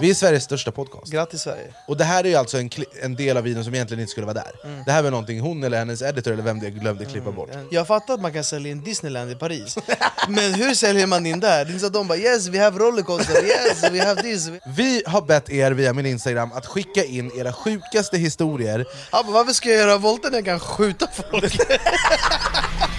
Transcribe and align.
Vi 0.00 0.10
är 0.10 0.14
Sveriges 0.14 0.44
största 0.44 0.72
podcast. 0.72 1.12
Grattis 1.12 1.40
Sverige. 1.40 1.74
Och 1.86 1.96
det 1.96 2.04
här 2.04 2.24
är 2.24 2.28
ju 2.28 2.34
alltså 2.34 2.58
en, 2.58 2.70
en 3.02 3.16
del 3.16 3.36
av 3.36 3.42
videon 3.44 3.64
som 3.64 3.74
egentligen 3.74 4.00
inte 4.00 4.10
skulle 4.10 4.26
vara 4.26 4.34
där. 4.34 4.52
Mm. 4.64 4.82
Det 4.86 4.92
här 4.92 5.02
var 5.02 5.10
någonting 5.10 5.40
hon 5.40 5.64
eller 5.64 5.78
hennes 5.78 6.02
editor 6.02 6.32
eller 6.32 6.42
vem 6.42 6.60
det 6.60 6.70
glömde 6.70 7.04
klippa 7.04 7.32
bort. 7.32 7.50
Jag 7.70 7.86
fattar 7.86 8.14
att 8.14 8.20
man 8.20 8.32
kan 8.32 8.44
sälja 8.44 8.72
in 8.72 8.80
Disneyland 8.84 9.30
i 9.30 9.34
Paris, 9.34 9.78
men 10.28 10.54
hur 10.54 10.74
säljer 10.74 11.06
man 11.06 11.26
in 11.26 11.40
där? 11.40 11.64
Det 11.64 11.74
är 11.74 11.78
så 11.78 11.86
att 11.86 11.92
de 11.92 12.08
bara 12.08 12.18
yes 12.18 12.48
we 12.48 12.62
have 12.64 12.78
rollercoaster, 12.78 13.44
yes 13.44 13.90
we 13.92 14.06
have 14.06 14.22
this. 14.22 14.48
Vi 14.76 15.02
har 15.06 15.22
bett 15.22 15.50
er 15.50 15.70
via 15.70 15.92
min 15.92 16.06
Instagram 16.06 16.52
att 16.52 16.66
skicka 16.66 17.04
in 17.04 17.30
era 17.40 17.52
sjukaste 17.52 18.18
historier. 18.18 18.86
Bara, 19.12 19.22
varför 19.22 19.52
ska 19.52 19.68
jag 19.68 19.78
göra 19.78 19.98
volter 19.98 20.30
när 20.30 20.38
jag 20.38 20.44
kan 20.44 20.60
skjuta 20.60 21.08
folk? 21.30 21.58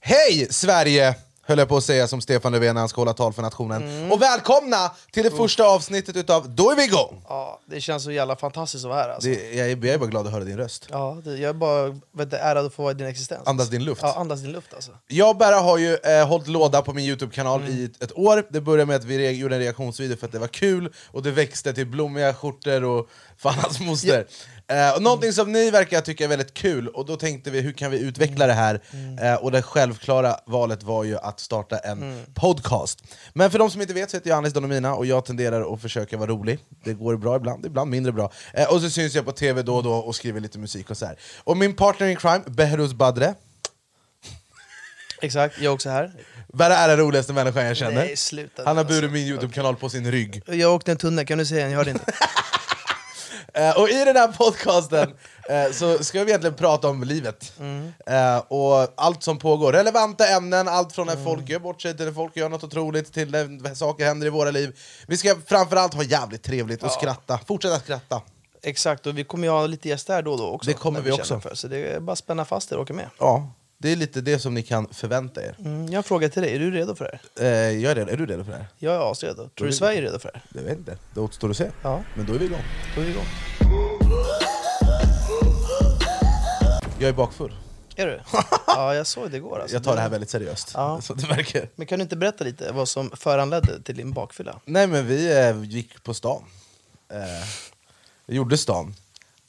Hej 0.00 0.46
Sverige! 0.50 1.14
Höll 1.42 1.58
jag 1.58 1.68
på 1.68 1.76
att 1.76 1.84
säga 1.84 2.08
som 2.08 2.20
Stefan 2.20 2.52
Löfven 2.52 2.74
när 2.74 2.80
han 2.80 2.88
ska 2.88 3.00
hålla 3.00 3.14
tal 3.14 3.32
för 3.32 3.42
nationen. 3.42 4.12
Och 4.12 4.22
välkomna 4.22 4.90
till 5.12 5.24
det 5.24 5.30
första 5.30 5.64
avsnittet 5.64 6.16
utav 6.16 6.50
Då 6.50 6.70
är 6.70 6.76
vi 6.76 6.84
igång! 6.84 7.24
Ja, 7.28 7.60
det 7.66 7.80
känns 7.80 8.04
så 8.04 8.10
jävla 8.10 8.36
fantastiskt 8.36 8.84
att 8.84 8.88
vara 8.90 9.02
här 9.02 9.08
alltså. 9.08 9.28
Det, 9.28 9.54
jag, 9.54 9.70
är, 9.70 9.76
jag 9.76 9.94
är 9.94 9.98
bara 9.98 10.08
glad 10.08 10.26
att 10.26 10.32
höra 10.32 10.44
din 10.44 10.56
röst. 10.56 10.86
Ja, 10.90 11.20
det, 11.24 11.30
jag 11.30 11.48
är 11.48 11.52
bara 11.52 12.00
vet, 12.12 12.32
ärad 12.32 12.66
att 12.66 12.74
få 12.74 12.82
vara 12.82 12.92
i 12.92 12.94
din 12.94 13.06
existens. 13.06 13.46
Andas 13.46 13.68
din 13.68 13.84
luft. 13.84 14.00
Ja, 14.02 14.14
andas 14.14 14.40
din 14.40 14.52
luft 14.52 14.74
alltså. 14.74 14.90
Jag 15.06 15.30
och 15.30 15.36
Berra 15.36 15.56
har 15.56 15.78
ju 15.78 15.94
eh, 15.94 16.28
hållit 16.28 16.48
låda 16.48 16.82
på 16.82 16.92
min 16.92 17.04
Youtube-kanal 17.04 17.68
i 17.68 17.84
ett, 17.84 18.02
ett 18.02 18.18
år. 18.18 18.46
Det 18.50 18.60
började 18.60 18.86
med 18.86 18.96
att 18.96 19.04
vi 19.04 19.30
gjorde 19.30 19.54
en 19.54 19.60
reaktionsvideo 19.60 20.16
för 20.16 20.26
att 20.26 20.32
det 20.32 20.38
var 20.38 20.48
kul, 20.48 20.92
och 21.06 21.22
det 21.22 21.30
växte 21.30 21.74
till 21.74 21.86
blommiga 21.86 22.34
skjortor 22.34 22.84
och 22.84 23.08
fan 23.36 23.54
hans 23.54 23.80
moster. 23.80 24.26
Eh, 24.70 24.94
och 24.96 25.02
någonting 25.02 25.32
som 25.32 25.52
ni 25.52 25.70
verkar 25.70 26.00
tycka 26.00 26.24
är 26.24 26.28
väldigt 26.28 26.54
kul, 26.54 26.88
och 26.88 27.06
då 27.06 27.16
tänkte 27.16 27.50
vi 27.50 27.60
hur 27.60 27.72
kan 27.72 27.90
vi 27.90 27.98
utveckla 27.98 28.46
det 28.46 28.52
här? 28.52 28.80
Eh, 29.22 29.34
och 29.34 29.52
det 29.52 29.62
självklara 29.62 30.36
valet 30.46 30.82
var 30.82 31.04
ju 31.04 31.18
att 31.18 31.40
starta 31.40 31.78
en 31.78 32.24
podcast. 32.34 33.02
Men 33.32 33.50
för 33.50 33.58
de 33.58 33.70
som 33.70 33.80
inte 33.80 33.94
vet 33.94 34.10
så 34.10 34.16
heter 34.16 34.30
jag 34.30 34.36
Anis 34.36 34.52
Donomina 34.52 34.94
och 34.94 35.06
jag 35.06 35.24
tenderar 35.24 35.74
att 35.74 35.82
försöka 35.82 36.16
vara 36.16 36.30
rolig. 36.30 36.58
Det 36.84 36.92
går 36.92 37.16
bra 37.16 37.36
ibland, 37.36 37.66
ibland 37.66 37.90
mindre 37.90 38.12
bra. 38.12 38.32
Eh, 38.54 38.72
och 38.72 38.80
så 38.80 38.90
syns 38.90 39.14
jag 39.14 39.24
på 39.24 39.32
tv 39.32 39.62
då 39.62 39.76
och 39.76 39.82
då 39.82 39.92
och 39.92 40.14
skriver 40.14 40.40
lite 40.40 40.58
musik 40.58 40.90
och 40.90 40.96
så 40.96 41.06
här. 41.06 41.18
Och 41.44 41.56
min 41.56 41.74
partner 41.74 42.06
in 42.06 42.16
crime, 42.16 42.42
Behruz 42.46 42.92
Badre, 42.92 43.34
Exakt, 45.22 45.54
jag 45.58 45.64
är 45.64 45.74
också 45.74 45.90
här. 45.90 46.12
Berra 46.52 46.76
är 46.76 46.88
den 46.88 46.96
roligaste 46.96 47.32
människan 47.32 47.64
jag 47.66 47.76
känner. 47.76 47.94
Nej, 47.94 48.16
sluta 48.16 48.62
Han 48.64 48.76
har 48.76 48.84
nu, 48.84 48.88
alltså. 48.88 49.00
burit 49.00 49.12
min 49.12 49.26
Youtube-kanal 49.26 49.76
på 49.76 49.88
sin 49.88 50.10
rygg. 50.10 50.42
Jag 50.46 50.74
åkte 50.74 50.90
en 50.90 50.96
tunnel, 50.96 51.26
kan 51.26 51.38
du 51.38 51.46
säga 51.46 51.62
den? 51.62 51.70
Jag 51.70 51.78
hörde 51.78 51.90
inte. 51.90 52.12
Eh, 53.54 53.80
och 53.80 53.88
i 53.88 54.04
den 54.04 54.16
här 54.16 54.28
podcasten 54.28 55.14
eh, 55.48 55.72
så 55.72 56.04
ska 56.04 56.24
vi 56.24 56.30
egentligen 56.30 56.56
prata 56.56 56.88
om 56.88 57.04
livet. 57.04 57.52
Mm. 57.60 57.92
Eh, 58.06 58.38
och 58.38 58.92
allt 58.96 59.22
som 59.22 59.38
pågår. 59.38 59.72
Relevanta 59.72 60.28
ämnen, 60.28 60.68
allt 60.68 60.92
från 60.92 61.06
när 61.06 61.12
Mm. 61.12 61.24
folk 61.24 61.48
gör 61.48 61.58
bort 61.58 61.82
sig 61.82 61.96
till 61.96 62.06
när 62.06 62.12
folk 62.12 62.36
gör 62.36 62.48
något 62.48 62.64
otroligt, 62.64 63.12
till 63.12 63.30
när 63.30 63.74
saker 63.74 64.04
händer 64.04 64.26
i 64.26 64.30
våra 64.30 64.50
liv. 64.50 64.78
Vi 65.06 65.16
ska 65.16 65.34
framförallt 65.46 65.94
ha 65.94 66.02
jävligt 66.02 66.42
trevligt 66.42 66.82
och 66.82 66.90
skratta. 66.92 67.40
Fortsätta 67.46 67.78
skratta. 67.80 68.22
Exakt, 68.62 69.06
och 69.06 69.18
vi 69.18 69.24
kommer 69.24 69.46
ju 69.46 69.50
ha 69.50 69.66
lite 69.66 69.88
gäster 69.88 70.14
här 70.14 70.22
då 70.22 70.32
och 70.32 70.38
då 70.38 70.46
också. 70.46 70.70
Det 70.70 70.74
kommer 70.74 71.00
vi 71.00 71.10
känner 71.10 71.20
också. 71.22 71.40
För. 71.40 71.54
Så 71.54 71.68
det 71.68 71.76
är 71.78 72.00
bara 72.00 72.12
att 72.12 72.18
spänna 72.18 72.44
fast 72.44 72.72
er 72.72 72.76
och 72.76 72.82
åka 72.82 72.92
med. 72.92 73.06
Ja, 73.18 73.52
det 73.80 73.92
är 73.92 73.96
lite 73.96 74.20
det 74.20 74.38
som 74.38 74.54
ni 74.54 74.62
kan 74.62 74.88
förvänta 74.92 75.42
er. 75.42 75.56
Mm, 75.58 75.84
jag 75.84 75.92
har 75.92 75.96
en 75.96 76.02
fråga 76.02 76.28
till 76.28 76.42
dig, 76.42 76.54
är 76.54 76.58
du 76.58 76.70
redo 76.70 76.94
för 76.94 77.04
det 77.04 77.42
här? 77.42 77.46
Eh, 77.46 77.82
jag 77.82 77.90
är, 77.90 77.94
redo. 77.94 78.10
är 78.12 78.16
du 78.16 78.26
redo 78.26 78.44
för 78.44 78.52
det 78.52 78.58
här? 78.58 78.66
Jag 78.78 78.94
är 78.94 79.10
asredo. 79.12 79.48
Tror 79.48 79.66
du 79.66 79.72
Sverige 79.72 79.98
är 79.98 80.02
redo 80.02 80.18
för 80.18 80.30
det 80.32 80.38
här? 80.38 80.44
Jag 80.54 80.62
vet 80.62 80.78
inte, 80.78 80.98
det 81.14 81.20
återstår 81.20 81.50
att 81.50 81.56
se. 81.56 81.70
Ja. 81.82 82.02
Men 82.14 82.26
då 82.26 82.34
är 82.34 82.38
vi 82.38 82.44
igång. 82.44 82.62
Då 82.94 83.00
är 83.00 83.04
vi 83.04 83.10
igång. 83.10 83.24
Jag 86.98 87.08
är 87.08 87.12
bakfull. 87.12 87.54
Är 87.96 88.06
du? 88.06 88.20
Ja, 88.66 88.94
jag 88.94 89.06
såg 89.06 89.30
det 89.30 89.36
igår. 89.36 89.60
Alltså. 89.60 89.76
Jag 89.76 89.84
tar 89.84 89.94
det 89.96 90.00
här 90.02 90.08
väldigt 90.08 90.30
seriöst. 90.30 90.70
Ja. 90.74 91.00
Så 91.00 91.14
det 91.14 91.26
verkar. 91.26 91.68
Men 91.74 91.86
kan 91.86 91.98
du 91.98 92.02
inte 92.02 92.16
berätta 92.16 92.44
lite 92.44 92.72
vad 92.72 92.88
som 92.88 93.10
föranledde 93.10 93.82
till 93.82 93.96
din 93.96 94.12
bakfylla? 94.12 94.60
Nej 94.64 94.86
men 94.86 95.06
vi 95.06 95.38
eh, 95.38 95.62
gick 95.62 96.02
på 96.02 96.14
stan. 96.14 96.44
Eh, 97.12 97.18
vi 98.26 98.36
gjorde 98.36 98.58
stan. 98.58 98.94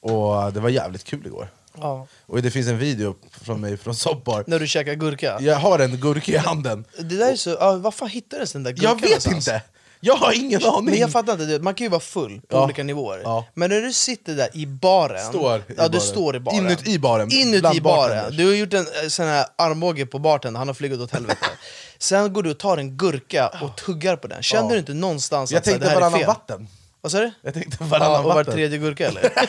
Och 0.00 0.52
det 0.52 0.60
var 0.60 0.68
jävligt 0.68 1.04
kul 1.04 1.26
igår. 1.26 1.48
Ja. 1.80 2.06
Och 2.26 2.42
det 2.42 2.50
finns 2.50 2.68
en 2.68 2.78
video 2.78 3.14
från 3.42 3.60
mig 3.60 3.76
från 3.76 3.94
Sobbar. 3.94 4.44
När 4.46 4.58
du 4.60 4.66
käkar 4.66 4.94
gurka? 4.94 5.38
Jag 5.40 5.56
har 5.56 5.78
en 5.78 5.96
gurka 5.96 6.32
i 6.32 6.36
handen. 6.36 6.84
Det 6.98 7.16
där 7.16 7.32
är 7.32 7.36
så, 7.36 7.50
ja, 7.50 7.76
var 7.76 7.90
fan 7.90 8.08
hittades 8.08 8.52
den 8.52 8.62
där 8.62 8.70
gurkan 8.72 8.88
Jag 8.90 8.94
vet 9.00 9.10
någonstans? 9.26 9.48
inte! 9.48 9.62
Jag 10.02 10.14
har 10.16 10.32
ingen 10.32 10.64
aning! 10.64 10.84
Men 10.84 10.98
jag 10.98 11.10
fattar 11.12 11.32
inte, 11.42 11.58
man 11.64 11.74
kan 11.74 11.84
ju 11.84 11.88
vara 11.90 12.00
full 12.00 12.40
på 12.40 12.56
Ja. 12.56 12.64
olika 12.64 12.82
nivåer 12.82 13.20
Ja. 13.24 13.44
Men 13.54 13.70
när 13.70 13.80
du 13.80 13.92
sitter 13.92 14.34
där 14.36 14.48
i 14.56 14.66
baren 14.66 15.24
Står 15.28 15.58
i 15.58 15.62
Ja, 15.68 15.74
du 15.74 15.76
baren. 15.88 16.00
står 16.00 16.36
i 16.36 16.40
baren 16.40 16.58
Inuti 16.66 16.98
baren, 16.98 17.32
Inuti 17.32 17.80
baren, 17.80 18.36
du 18.36 18.46
har 18.46 18.52
gjort 18.54 18.72
en 18.74 18.86
eh, 19.02 19.08
sån 19.08 19.26
här 19.26 19.46
armbåge 19.56 20.06
på 20.06 20.18
bartendern, 20.18 20.58
han 20.58 20.66
har 20.68 20.74
flugit 20.74 21.00
åt 21.00 21.10
helvete 21.12 21.46
Sen 21.98 22.32
går 22.32 22.42
du 22.42 22.50
och 22.50 22.58
tar 22.58 22.76
en 22.78 22.96
gurka 22.96 23.48
och 23.62 23.76
tuggar 23.76 24.16
på 24.16 24.26
den, 24.28 24.42
kände 24.42 24.66
Ja. 24.68 24.72
du 24.74 24.78
inte 24.78 24.94
någonstans 24.94 25.50
jag 25.52 25.58
att 25.58 25.64
så 25.64 25.70
här, 25.70 25.78
tänkte 25.78 25.88
det 25.88 25.90
här 25.90 25.96
är 25.96 26.00
varannan 26.10 26.18
fel? 26.20 26.26
vatten. 26.26 26.68
Vad 27.00 27.12
sa 27.12 27.18
du? 27.20 27.30
Jag 27.42 27.54
tänkte 27.54 27.76
Ja, 27.80 27.86
varannan 27.86 28.24
och 28.24 28.34
var 28.34 28.44
tredje 28.44 28.78
gurka 28.78 29.08
eller? 29.08 29.32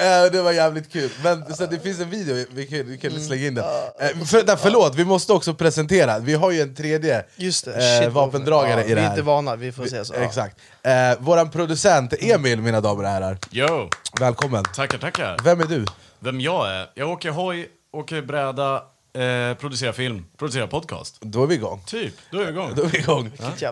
Eh, 0.00 0.30
det 0.32 0.42
var 0.42 0.52
jävligt 0.52 0.92
kul. 0.92 1.10
Men 1.22 1.54
så 1.54 1.66
det 1.66 1.78
finns 1.80 2.00
en 2.00 2.10
video, 2.10 2.46
vi 2.50 2.66
kan, 2.66 2.86
vi 2.86 2.98
kan 2.98 3.10
Mm. 3.10 3.22
slänga 3.22 3.46
in 3.46 3.54
den. 3.54 3.64
Eh, 4.00 4.24
för, 4.26 4.42
där, 4.42 4.56
förlåt, 4.56 4.94
vi 4.94 5.04
måste 5.04 5.32
också 5.32 5.54
presentera. 5.54 6.18
Vi 6.18 6.34
har 6.34 6.50
ju 6.50 6.60
en 6.60 6.74
tredje 6.74 7.24
Just 7.36 7.64
det, 7.64 7.96
eh, 7.98 8.02
shit, 8.04 8.12
vapendragare 8.12 8.80
ja, 8.80 8.86
i 8.86 8.88
det 8.88 8.94
Vi 8.94 9.00
är 9.00 9.04
här. 9.04 9.10
inte 9.10 9.22
vana, 9.22 9.56
vi 9.56 9.72
får 9.72 9.86
säga 9.86 10.04
så 10.04 10.14
ja. 10.14 10.20
Exakt. 10.20 10.56
Eh, 10.82 10.92
våran 11.18 11.50
producent 11.50 12.12
Emil, 12.20 12.60
mina 12.60 12.80
damer 12.80 13.02
och 13.04 13.08
herrar. 13.10 13.38
Yo! 13.50 13.90
Välkommen. 14.20 14.64
Tackar, 14.76 14.98
tackar. 14.98 15.36
Vem 15.44 15.60
är 15.60 15.64
du? 15.66 15.84
Vem 16.20 16.40
jag 16.40 16.70
är? 16.70 16.86
Jag 16.94 17.10
åker 17.10 17.30
hoj, 17.30 17.68
åker 17.92 18.22
bräda, 18.22 18.82
eh, 19.22 19.54
producerar 19.54 19.92
film, 19.92 20.24
producerar 20.38 20.66
podcast. 20.66 21.16
Då 21.20 21.42
är 21.42 21.46
vi 21.46 21.54
igång. 21.54 21.82
Typ, 21.86 22.14
då 22.32 22.40
är 22.40 22.44
vi 22.44 22.50
igång. 22.50 22.72
Då 22.76 22.82
är 22.82 22.86
vi 22.86 22.98
igång. 22.98 23.26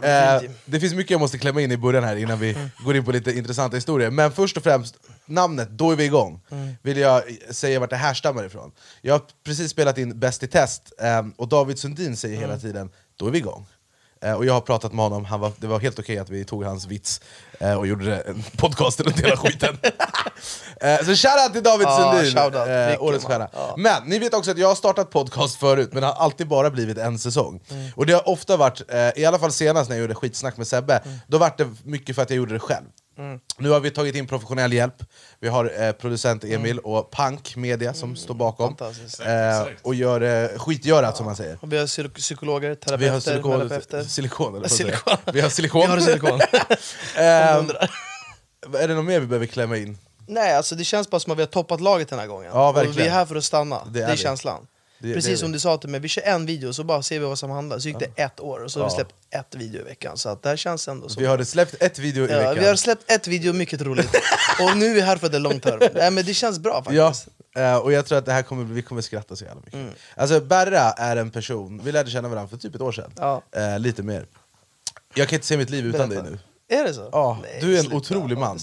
Eh, 0.04 0.50
det 0.64 0.80
finns 0.80 0.94
mycket 0.94 1.10
jag 1.10 1.20
måste 1.20 1.38
klämma 1.38 1.60
in 1.60 1.72
i 1.72 1.76
början 1.76 2.04
här 2.04 2.16
innan 2.16 2.38
vi 2.38 2.50
Mm. 2.54 2.68
går 2.84 2.96
in 2.96 3.04
på 3.04 3.12
lite 3.12 3.32
intressanta 3.38 3.74
historier. 3.76 4.10
Men 4.10 4.32
först 4.32 4.56
och 4.56 4.62
främst, 4.62 4.96
namnet 5.26 5.68
Då 5.70 5.90
är 5.92 5.96
vi 5.96 6.04
igång 6.04 6.40
Mm. 6.50 6.74
vill 6.82 6.96
jag 6.98 7.22
säga 7.50 7.80
vart 7.80 7.90
det 7.90 7.96
härstammar 7.96 8.44
ifrån. 8.44 8.72
Jag 9.02 9.14
har 9.14 9.22
precis 9.44 9.70
spelat 9.70 9.98
in 9.98 10.18
Bäst 10.20 10.42
i 10.42 10.46
test, 10.46 10.92
eh, 11.02 11.22
och 11.36 11.48
David 11.48 11.78
Sundin 11.78 12.16
säger 12.16 12.36
Mm. 12.36 12.48
hela 12.50 12.60
tiden 12.60 12.90
Då 13.16 13.26
är 13.26 13.30
vi 13.30 13.38
igång. 13.38 13.66
Eh, 14.22 14.32
och 14.32 14.44
jag 14.46 14.52
har 14.52 14.60
pratat 14.60 14.92
med 14.92 15.04
honom, 15.04 15.24
han 15.24 15.40
var, 15.40 15.52
det 15.56 15.66
var 15.66 15.80
helt 15.80 15.98
okej 15.98 16.18
att 16.18 16.30
vi 16.30 16.44
tog 16.44 16.64
hans 16.64 16.86
vits 16.86 17.20
eh, 17.60 17.74
och 17.74 17.86
gjorde 17.86 18.16
en 18.20 18.42
podcast 18.56 19.00
runt 19.00 19.20
hela 19.20 19.36
skiten. 19.36 19.78
eh, 20.80 20.96
så 20.98 21.14
shoutout 21.14 21.52
till 21.52 21.62
David 21.62 21.86
Ja, 21.86 22.12
Sundin, 22.24 22.38
eh, 22.92 23.02
årets 23.02 23.24
stjärna. 23.24 23.48
Ja. 23.52 23.74
Men 23.76 24.02
ni 24.06 24.18
vet 24.18 24.34
också 24.34 24.50
att 24.50 24.58
jag 24.58 24.68
har 24.68 24.74
startat 24.74 25.10
podcast 25.10 25.56
förut, 25.56 25.88
men 25.92 26.00
det 26.00 26.06
har 26.06 26.14
alltid 26.14 26.48
bara 26.48 26.70
blivit 26.70 26.98
en 26.98 27.18
säsong. 27.18 27.60
Mm. 27.70 27.90
Och 27.96 28.06
det 28.06 28.12
har 28.12 28.28
ofta 28.28 28.56
varit, 28.56 28.82
eh, 28.88 29.10
i 29.16 29.24
alla 29.24 29.38
fall 29.38 29.52
senast 29.52 29.90
när 29.90 29.96
jag 29.96 30.00
gjorde 30.02 30.14
skitsnack 30.14 30.56
med 30.56 30.66
Sebbe, 30.66 30.96
Mm. 31.04 31.18
då 31.26 31.38
var 31.38 31.52
det 31.58 31.68
mycket 31.84 32.14
för 32.16 32.22
att 32.22 32.30
jag 32.30 32.36
gjorde 32.36 32.52
det 32.52 32.60
själv. 32.60 32.86
Nu 33.58 33.68
har 33.70 33.80
vi 33.80 33.90
tagit 33.90 34.14
in 34.14 34.26
professionell 34.26 34.72
hjälp, 34.72 34.94
vi 35.40 35.48
har 35.48 35.82
eh, 35.82 35.92
producent 35.92 36.44
Emil 36.44 36.78
och 36.78 37.12
Punk 37.12 37.56
Media 37.56 37.94
som 37.94 38.16
står 38.16 38.34
bakom. 38.34 38.66
Mm. 38.66 38.76
Fantastiskt. 38.76 39.20
Eh, 39.20 39.66
och 39.82 39.94
gör 39.94 40.20
eh, 40.52 40.58
skitgörat 40.58 41.16
som 41.16 41.26
man 41.26 41.36
säger. 41.36 41.58
Och 41.60 41.72
vi 41.72 41.78
har 41.78 41.86
psy- 41.86 42.08
psykologer, 42.14 42.68
Vi 42.70 42.76
terapeuter, 42.76 43.12
har 43.12 43.20
silikon, 43.20 43.58
terapeuter 43.68 44.02
silikon, 44.02 44.48
eller 44.52 44.60
vad 44.60 44.70
säger 44.70 44.90
jag? 44.90 45.00
Silikon. 45.00 45.34
Vi 45.34 45.40
har 45.40 45.48
silikon. 45.48 45.80
Vi 45.80 45.86
har 45.86 46.00
silikon. 46.00 46.40
Ehm, 47.16 47.70
är 48.82 48.88
det 48.88 48.94
något 48.94 49.04
mer 49.04 49.20
vi 49.20 49.26
behöver 49.26 49.46
klämma 49.46 49.76
in? 49.76 49.98
Nej, 50.28 50.56
alltså 50.56 50.74
det 50.74 50.84
känns 50.84 51.10
bara 51.10 51.20
som 51.20 51.32
att 51.32 51.38
vi 51.38 51.42
har 51.42 51.46
toppat 51.48 51.80
laget 51.80 52.08
den 52.08 52.18
här 52.18 52.26
gången. 52.26 52.50
Ja, 52.54 52.68
och 52.68 52.76
vi 52.76 52.86
verkligen. 52.86 53.08
är 53.08 53.12
här 53.14 53.26
för 53.26 53.36
att 53.36 53.44
stanna, 53.44 53.84
Det 53.84 53.90
det 53.90 54.00
är 54.04 54.06
är, 54.08 54.10
vi. 54.10 54.16
känslan. 54.16 54.66
Det- 54.98 55.14
Precis 55.14 55.30
det 55.30 55.36
som 55.36 55.52
du 55.52 55.58
sa 55.58 55.76
till 55.78 55.88
mig, 55.90 56.00
vi 56.00 56.08
kör 56.08 56.22
en 56.22 56.46
video 56.46 56.72
så 56.72 56.84
bara 56.84 57.02
ser 57.02 57.18
vi 57.20 57.26
vad 57.26 57.38
som 57.38 57.50
handlar. 57.50 57.78
Så 57.78 57.88
gick 57.88 57.98
det 57.98 58.22
ett 58.22 58.40
år 58.40 58.58
och 58.64 58.72
så 58.72 58.80
har 58.80 58.88
vi 58.88 58.94
släppt 58.94 59.14
ett 59.30 59.54
video 59.54 59.80
i 59.80 59.84
veckan. 59.84 60.16
Så 60.18 60.28
att 60.28 60.42
det 60.42 60.48
här 60.48 60.56
känns 60.56 60.88
ändå 60.88 61.08
så. 61.08 61.20
Vi 61.20 61.26
har 61.26 61.44
släppt 61.44 61.82
ett 61.82 61.98
video 61.98 62.24
i 62.24 62.26
veckan. 62.26 62.56
vi 62.58 62.66
har 62.68 62.76
släppt 62.76 63.10
ett 63.10 63.26
video, 63.28 63.52
mycket 63.52 63.82
roligt. 63.82 64.10
och 64.60 64.76
nu 64.76 64.86
är 64.90 64.94
vi 64.94 65.00
här 65.00 65.16
för 65.16 65.28
the 65.28 65.38
long 65.38 65.60
term. 65.60 65.78
Nej, 65.94 66.10
men 66.10 66.24
det 66.24 66.34
känns 66.34 66.58
bra 66.58 66.82
faktiskt. 66.84 67.28
eh, 67.56 67.76
och 67.76 67.92
jag 67.92 68.06
tror 68.06 68.18
att 68.18 68.26
det 68.26 68.32
här 68.32 68.42
kommer, 68.42 68.64
vi 68.64 68.82
kommer 68.82 69.02
skratta 69.02 69.36
så 69.36 69.44
jävla 69.44 69.60
mycket. 69.60 69.74
Mm. 69.74 69.92
Alltså 70.16 70.40
Berra 70.40 70.80
är 70.92 71.16
en 71.16 71.30
person, 71.30 71.80
vi 71.84 71.92
lärde 71.92 72.10
känna 72.10 72.28
varandra 72.28 72.48
för 72.48 72.56
typ 72.56 72.74
ett 72.74 72.80
år 72.80 72.92
sedan, 72.92 73.12
Ja. 73.16 73.42
eh, 73.56 73.78
lite 73.78 74.02
mer. 74.02 74.26
Jag 75.14 75.28
kan 75.28 75.36
inte 75.36 75.46
se 75.46 75.56
mitt 75.56 75.70
liv 75.70 75.86
utan 75.86 76.08
Berätta. 76.08 76.22
dig 76.28 76.38
nu. 76.68 76.76
Är 76.76 76.84
det 76.84 76.94
så? 76.94 77.08
Ja, 77.12 77.38
Nej, 77.42 77.58
du 77.60 77.74
är 77.74 77.78
en 77.78 77.82
sluta. 77.84 77.96
otrolig 77.96 78.38
man. 78.38 78.58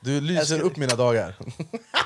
Du 0.00 0.20
lyser 0.20 0.60
upp 0.60 0.76
mina 0.76 0.94
dagar. 0.94 1.34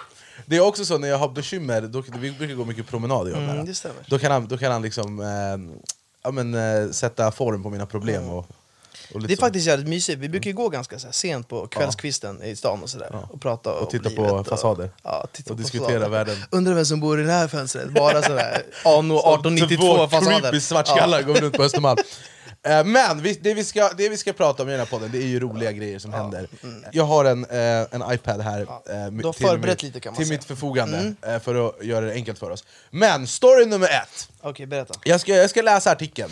Det 0.50 0.56
är 0.56 0.60
också 0.60 0.84
så 0.84 0.98
när 0.98 1.08
jag 1.08 1.18
har 1.18 1.28
bekymmer, 1.28 1.80
då, 1.82 2.02
vi 2.18 2.30
brukar 2.32 2.54
gå 2.54 2.64
mycket 2.64 2.86
promenad 2.86 3.28
jag 3.28 3.32
och 3.36 3.42
Mm, 3.42 3.54
Berra. 3.56 3.64
det 3.64 3.74
stämmer. 3.74 4.04
Då 4.08 4.18
kan 4.18 4.32
han, 4.32 4.46
då 4.48 4.58
kan 4.58 4.72
han 4.72 4.82
liksom 4.82 5.20
eh, 5.20 5.80
ja, 6.22 6.30
men, 6.30 6.54
eh, 6.54 6.90
sätta 6.90 7.30
form 7.30 7.62
på 7.62 7.70
mina 7.70 7.86
problem. 7.86 8.28
Och, 8.28 8.46
och 9.14 9.22
Det 9.22 9.32
är 9.32 9.36
så. 9.36 9.40
faktiskt 9.40 9.66
jävligt 9.66 9.88
mysigt, 9.88 10.18
vi 10.18 10.28
brukar 10.28 10.52
gå 10.52 10.68
ganska 10.68 10.98
så 10.98 11.08
sent 11.12 11.48
på 11.48 11.66
kvällskvisten 11.66 12.42
i 12.42 12.56
stan 12.56 12.82
och 12.82 12.90
sådär 12.90 13.26
och 13.30 13.40
prata 13.40 13.72
Och 13.72 13.82
om 13.82 13.88
titta 13.88 14.10
på 14.10 14.22
livet 14.22 14.48
fasader. 14.48 14.90
ja, 15.02 15.26
titta 15.32 15.50
Och 15.52 15.56
på 15.56 15.62
diskutera 15.62 15.86
fasader. 15.88 16.08
världen. 16.08 16.36
Undrar 16.50 16.74
vem 16.74 16.84
som 16.84 17.00
bor 17.00 17.20
i 17.20 17.24
det 17.24 17.32
här 17.32 17.48
fönstret, 17.48 17.90
bara 17.94 18.22
sådär 18.22 18.62
anno 18.84 19.14
1892 19.18 19.82
Två 19.96 20.08
fasader 20.08 20.40
creepy 20.40 20.60
svartskallar 20.60 21.22
går 21.22 21.34
runt 21.34 21.56
på 21.56 21.62
Östermalm. 21.62 21.96
Eh, 22.66 22.84
Men 22.84 23.22
vi, 23.22 23.32
det, 23.32 23.54
vi 23.54 23.64
ska, 23.64 23.88
det 23.88 24.08
vi 24.08 24.16
ska 24.16 24.32
prata 24.32 24.62
om 24.62 24.68
i 24.68 24.72
den 24.72 24.80
här 24.80 24.86
podden, 24.86 25.10
det 25.12 25.18
är 25.18 25.26
ju 25.26 25.40
roliga 25.40 25.72
grejer 25.72 25.98
som 25.98 26.12
händer. 26.12 26.48
Jag 26.92 27.04
har 27.04 27.24
en, 27.24 27.44
eh, 27.44 27.86
en 27.90 28.12
iPad 28.12 28.40
här 28.40 28.60
eh, 28.60 28.66
Du 29.10 29.26
har 29.26 29.32
till, 29.32 29.58
mitt, 29.68 29.82
lite, 29.82 30.00
till 30.00 30.28
mitt 30.28 30.44
förfogande 30.44 31.14
eh, 31.26 31.38
för 31.38 31.68
att 31.68 31.84
göra 31.84 32.06
det 32.06 32.12
enkelt 32.12 32.38
för 32.38 32.50
oss. 32.50 32.64
Men 32.90 33.26
story 33.26 33.66
nummer 33.66 33.86
ett. 33.88 34.28
Okej, 34.40 34.66
berätta. 34.66 34.94
Jag 35.04 35.20
ska, 35.20 35.34
jag 35.34 35.50
ska 35.50 35.62
läsa 35.62 35.90
artikeln, 35.90 36.30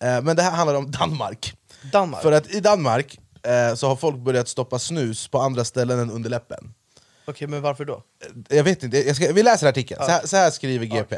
eh, 0.00 0.22
men 0.22 0.36
det 0.36 0.42
här 0.42 0.50
handlar 0.50 0.74
om 0.74 0.90
Danmark. 0.90 1.54
Danmark? 1.92 2.22
För 2.22 2.32
att 2.32 2.50
i 2.54 2.60
Danmark 2.60 3.18
eh, 3.42 3.74
så 3.74 3.88
har 3.88 3.96
folk 3.96 4.16
börjat 4.16 4.48
stoppa 4.48 4.78
snus 4.78 5.28
på 5.28 5.38
andra 5.38 5.64
ställen 5.64 5.98
än 5.98 6.10
under 6.10 6.30
läppen. 6.30 6.72
Okej, 7.28 7.48
men 7.48 7.62
varför 7.62 7.84
då? 7.84 8.02
Jag 8.48 8.64
vet 8.64 8.82
inte, 8.82 9.06
jag 9.06 9.16
ska, 9.16 9.32
vi 9.32 9.42
läser 9.42 9.66
artikeln. 9.68 10.00
Så, 10.04 10.10
här, 10.10 10.26
så 10.26 10.36
här 10.36 10.50
skriver 10.50 10.86
GP. 10.86 11.16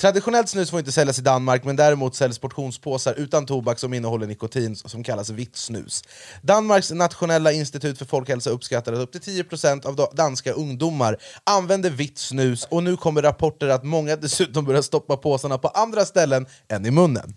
Traditionellt 0.00 0.48
snus 0.48 0.70
får 0.70 0.78
inte 0.78 0.92
säljas 0.92 1.18
i 1.18 1.22
Danmark, 1.22 1.64
men 1.64 1.76
däremot 1.76 2.14
säljs 2.14 2.38
portionspåsar 2.38 3.14
utan 3.14 3.46
tobak 3.46 3.78
som 3.78 3.94
innehåller 3.94 4.26
nikotin 4.26 4.76
som 4.76 5.02
kallas 5.02 5.30
vitt 5.30 5.56
snus. 5.56 6.02
Danmarks 6.42 6.90
nationella 6.90 7.52
institut 7.52 7.98
för 7.98 8.04
folkhälsa 8.04 8.50
uppskattar 8.50 8.92
att 8.92 8.98
upp 8.98 9.12
till 9.12 9.44
10% 9.44 9.86
av 9.86 10.08
danska 10.14 10.52
ungdomar 10.52 11.16
använder 11.44 11.90
vitt 11.90 12.18
snus, 12.18 12.66
och 12.70 12.82
nu 12.82 12.96
kommer 12.96 13.22
rapporter 13.22 13.68
att 13.68 13.84
många 13.84 14.16
dessutom 14.16 14.64
börjar 14.64 14.82
stoppa 14.82 15.16
påsarna 15.16 15.58
på 15.58 15.68
andra 15.68 16.04
ställen 16.04 16.46
än 16.68 16.86
i 16.86 16.90
munnen. 16.90 17.36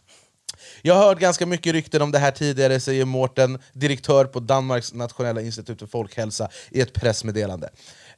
Jag 0.82 0.96
har 0.96 1.06
hört 1.06 1.20
ganska 1.20 1.46
mycket 1.46 1.74
rykten 1.74 2.02
om 2.02 2.12
det 2.12 2.20
här 2.20 2.32
tidigare, 2.32 2.80
säger 2.80 3.06
Mårten, 3.06 3.60
direktör 3.74 4.26
på 4.26 4.40
Danmarks 4.40 4.94
nationella 4.94 5.42
institut 5.42 5.80
för 5.80 5.88
folkhälsa, 5.88 6.50
i 6.72 6.82
ett 6.82 6.94
pressmeddelande. 6.94 7.70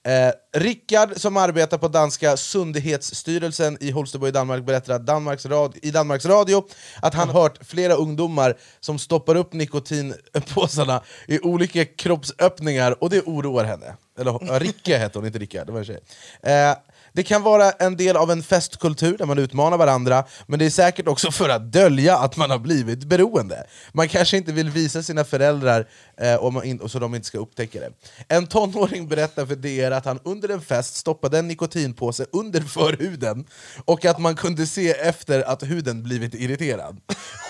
Eh, 0.07 0.59
Rickard, 0.61 1.09
som 1.15 1.37
arbetar 1.37 1.77
på 1.77 1.87
danska 1.87 2.37
Sundhetsstyrelsen 2.37 3.77
i 3.79 3.91
Holstebro 3.91 4.27
i 4.27 4.31
Danmark, 4.31 4.65
berättar 4.65 4.93
att 4.93 5.05
Danmarks 5.05 5.45
rad- 5.45 5.77
i 5.81 5.91
Danmarks 5.91 6.25
Radio 6.25 6.63
att 7.01 7.13
han 7.13 7.29
hört 7.29 7.65
flera 7.65 7.93
ungdomar 7.93 8.57
som 8.79 8.99
stoppar 8.99 9.35
upp 9.35 9.53
nikotinpåsarna 9.53 11.01
i 11.27 11.39
olika 11.39 11.85
kroppsöppningar, 11.85 13.03
och 13.03 13.09
det 13.09 13.21
oroar 13.21 13.63
henne. 13.63 13.95
Eller 14.19 14.59
Ricke 14.59 14.97
hette 14.97 15.19
hon, 15.19 15.25
inte 15.25 15.39
Rickard. 15.39 15.67
Det 15.67 15.71
var 15.71 15.79
en 15.79 15.85
tjej. 15.85 15.99
Eh, 16.43 16.75
det 17.13 17.23
kan 17.23 17.43
vara 17.43 17.71
en 17.71 17.97
del 17.97 18.17
av 18.17 18.31
en 18.31 18.43
festkultur 18.43 19.17
där 19.17 19.25
man 19.25 19.39
utmanar 19.39 19.77
varandra, 19.77 20.23
men 20.47 20.59
det 20.59 20.65
är 20.65 20.69
säkert 20.69 21.07
också 21.07 21.31
för 21.31 21.49
att 21.49 21.71
dölja 21.71 22.17
att 22.17 22.37
man 22.37 22.51
har 22.51 22.59
blivit 22.59 23.03
beroende. 23.03 23.63
Man 23.91 24.07
kanske 24.07 24.37
inte 24.37 24.51
vill 24.51 24.69
visa 24.69 25.03
sina 25.03 25.23
föräldrar 25.23 25.87
eh, 26.17 26.35
om 26.35 26.53
man 26.53 26.63
in, 26.63 26.79
och 26.79 26.91
så 26.91 26.99
de 26.99 27.15
inte 27.15 27.27
ska 27.27 27.37
upptäcka 27.37 27.79
det. 27.79 27.89
En 28.27 28.47
tonåring 28.47 29.07
berättar 29.07 29.45
för 29.45 29.55
DR 29.55 29.91
att 29.91 30.05
han 30.05 30.19
under 30.23 30.49
en 30.49 30.61
fest 30.61 30.95
stoppade 30.95 31.39
en 31.39 31.47
nikotinpåse 31.47 32.25
under 32.31 32.61
förhuden 32.61 33.45
och 33.85 34.05
att 34.05 34.19
man 34.19 34.35
kunde 34.35 34.67
se 34.67 34.91
efter 34.91 35.41
att 35.41 35.63
huden 35.63 36.03
blivit 36.03 36.33
irriterad. 36.33 37.01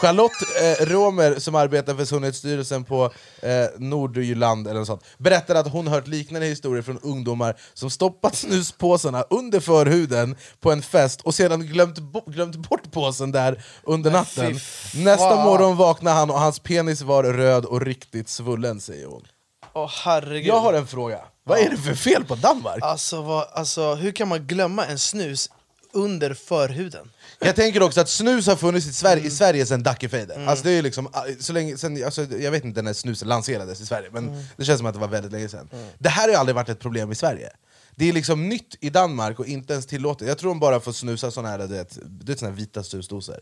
Charlotte 0.01 0.31
eh, 0.61 0.85
Romer, 0.85 1.39
som 1.39 1.55
arbetar 1.55 1.95
för 1.95 2.05
Sundhetsstyrelsen 2.05 2.83
på 2.83 3.11
eh, 3.41 3.65
Nordjylland 3.77 4.67
eller 4.67 4.79
något 4.79 4.87
sånt, 4.87 5.05
berättar 5.17 5.55
att 5.55 5.67
hon 5.67 5.87
hört 5.87 6.07
liknande 6.07 6.47
historier 6.51 6.81
från 6.81 6.99
ungdomar 6.99 7.55
som 7.73 7.89
stoppat 7.89 8.35
snuspåsarna 8.35 9.23
under 9.29 9.59
förhuden 9.59 10.35
på 10.59 10.71
en 10.71 10.81
fest 10.81 11.21
och 11.21 11.35
sedan 11.35 11.61
glömt, 11.61 11.99
bo- 11.99 12.23
glömt 12.27 12.55
bort 12.55 12.91
påsen 12.91 13.31
där 13.31 13.63
under 13.83 14.11
natten. 14.11 14.59
Nästa 14.95 15.35
morgon 15.43 15.77
vaknade 15.77 16.15
han 16.15 16.29
och 16.29 16.39
hans 16.39 16.59
penis 16.59 17.01
var 17.01 17.23
röd 17.23 17.65
och 17.65 17.81
riktigt 17.81 18.29
svullen, 18.29 18.81
säger 18.81 19.05
hon. 19.07 19.27
Åh 19.73 19.89
herregud. 20.03 20.47
Jag 20.47 20.59
har 20.59 20.73
en 20.73 20.87
fråga. 20.87 21.19
Vad 21.43 21.59
är 21.59 21.69
det 21.69 21.77
för 21.77 21.93
fel 21.95 22.25
på 22.25 22.35
Danmark? 22.35 22.79
Alltså, 22.83 23.21
vad, 23.21 23.47
alltså, 23.53 23.95
hur 23.95 24.11
kan 24.11 24.27
man 24.27 24.47
glömma 24.47 24.85
en 24.85 24.99
snus 24.99 25.49
under 25.93 26.33
förhuden? 26.33 27.09
Jag 27.43 27.55
tänker 27.55 27.83
också 27.83 28.01
att 28.01 28.09
snus 28.09 28.47
har 28.47 28.55
funnits 28.55 28.87
i 28.87 28.93
Sverige, 28.93 29.15
Mm. 29.17 29.27
i 29.27 29.31
Sverige 29.31 29.65
sedan 29.65 29.83
Dackefejden. 29.83 30.47
Alltså 30.47 30.63
det 30.65 30.71
är 30.71 30.81
liksom, 30.81 31.07
ah, 31.13 31.23
så 31.39 31.53
länge, 31.53 31.77
sen, 31.77 32.03
alltså, 32.05 32.23
jag 32.23 32.51
vet 32.51 32.65
inte 32.65 32.81
när 32.81 32.93
snus 32.93 33.25
lanserades 33.25 33.81
i 33.81 33.85
Sverige, 33.85 34.09
men 34.11 34.27
Mm. 34.29 34.43
det 34.57 34.65
känns 34.65 34.77
som 34.77 34.85
att 34.87 34.93
det 34.93 34.99
var 34.99 35.07
väldigt 35.07 35.31
länge 35.31 35.49
sedan. 35.49 35.69
Det 35.99 36.09
här 36.09 36.21
har 36.23 36.29
ju 36.29 36.35
aldrig 36.35 36.55
varit 36.55 36.69
ett 36.69 36.79
problem 36.79 37.11
i 37.11 37.15
Sverige. 37.15 37.49
Det 37.95 38.09
är 38.09 38.13
liksom 38.13 38.49
nytt 38.49 38.75
i 38.79 38.89
Danmark 38.89 39.39
och 39.39 39.45
inte 39.47 39.73
ens 39.73 39.85
tillåtet. 39.85 40.27
Jag 40.27 40.37
tror 40.37 40.49
de 40.49 40.59
bara 40.59 40.79
får 40.79 40.91
snusa 40.91 41.31
såna 41.31 41.49
här, 41.49 41.57
du 41.59 41.67
vet, 41.67 41.97
du 42.05 42.25
vet, 42.31 42.39
såna 42.39 42.51
här 42.51 42.57
vita 42.57 42.83
snusdosor. 42.83 43.39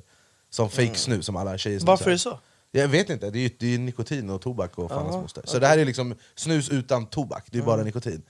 Som 0.49 0.69
fake 0.69 0.95
snus 0.95 1.25
som 1.25 1.35
alla 1.35 1.57
tjejer 1.57 1.79
snusar. 1.79 1.87
Mm. 1.87 1.97
Varför 1.97 2.09
är 2.09 2.13
det 2.13 2.19
så? 2.19 2.39
Jag 2.71 2.87
vet 2.87 3.09
inte, 3.09 3.29
det 3.29 3.39
är 3.39 3.41
ju 3.41 3.49
det 3.59 3.73
är 3.75 3.79
nikotin 3.79 4.29
och 4.29 4.41
tobak 4.41 4.77
och 4.77 4.89
fan 4.89 5.03
hans 5.05 5.15
moster. 5.15 5.43
Så 5.45 5.59
det 5.59 5.67
här 5.67 5.77
är 5.77 5.85
liksom 5.85 6.15
snus 6.35 6.69
utan 6.69 7.05
tobak, 7.05 7.47
det 7.51 7.57
är 7.57 7.61
bara 7.61 7.83
nikotin. 7.83 8.21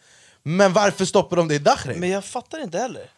Men 0.44 0.74
varför 0.74 1.06
stoppar 1.06 1.38
de 1.38 1.48
det 1.48 1.56
i 1.56 1.60
Dachring? 1.60 2.00
Men 2.00 2.10
jag 2.10 2.26
fattar 2.26 2.64
inte 2.64 2.78
heller. 2.78 3.10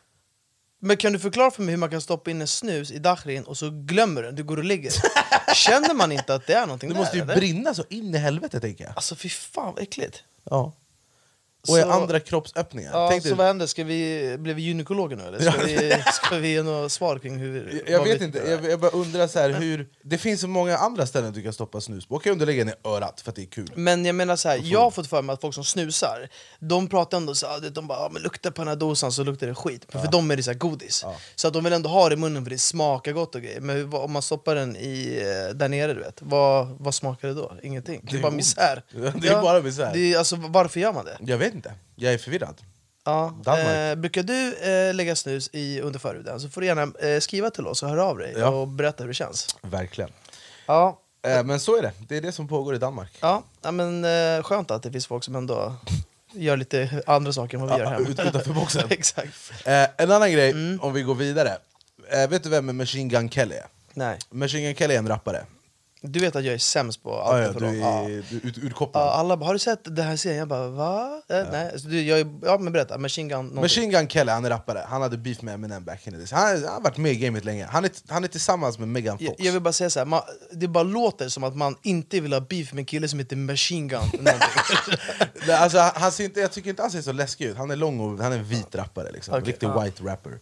Men 0.84 0.98
kan 0.98 1.14
du 1.14 1.20
förklara 1.20 1.52
för 1.52 1.64
mig 1.64 1.72
hur 1.72 1.78
man 1.80 1.90
kan 1.90 2.02
stoppa 2.02 2.32
in 2.32 2.42
en 2.42 2.48
snus 2.48 2.92
i 2.92 3.00
Dachrin 3.00 3.44
och 3.44 3.58
så 3.58 3.70
glömmer 3.70 4.24
du, 4.24 4.32
du 4.32 4.44
går 4.44 4.58
och 4.58 4.64
ligger? 4.64 4.92
Känner 5.56 5.94
man 5.94 6.12
inte 6.12 6.34
att 6.36 6.48
det 6.48 6.54
är 6.54 6.62
någonting 6.66 6.90
Det 6.90 6.96
där? 6.96 7.02
måste 7.02 7.18
ju 7.18 7.24
eller? 7.24 7.36
brinna 7.36 7.74
så 7.74 7.84
in 7.90 8.16
i 8.16 8.18
helvete 8.18 8.60
tänker 8.60 8.84
jag. 8.84 8.94
Alltså 8.96 9.16
fy 9.16 9.30
fan 9.30 9.74
vad 9.74 9.84
äckligt. 9.84 10.24
Ja. 10.50 10.74
Och 11.62 11.68
Så- 11.68 11.92
andra 11.92 12.20
kroppsöppningar. 12.20 12.92
Ja, 12.94 13.08
Tänk 13.10 13.24
så 13.24 13.28
dig- 13.28 13.38
vad 13.38 13.48
hände? 13.48 13.68
Ska 13.68 13.84
vi, 13.84 14.36
blev 14.40 14.56
vi 14.56 14.62
gynekologer 14.62 15.16
nu 15.16 15.24
eller? 15.24 15.40
Ska, 15.52 15.66
vi, 15.66 16.04
ska 16.14 16.38
vi 16.38 16.52
ge 16.52 16.62
något 16.64 16.92
svar 16.92 17.20
kring 17.20 17.38
hur... 17.38 17.84
jag 17.88 18.04
vet 18.04 18.22
inte, 18.22 18.40
jag, 18.40 18.66
jag 18.66 18.80
bara 18.80 18.92
undrar 18.92 19.28
så 19.28 19.40
här, 19.40 19.50
hur... 19.50 19.88
Det 20.04 20.18
finns 20.18 20.42
så 20.42 20.48
många 20.48 20.78
andra 20.78 21.06
ställen 21.08 21.34
du 21.34 21.44
kan 21.44 21.54
stoppa 21.54 21.82
snus 21.82 22.06
på. 22.06 22.16
Okej 22.16 22.32
om 22.32 22.38
du 22.38 22.46
lägger 22.46 22.66
i 22.66 22.74
örat 22.84 23.22
för 23.22 23.30
att 23.30 23.36
det 23.36 23.42
är 23.42 23.46
kul. 23.46 23.72
Men 23.76 24.06
jag 24.06 24.16
menar 24.16 24.36
så 24.36 24.50
här, 24.50 24.60
jag 24.64 24.80
har 24.80 24.92
fått 24.92 25.08
för 25.08 25.22
mig 25.22 25.34
att 25.34 25.42
folk 25.42 25.56
som 25.56 25.64
snusar, 25.64 26.30
de 26.60 26.88
pratar 26.88 27.18
ändå 27.18 27.36
så 27.36 27.48
här, 27.48 27.70
de 27.70 27.88
bara 27.88 28.00
ah, 28.00 28.10
men 28.10 28.22
lukta 28.22 28.52
på 28.52 28.62
den 28.62 28.68
här 28.68 28.76
dosan 28.76 29.12
så 29.12 29.24
luktar 29.24 29.48
det 29.48 29.56
skit. 29.56 29.86
För 29.90 30.12
dem 30.12 30.32
är 30.32 30.36
det 30.36 30.44
så 30.44 30.54
godis. 30.54 31.06
Så 31.36 31.48
att 31.48 31.54
de 31.54 31.64
vill 31.64 31.74
ändå 31.74 31.90
ha 31.90 32.10
det 32.10 32.14
i 32.14 32.18
munnen 32.18 32.44
för 32.44 32.50
det 32.50 32.58
smakar 32.58 33.12
gott 33.12 33.36
och 33.36 33.42
grejer. 33.42 33.62
Men 33.62 33.94
om 33.94 34.12
man 34.12 34.22
stoppar 34.22 34.56
den 34.56 34.76
i, 34.76 35.20
eh, 35.50 35.56
där 35.56 35.70
nere, 35.70 35.94
du 35.94 36.00
vet, 36.00 36.18
vad, 36.22 36.68
vad 36.80 36.96
smakar 36.96 37.28
det 37.28 37.34
då? 37.34 37.52
Ingenting. 37.64 38.02
Det 38.04 38.18
är 38.18 38.22
bara 38.22 38.28
ont. 38.28 38.36
misär. 38.36 38.84
Det 39.22 39.28
är 39.28 39.42
bara 39.42 39.62
misär. 39.62 39.92
Det 39.94 40.14
är, 40.14 40.18
alltså, 40.18 40.36
varför 40.36 40.80
gör 40.80 40.94
man 40.94 41.06
det? 41.06 41.18
Jag 41.22 41.38
vet 41.38 41.51
inte, 41.54 41.74
jag 41.96 42.14
är 42.14 42.18
förvirrad. 42.18 42.56
Ja. 43.06 43.36
Eh, 43.46 43.96
brukar 43.96 44.24
du 44.24 44.54
eh, 44.56 44.94
lägga 44.94 45.16
snus 45.16 45.50
i 45.54 45.82
under 45.82 46.00
förhuden 46.00 46.40
så 46.40 46.50
får 46.50 46.62
du 46.62 46.68
gärna 46.68 46.92
eh, 47.08 47.20
skriva 47.20 47.50
till 47.50 47.68
oss 47.68 47.84
och 47.84 47.90
höra 47.90 48.06
av 48.06 48.18
dig 48.18 48.34
Ja. 48.38 48.48
och 48.48 48.68
berätta 48.68 49.04
hur 49.04 49.08
det 49.08 49.14
känns. 49.14 49.56
Verkligen. 49.62 50.10
Ja, 50.66 50.98
Eh, 51.28 51.44
men 51.44 51.60
så 51.60 51.78
är 51.78 51.82
det, 51.82 51.92
det 52.08 52.18
är 52.18 52.22
det 52.22 52.32
som 52.32 52.48
pågår 52.48 52.76
i 52.76 52.78
Danmark. 52.78 53.12
ja, 53.22 53.44
ja 53.62 53.72
men 53.72 54.06
eh, 54.06 54.44
skönt 54.44 54.72
att 54.72 54.84
det 54.84 54.92
finns 54.92 55.08
folk 55.08 55.24
som 55.24 55.36
ändå 55.36 55.76
gör 56.34 56.58
lite 56.58 57.04
andra 57.08 57.34
saker 57.34 57.58
än 57.58 57.62
vad 57.68 57.70
vi 57.78 57.84
Ja, 57.84 57.90
gör 57.92 57.98
hemma. 57.98 58.10
ut- 58.10 58.20
utanför 58.20 58.54
boxen. 58.54 58.88
Exakt. 58.90 59.52
Eh, 59.66 59.86
en 59.98 60.12
annan 60.12 60.32
grej, 60.32 60.52
Mm. 60.52 60.80
om 60.82 60.94
vi 60.94 61.02
går 61.02 61.16
vidare. 61.16 61.58
Eh, 62.12 62.30
vet 62.30 62.44
du 62.44 62.50
vem 62.50 62.78
Machine 62.78 63.10
Gun 63.10 63.30
Kelly 63.30 63.56
är? 63.56 63.66
Nej. 63.94 64.18
Machine 64.30 64.62
Gun 64.64 64.76
Kelly 64.76 64.94
är 64.94 65.00
en 65.00 65.08
rappare. 65.08 65.46
Du 66.04 66.20
vet 66.20 66.36
att 66.36 66.44
jag 66.44 66.54
är 66.54 66.58
sämst 66.58 67.04
på 67.04 67.10
Ja, 67.10 67.24
allt 67.34 67.46
ja, 67.48 67.54
för 67.54 67.60
du 67.60 67.66
dem. 67.66 67.76
är 67.76 67.80
Ja. 67.80 68.08
du 68.08 68.38
är 68.38 68.46
ut, 68.48 68.58
urkopplad. 68.58 69.04
Ja, 69.04 69.12
alla 69.12 69.38
bara, 69.38 69.46
har 69.46 69.54
du 69.54 69.60
sett 69.60 69.80
den 69.96 70.06
här 70.06 70.16
serien? 70.16 70.40
Jag 70.40 70.48
bara, 70.48 70.68
va? 70.68 71.22
Eh, 71.30 71.46
Nej, 71.52 71.72
alltså, 71.74 71.88
du, 71.88 72.02
jag, 72.02 72.20
är- 72.20 72.40
ja 72.42 72.58
men 72.58 72.74
berätta, 72.74 72.98
Machine 72.98 73.28
Gun 73.30 73.38
någonting. 73.38 73.62
Machine 73.62 73.90
Gun 73.92 74.08
Kelly, 74.08 74.32
han 74.32 74.46
är 74.46 74.50
rappare. 74.50 74.86
Han 74.90 75.02
hade 75.02 75.18
beef 75.18 75.42
med 75.42 75.54
Eminem 75.54 75.84
back 75.84 76.08
in 76.08 76.14
the 76.14 76.18
days. 76.18 76.32
Han, 76.32 76.42
har- 76.48 76.56
han 76.56 76.64
har 76.74 76.82
varit 76.82 76.98
med 76.98 77.12
i 77.12 77.16
gamet 77.16 77.46
länge. 77.46 77.66
Han 77.66 77.86
är, 77.86 77.92
han 78.08 78.24
är 78.24 78.28
tillsammans 78.28 78.80
med 78.80 78.88
Megan 78.88 79.18
jag, 79.20 79.30
Fox. 79.30 79.44
jag 79.46 79.52
vill 79.54 79.62
bara 79.62 79.74
säga 79.74 79.90
så 79.90 80.00
här, 80.00 80.06
man, 80.06 80.22
det 80.52 80.68
bara 80.68 80.84
låter 80.84 81.30
som 81.30 81.44
att 81.44 81.56
man 81.56 81.76
inte 81.82 82.20
vill 82.20 82.34
ha 82.34 82.40
beef 82.40 82.74
med 82.74 82.80
en 82.80 82.86
kille 82.86 83.08
som 83.08 83.20
heter 83.20 83.36
Machine 83.36 83.88
Gun 83.88 84.00
någonting. 84.14 84.32
Nej, 85.48 85.56
alltså, 85.56 85.78
han, 85.80 85.92
han 85.96 86.12
ser 86.12 86.24
inte, 86.24 86.40
jag 86.40 86.52
tycker 86.52 86.70
inte 86.70 86.82
han 86.82 86.92
ser 86.92 87.02
så 87.02 87.12
läskig 87.12 87.46
ut. 87.46 87.58
Han 87.58 87.72
är 87.72 87.76
lång 87.76 88.00
och 88.00 88.24
han 88.24 88.34
är 88.34 88.38
en 88.38 88.44
vit 88.44 88.76
rappare. 88.76 89.12
Liksom. 89.12 89.34
Okej, 89.34 89.48
Riktig 89.48 89.68
ja. 89.68 89.72
Mm. 89.72 89.84
white 89.84 90.04
rapper. 90.04 90.40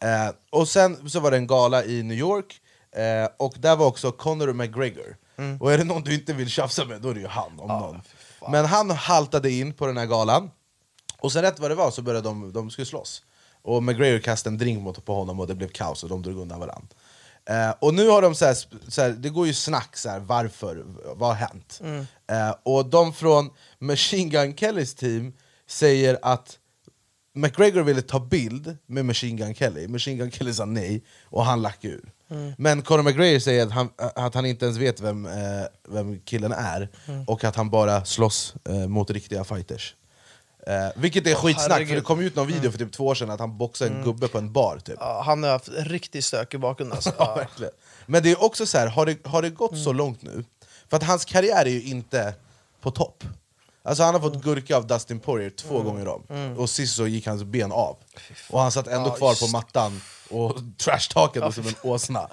Eh, 0.00 0.32
och 0.50 0.68
sen 0.68 1.08
så 1.10 1.20
var 1.20 1.30
det 1.30 1.36
en 1.36 1.46
gala 1.46 1.84
i 1.84 2.02
New 2.02 2.18
York, 2.18 2.60
eh, 2.96 3.28
och 3.36 3.54
där 3.58 3.76
var 3.76 3.86
också 3.86 4.12
Conor 4.12 4.52
McGregor. 4.52 5.16
Mm. 5.36 5.60
Och 5.60 5.72
är 5.72 5.78
det 5.78 5.84
någon 5.84 6.02
du 6.02 6.14
inte 6.14 6.32
vill 6.32 6.50
tjafsa 6.50 6.84
med, 6.84 7.00
då 7.00 7.08
är 7.08 7.14
det 7.14 7.20
ju 7.20 7.26
han. 7.26 7.60
Om 7.60 7.68
någon. 7.68 8.00
Men 8.50 8.64
han 8.64 8.90
haltade 8.90 9.50
in 9.50 9.72
på 9.72 9.86
den 9.86 9.96
här 9.96 10.06
galan, 10.06 10.50
och 11.18 11.32
sen 11.32 11.42
rätt 11.42 11.58
vad 11.58 11.70
det 11.70 11.74
var 11.74 11.90
så 11.90 12.02
började 12.02 12.28
de, 12.28 12.52
de 12.52 12.70
skulle 12.70 12.86
slåss. 12.86 13.22
Och 13.62 13.82
McGregor 13.82 14.18
kastade 14.18 14.54
en 14.54 14.58
drink 14.58 14.82
mot 14.82 15.04
på 15.04 15.14
honom 15.14 15.40
och 15.40 15.46
det 15.46 15.54
blev 15.54 15.68
kaos 15.68 16.02
och 16.02 16.08
de 16.08 16.22
drog 16.22 16.38
undan 16.38 16.60
varandra. 16.60 16.88
Eh, 17.48 17.74
och 17.78 17.94
nu 17.94 18.08
har 18.08 18.22
de 18.22 18.34
så 18.34 18.44
här, 18.44 18.56
så 18.88 19.02
här, 19.02 19.10
det 19.10 19.28
går 19.28 19.46
ju 19.46 19.54
snack 19.54 19.96
så 19.96 20.08
här, 20.08 20.20
varför, 20.20 20.84
vad 21.16 21.28
har 21.28 21.34
hänt? 21.34 21.80
Eh, 22.30 22.54
och 22.62 22.86
de 22.86 23.12
från 23.12 23.50
Machine 23.78 24.30
Gun 24.30 24.56
Kellys 24.56 24.94
team 24.94 25.32
säger 25.66 26.18
att 26.22 26.58
McGregor 27.34 27.82
ville 27.82 28.02
ta 28.02 28.20
bild 28.20 28.76
med 28.86 29.04
Machine 29.04 29.36
Gun 29.36 29.54
Kelly, 29.54 29.88
Machine 29.88 30.18
Gun 30.18 30.30
Kelly 30.30 30.54
sa 30.54 30.64
nej, 30.64 31.04
och 31.24 31.44
han 31.44 31.62
lack 31.62 31.84
ur. 31.84 32.12
Men 32.58 32.82
Conor 32.82 33.02
McGregor 33.02 33.38
säger 33.38 33.66
att 33.66 33.72
han, 33.72 33.88
att 33.96 34.34
han 34.34 34.46
inte 34.46 34.64
ens 34.64 34.78
vet 34.78 35.00
vem, 35.00 35.26
eh, 35.26 35.32
vem 35.88 36.20
killen 36.20 36.52
är, 36.52 36.88
och 37.26 37.44
att 37.44 37.56
han 37.56 37.70
bara 37.70 38.04
slåss 38.04 38.54
eh, 38.68 38.74
mot 38.74 39.10
riktiga 39.10 39.44
fighters. 39.44 39.94
Eh, 40.66 40.88
vilket 40.96 41.26
är 41.26 41.34
skitsnack, 41.34 41.66
för 41.66 41.72
herregud. 41.72 41.96
det 41.96 42.00
kom 42.00 42.20
ut 42.20 42.36
någon 42.36 42.46
video 42.46 42.70
för 42.70 42.78
typ 42.78 42.92
två 42.92 43.06
år 43.06 43.14
sedan 43.14 43.30
att 43.30 43.40
han 43.40 43.58
boxade 43.58 43.90
en 43.90 44.04
gubbe 44.04 44.28
på 44.28 44.38
en 44.38 44.52
bar 44.52 44.78
typ. 44.78 44.96
Ja, 45.00 45.22
han 45.26 45.42
har 45.42 45.50
haft 45.50 45.68
riktigt 45.68 46.24
stökig 46.24 46.60
bakgrund 46.60 46.92
alltså. 46.92 47.12
Ja. 47.18 47.44
Men 48.06 48.22
det 48.22 48.30
är 48.30 48.42
också 48.42 48.66
så 48.66 48.78
här, 48.78 48.86
har 48.86 49.06
det, 49.06 49.26
har 49.26 49.42
det 49.42 49.50
gått 49.50 49.78
så 49.78 49.92
långt 49.92 50.22
nu? 50.22 50.44
För 50.88 50.96
att 50.96 51.02
hans 51.02 51.24
karriär 51.24 51.66
är 51.66 51.70
ju 51.70 51.82
inte 51.82 52.34
på 52.80 52.90
topp. 52.90 53.24
Alltså 53.82 54.02
han 54.02 54.14
har 54.14 54.20
fått 54.20 54.42
gurka 54.42 54.76
av 54.76 54.86
Dustin 54.86 55.20
Poirier 55.20 55.50
två 55.50 55.82
gånger 55.82 56.08
om, 56.08 56.22
och 56.58 56.70
sist 56.70 56.96
så 56.96 57.06
gick 57.06 57.26
hans 57.26 57.42
ben 57.44 57.72
av. 57.72 57.96
Och 58.50 58.60
han 58.60 58.72
satt 58.72 58.86
ändå 58.86 59.08
Ja, 59.08 59.14
kvar 59.16 59.34
på 59.34 59.46
mattan 59.46 60.00
och 60.30 60.56
trashtalkade 60.84 61.52
som 61.52 61.66
en 61.66 61.74
åsna. 61.82 62.28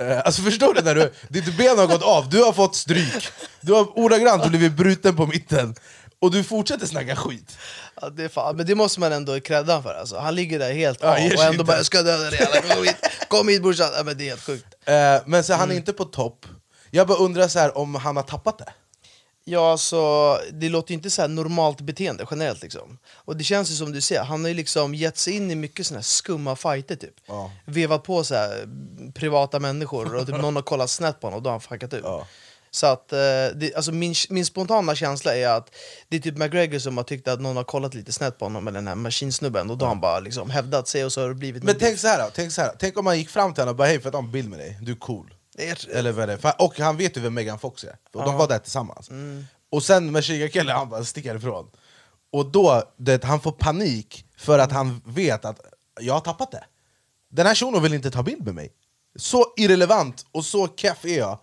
Eh, 0.00 0.18
alltså 0.24 0.42
förstår 0.42 0.74
du 0.74 0.82
när 0.82 0.94
du, 0.94 1.12
ditt 1.28 1.56
ben 1.56 1.78
har 1.78 1.86
gått 1.86 2.02
av, 2.02 2.28
du 2.30 2.42
har 2.42 2.52
fått 2.52 2.76
stryk, 2.76 3.28
du 3.60 3.72
har 3.72 3.98
ordagrant 3.98 4.46
blivit 4.46 4.72
bruten 4.72 5.16
på 5.16 5.26
mitten, 5.26 5.74
och 6.20 6.30
du 6.30 6.44
fortsätter 6.44 6.86
snacka 6.86 7.16
skit. 7.16 7.56
Ja, 8.00 8.08
det 8.10 8.28
fan, 8.28 8.56
men 8.56 8.66
det 8.66 8.74
måste 8.74 9.00
man 9.00 9.12
ändå 9.12 9.40
credda 9.40 9.82
för 9.82 9.94
alltså. 9.94 10.18
Han 10.18 10.34
ligger 10.34 10.58
där 10.58 10.72
helt 10.72 10.98
Ja, 11.02 11.08
av 11.08 11.32
och 11.36 11.42
ändå 11.44 11.64
bara 11.64 11.76
'jag 11.76 11.86
ska 11.86 12.02
döda 12.02 12.30
dig'. 12.30 12.74
Kom 12.74 12.84
hit, 12.84 12.96
kom 13.28 13.48
hit 13.48 13.62
brorsan! 13.62 13.88
Ja, 13.96 14.02
men 14.02 14.18
det 14.18 14.24
är 14.24 14.28
helt 14.28 14.42
sjukt. 14.44 14.66
Eh, 14.84 14.94
men 15.26 15.44
så 15.44 15.52
han 15.52 15.62
Mm. 15.62 15.70
är 15.70 15.76
inte 15.76 15.92
på 15.92 16.04
topp, 16.04 16.46
jag 16.90 17.06
bara 17.06 17.18
undrar 17.18 17.48
så 17.48 17.58
här 17.58 17.78
om 17.78 17.94
han 17.94 18.16
har 18.16 18.22
tappat 18.22 18.58
det. 18.58 18.68
Ja, 19.48 19.70
alltså, 19.70 20.34
det 20.52 20.68
låter 20.68 20.90
ju 20.90 20.94
inte 20.94 21.10
så 21.10 21.26
normalt 21.26 21.80
beteende 21.80 22.26
generellt 22.30 22.62
liksom. 22.62 22.98
Och 23.14 23.36
det 23.36 23.44
känns 23.44 23.70
ju 23.70 23.74
som 23.74 23.92
du 23.92 24.00
ser, 24.00 24.22
han 24.22 24.40
har 24.40 24.48
ju 24.48 24.54
liksom 24.54 24.94
gett 24.94 25.18
sig 25.18 25.32
in 25.32 25.50
i 25.50 25.54
mycket 25.54 25.86
såna 25.86 25.98
här 25.98 26.02
skumma 26.02 26.56
fighter 26.56 26.96
typ. 26.96 27.14
Ja. 27.26 27.50
Vevat 27.64 28.02
på 28.02 28.24
så 28.24 28.34
här 28.34 28.68
privata 29.14 29.58
människor 29.58 30.14
och 30.14 30.26
typ 30.26 30.36
någon 30.40 30.56
har 30.56 30.62
kollat 30.62 30.90
snett 30.90 31.20
på 31.20 31.26
honom 31.26 31.36
och 31.36 31.42
då 31.42 31.48
har 31.48 31.52
han 31.52 31.60
fuckat 31.60 31.94
ut. 31.94 32.00
Ja. 32.04 32.26
Så 32.70 32.86
att, 32.86 33.12
eh, 33.12 33.18
det, 33.54 33.74
alltså 33.76 33.92
min, 33.92 34.14
min 34.30 34.46
spontana 34.46 34.94
känsla 34.94 35.36
är 35.36 35.48
att 35.48 35.74
det 36.08 36.16
är 36.16 36.20
typ 36.20 36.36
McGregor 36.36 36.78
som 36.78 36.96
har 36.96 37.04
tyckt 37.04 37.28
att 37.28 37.40
någon 37.40 37.56
har 37.56 37.64
kollat 37.64 37.94
lite 37.94 38.12
snett 38.12 38.38
på 38.38 38.44
honom 38.44 38.64
med 38.64 38.74
den 38.74 38.88
här 38.88 38.94
maskinsnubben 38.94 39.70
och 39.70 39.78
då 39.78 39.84
har 39.84 39.90
han 39.90 40.00
bara 40.00 40.20
liksom 40.20 40.50
hävdat 40.50 40.88
sig 40.88 41.04
och 41.04 41.12
så 41.12 41.20
har 41.20 41.28
det 41.28 41.34
blivit 41.34 41.62
Men 41.62 41.74
tänk 41.78 41.98
så 41.98 42.06
här, 42.06 42.18
då, 42.18 42.30
tänk 42.34 42.52
så 42.52 42.60
här 42.60 42.72
tänk 42.78 42.98
om 42.98 43.04
man 43.04 43.18
gick 43.18 43.28
fram 43.28 43.54
till 43.54 43.62
honom 43.62 43.72
och 43.72 43.76
bara 43.76 43.88
hej, 43.88 44.00
får 44.00 44.06
jag 44.06 44.12
ta 44.12 44.18
en 44.18 44.32
bild 44.32 44.48
med 44.48 44.58
dig? 44.58 44.78
Du 44.82 44.92
är 44.92 44.96
cool. 44.96 45.34
Eller 45.58 46.12
vad 46.12 46.30
är 46.30 46.36
det? 46.36 46.54
Och 46.58 46.78
han 46.78 46.96
vet 46.96 47.16
ju 47.16 47.20
vem 47.20 47.34
Megan 47.34 47.58
Fox 47.58 47.84
är, 47.84 47.96
och 48.12 48.24
de 48.24 48.36
var 48.36 48.48
där 48.48 48.58
tillsammans. 48.58 49.10
Mm. 49.10 49.44
Och 49.70 49.82
sen 49.82 50.12
med 50.12 50.24
Kille 50.24 50.72
han 50.72 50.88
bara 50.88 51.04
sticker 51.04 51.34
ifrån. 51.36 51.70
Och 52.32 52.46
då, 52.46 52.82
det, 52.96 53.24
han 53.24 53.40
får 53.40 53.52
panik 53.52 54.26
för 54.36 54.58
att 54.58 54.72
han 54.72 55.02
vet 55.04 55.44
att 55.44 55.60
jag 56.00 56.14
har 56.14 56.20
tappat 56.20 56.50
det. 56.50 56.64
Den 57.28 57.46
här 57.46 57.54
shunon 57.54 57.82
vill 57.82 57.94
inte 57.94 58.10
ta 58.10 58.22
bild 58.22 58.44
med 58.44 58.54
mig. 58.54 58.72
Så 59.16 59.44
irrelevant 59.56 60.26
och 60.32 60.44
så 60.44 60.68
keff 60.76 61.04
är 61.04 61.18
jag. 61.18 61.38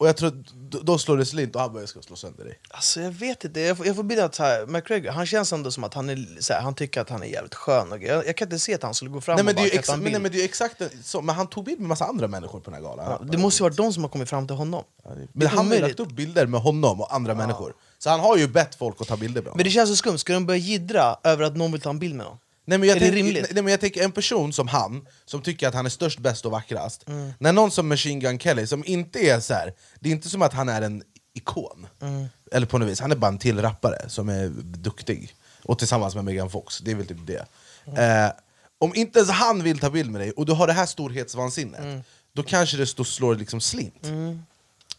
Och 0.00 0.08
jag 0.08 0.16
tror 0.16 0.44
då 0.84 0.98
slår 0.98 1.16
det 1.16 1.26
slint 1.26 1.54
och 1.54 1.60
han 1.60 1.72
bara 1.72 1.80
jag 1.80 1.88
ska 1.88 2.02
slå 2.02 2.16
sönder 2.16 2.44
dig. 2.44 2.58
Alltså 2.70 3.00
jag 3.00 3.10
vet 3.10 3.44
inte, 3.44 3.60
jag 3.60 3.76
får, 3.76 3.86
jag 3.86 3.96
får 3.96 4.02
bilden 4.02 4.26
att 4.26 4.34
så 4.34 4.42
här, 4.42 4.66
McGregor, 4.66 5.10
han 5.10 5.26
känns 5.26 5.52
ändå 5.52 5.70
som 5.70 5.84
att 5.84 5.94
han, 5.94 6.10
är, 6.10 6.40
så 6.40 6.52
här, 6.52 6.60
han 6.60 6.74
tycker 6.74 7.00
att 7.00 7.10
han 7.10 7.22
är 7.22 7.26
jävligt 7.26 7.54
skön 7.54 7.92
och 7.92 8.02
jag, 8.02 8.26
jag 8.26 8.36
kan 8.36 8.46
inte 8.46 8.58
se 8.58 8.74
att 8.74 8.82
han 8.82 8.94
skulle 8.94 9.10
gå 9.10 9.20
fram 9.20 9.36
Nej, 9.36 9.44
men, 9.44 9.54
och 9.54 9.56
bara 9.56 9.64
ju 9.64 9.70
ta 9.70 9.76
exa- 9.76 9.92
en 9.92 9.98
men, 9.98 10.04
bild. 10.04 10.12
nej, 10.12 10.22
men 10.22 10.32
är 10.32 10.36
ju 10.36 10.44
exakt 10.44 10.82
så, 11.04 11.22
men 11.22 11.34
han 11.34 11.46
tog 11.46 11.64
bild 11.64 11.80
med 11.80 11.88
massa 11.88 12.04
andra 12.04 12.28
människor 12.28 12.60
på 12.60 12.70
den 12.70 12.74
här 12.74 12.90
galan. 12.90 13.06
Ja, 13.20 13.26
det 13.32 13.38
måste 13.38 13.62
ju 13.62 13.64
varit 13.64 13.76
de 13.76 13.92
som 13.92 14.02
har 14.02 14.10
kommit 14.10 14.28
fram 14.28 14.46
till 14.46 14.56
honom. 14.56 14.84
Men 15.04 15.28
Det 15.32 15.46
är 15.46 15.50
han 15.50 15.66
har 15.68 15.74
ju 15.74 15.80
lagt 15.80 16.00
upp 16.00 16.10
bilder 16.10 16.46
med 16.46 16.60
honom 16.60 17.00
och 17.00 17.14
andra 17.14 17.34
människor. 17.34 17.74
Så 17.98 18.10
han 18.10 18.20
har 18.20 18.36
ju 18.36 18.48
bett 18.48 18.74
folk 18.74 19.00
att 19.00 19.08
ta 19.08 19.16
bilder 19.16 19.40
med 19.40 19.50
honom. 19.50 19.56
Men 19.56 19.64
det 19.64 19.70
känns 19.70 19.90
så 19.90 19.96
skumt, 19.96 20.18
ska 20.18 20.32
de 20.32 20.46
börja 20.46 20.58
jiddra 20.60 21.16
över 21.24 21.44
att 21.44 21.56
någon 21.56 21.72
vill 21.72 21.80
ta 21.80 21.90
en 21.90 21.98
bild 21.98 22.14
med 22.14 22.26
någon? 22.26 22.38
Nej, 22.70 22.78
men 22.78 22.88
jag 22.88 22.96
är 22.96 23.00
det 23.00 23.10
rimligt? 23.10 23.46
Nej, 23.50 23.62
men 23.62 23.70
jag 23.70 23.80
tänker 23.80 24.04
en 24.04 24.12
person 24.12 24.52
som 24.52 24.68
han, 24.68 25.06
som 25.24 25.42
tycker 25.42 25.68
att 25.68 25.74
han 25.74 25.86
är 25.86 25.90
störst, 25.90 26.18
bäst 26.18 26.44
och 26.46 26.52
vackrast 26.52 27.08
Mm. 27.08 27.32
När 27.38 27.52
någon 27.52 27.70
som 27.70 27.88
Machine 27.88 28.20
Gun 28.20 28.38
Kelly, 28.38 28.66
som 28.66 28.82
inte 28.86 29.18
är 29.18 29.40
så 29.40 29.54
här, 29.54 29.74
det 30.00 30.08
är 30.08 30.12
inte 30.12 30.28
som 30.28 30.42
att 30.42 30.52
han 30.54 30.68
är 30.68 30.82
en 30.82 31.02
ikon 31.34 31.86
Mm. 32.02 32.26
Eller 32.52 32.66
på 32.66 32.78
något 32.78 32.88
vis, 32.88 33.00
han 33.00 33.12
är 33.12 33.16
bara 33.16 33.28
en 33.28 33.38
till 33.38 33.60
rappare 33.62 34.08
som 34.08 34.28
är 34.28 34.48
duktig 34.62 35.34
Och 35.62 35.78
tillsammans 35.78 36.14
med 36.14 36.24
Megan 36.24 36.50
Fox, 36.50 36.78
det 36.78 36.90
är 36.90 36.94
väl 36.94 37.06
typ 37.06 37.26
det 37.26 37.46
Mm. 37.86 38.26
eh, 38.26 38.32
Om 38.78 38.94
inte 38.94 39.18
ens 39.18 39.30
han 39.30 39.62
vill 39.62 39.78
ta 39.78 39.90
bild 39.90 40.10
med 40.10 40.20
dig, 40.20 40.30
och 40.30 40.46
du 40.46 40.52
har 40.52 40.66
det 40.66 40.72
här 40.72 40.86
storhetsvansinnet 40.86 41.80
Mm. 41.80 42.00
Då 42.32 42.42
kanske 42.42 42.76
det 42.76 42.86
står, 42.86 43.04
slår 43.04 43.34
liksom 43.34 43.60
slint 43.60 44.06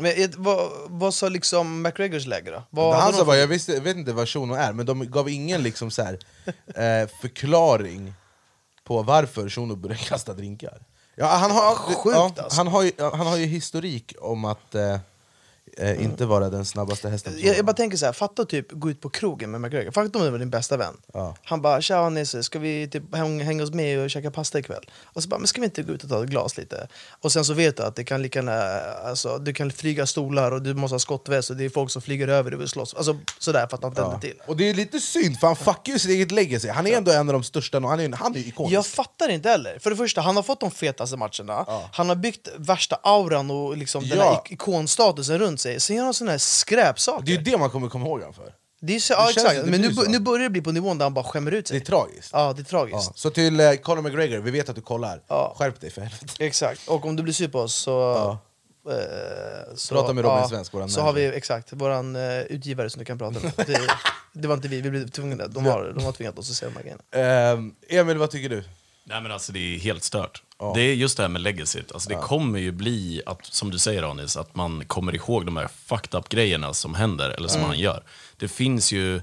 Men 0.01 0.12
ett, 0.15 0.36
vad, 0.36 0.72
vad 0.88 1.13
sa 1.13 1.29
liksom 1.29 1.81
McGregors 1.81 2.25
läge 2.25 2.51
då? 2.51 2.63
Vad 2.70 2.96
han 2.96 3.13
sa 3.13 3.25
bara, 3.25 3.38
jag, 3.38 3.48
visste, 3.48 3.79
vet 3.79 3.98
inte 3.98 4.13
vad 4.13 4.29
Shuno 4.29 4.53
är, 4.53 4.74
men 4.74 4.86
de 4.86 5.12
gav 5.12 5.29
ingen 5.29 5.63
liksom 5.63 5.91
så 5.91 6.03
här, 6.03 6.20
eh, 6.67 7.10
förklaring 7.22 8.13
på 8.84 9.01
varför 9.03 9.50
Shuno 9.50 9.75
började 9.75 10.03
kasta 10.03 10.34
drinkar. 10.34 10.81
Ja, 11.15 11.27
han, 11.27 11.51
har, 11.51 11.75
Sjukt, 11.75 12.15
ja, 12.15 12.34
alltså. 12.38 12.58
han, 12.58 12.67
har 12.67 12.84
ju, 12.84 12.91
han 12.98 13.27
har 13.27 13.38
ju 13.38 13.46
historik 13.46 14.13
om 14.22 14.46
att 14.46 14.75
eh, 14.75 15.00
eh, 15.81 16.03
inte 16.03 16.25
vara 16.25 16.50
den 16.50 16.65
snabbaste 16.65 17.09
hästen. 17.09 17.33
jag, 17.39 17.57
jag 17.57 17.65
bara 17.65 17.73
tänker 17.73 17.97
så 17.97 18.05
här, 18.05 18.13
fatta 18.13 18.45
typ 18.45 18.71
gå 18.71 18.89
ut 18.89 19.01
på 19.01 19.09
krogen 19.09 19.51
med 19.51 19.61
McGregor, 19.61 19.91
fatta 19.91 20.19
om 20.19 20.25
det 20.25 20.31
var 20.31 20.39
din 20.39 20.50
bästa 20.50 20.77
vän 20.77 20.93
Ja. 21.13 21.35
Han 21.43 21.61
bara 21.61 21.81
'Tja 21.81 22.09
Nisse, 22.09 22.43
ska 22.43 22.59
vi 22.59 22.88
typ 22.88 23.15
häng, 23.15 23.41
hänga 23.41 23.63
oss 23.63 23.71
med 23.71 24.00
och 24.03 24.09
käka 24.09 24.31
pasta 24.31 24.59
ikväll?' 24.59 24.89
Och 25.03 25.23
så 25.23 25.29
bara 25.29 25.38
'Men 25.39 25.47
ska 25.47 25.61
vi 25.61 25.65
inte 25.65 25.83
gå 25.83 25.93
ut 25.93 26.03
och 26.03 26.09
ta 26.09 26.23
ett 26.23 26.29
glas 26.29 26.57
lite?' 26.57 26.88
Och 27.21 27.31
sen 27.31 27.45
så 27.45 27.53
vet 27.53 27.77
du 27.77 27.83
att 27.83 27.95
det 27.95 28.03
kan 28.03 28.21
lika 28.21 28.39
gärna, 28.39 28.53
alltså, 29.09 29.38
du 29.38 29.53
kan 29.53 29.71
flyga 29.71 30.05
stolar 30.05 30.51
och 30.51 30.61
du 30.61 30.73
måste 30.73 30.93
ha 30.95 31.00
skottväst 31.00 31.50
och 31.50 31.55
det 31.55 31.65
är 31.65 31.69
folk 31.69 31.91
som 31.91 32.01
flyger 32.01 32.27
över 32.27 32.51
dig 32.51 32.55
och 32.55 32.61
vill 32.61 32.67
slåss 32.69 32.93
Alltså 32.93 33.17
sådär 33.39 33.67
för 33.67 33.77
att 33.77 33.83
han 33.83 33.95
tänder 33.95 34.11
Ja. 34.13 34.19
till 34.19 34.41
Och 34.47 34.57
det 34.57 34.69
är 34.69 34.73
lite 34.73 35.00
synd, 35.00 35.39
för 35.39 35.47
han 35.47 35.55
fuckar 35.55 35.93
ju 35.93 36.00
sitt 36.00 36.11
eget 36.11 36.31
legacy. 36.31 36.69
Han 36.69 36.88
är 36.88 36.97
ändå 36.97 37.11
en 37.11 37.29
av 37.29 37.33
de 37.33 37.43
största, 37.43 37.79
han 37.79 38.00
är, 38.00 38.11
han 38.15 38.35
är 38.35 38.39
ju 38.39 38.45
ikonisk. 38.45 38.75
Jag 38.75 38.85
fattar 38.85 39.29
inte 39.29 39.50
heller. 39.50 39.79
För 39.79 39.89
det 39.89 39.95
första, 39.95 40.21
han 40.21 40.35
har 40.35 40.43
fått 40.43 40.59
de 40.59 40.71
fetaste 40.71 41.17
matcherna, 41.17 41.65
han 41.93 42.09
har 42.09 42.15
byggt 42.15 42.47
värsta 42.57 43.00
auran 43.03 43.51
och 43.51 43.77
liksom 43.77 44.09
den 44.09 44.17
Ja. 44.17 44.23
här 44.23 44.33
ik- 44.45 44.51
ikonstatusen 44.51 45.39
runt 45.39 45.61
sig. 45.61 45.70
Sen 45.79 45.95
gör 45.95 46.03
han 46.03 46.13
såna 46.13 46.31
här 46.31 46.37
skräpsaker. 46.37 47.25
Det 47.25 47.31
är 47.31 47.37
ju 47.37 47.43
det 47.43 47.57
man 47.57 47.69
kommer 47.69 47.89
komma 47.89 48.05
ihåg 48.05 48.19
honom 48.19 48.33
för. 48.33 48.53
Det 48.81 48.95
är 48.95 48.99
så, 48.99 49.13
ja, 49.13 49.29
exakt. 49.29 49.55
det 49.55 49.71
Men 49.71 49.81
nu, 49.81 49.93
nu 50.07 50.19
börjar 50.19 50.43
det 50.43 50.49
bli 50.49 50.61
på 50.61 50.71
nivån 50.71 50.97
där 50.97 51.05
han 51.05 51.13
bara 51.13 51.25
skämmer 51.25 51.51
ut 51.51 51.65
Det 51.65 51.75
är 51.75 51.79
sig. 51.79 51.85
tragiskt. 51.85 52.29
Ja, 52.33 52.53
det 52.53 52.61
är 52.61 52.63
tragiskt. 52.63 53.07
Ja. 53.07 53.13
Så 53.15 53.29
till 53.29 53.59
eh, 53.59 53.73
Conor 53.73 54.01
McGregor, 54.01 54.39
vi 54.39 54.51
vet 54.51 54.69
att 54.69 54.75
du 54.75 54.81
kollar. 54.81 55.21
Ja. 55.27 55.55
Skärp 55.57 55.81
dig 55.81 55.89
för 55.89 56.01
helvete. 56.01 56.45
Exakt. 56.45 56.87
Och 56.87 57.05
om 57.05 57.15
du 57.15 57.23
blir 57.23 57.33
sur 57.33 57.47
på 57.47 57.59
oss 57.59 57.73
så... 57.75 58.11
eh, 58.89 59.75
så 59.75 59.95
Prata 59.95 60.13
med 60.13 60.23
Robin 60.25 60.49
Svensk, 60.49 60.73
våran 60.73 60.89
Så 60.89 61.01
har 61.01 61.13
vi 61.13 61.25
exakt, 61.25 61.73
våran 61.73 62.15
uh, 62.15 62.41
utgivare 62.41 62.89
som 62.89 62.99
du 62.99 63.05
kan 63.05 63.17
prata 63.17 63.39
med. 63.39 63.53
Det, 63.67 63.87
det 64.33 64.47
var 64.47 64.55
inte 64.55 64.67
vi, 64.67 64.81
vi 64.81 64.89
blev 64.89 65.07
tvungna. 65.09 65.47
De 65.47 65.65
har, 65.65 65.93
de 65.95 66.03
har 66.05 66.11
tvingat 66.11 66.39
oss 66.39 66.49
att 66.49 66.55
säga 66.55 66.71
de 66.71 66.75
här 66.75 66.83
grejerna. 67.13 67.61
Eh, 67.89 67.99
Emil, 67.99 68.17
vad 68.17 68.31
tycker 68.31 68.49
du? 68.49 68.63
Nej 69.03 69.22
men 69.22 69.31
alltså 69.31 69.51
det 69.51 69.60
är 69.60 69.79
helt 69.79 70.03
stört. 70.03 70.43
Det 70.75 70.81
är 70.81 70.93
just 70.93 71.17
det 71.17 71.24
här 71.24 71.29
med 71.29 71.41
legacyt. 71.41 71.91
Alltså, 71.91 72.10
det 72.10 72.15
kommer 72.15 72.60
ju 72.60 72.72
bli, 72.72 73.22
att, 73.25 73.46
som 73.46 73.72
du 73.72 73.79
säger 73.79 74.03
Anis, 74.03 74.38
att 74.38 74.55
man 74.55 74.86
kommer 74.86 75.15
ihåg 75.15 75.46
de 75.46 75.58
här 75.58 75.67
fucked 75.86 76.20
up 76.20 76.29
grejerna 76.29 76.74
som 76.74 76.96
händer, 76.96 77.29
eller 77.29 77.48
som 77.48 77.62
han 77.63 77.79
gör. 77.79 78.03
Det 78.38 78.48
finns 78.48 78.91
ju 78.91 79.22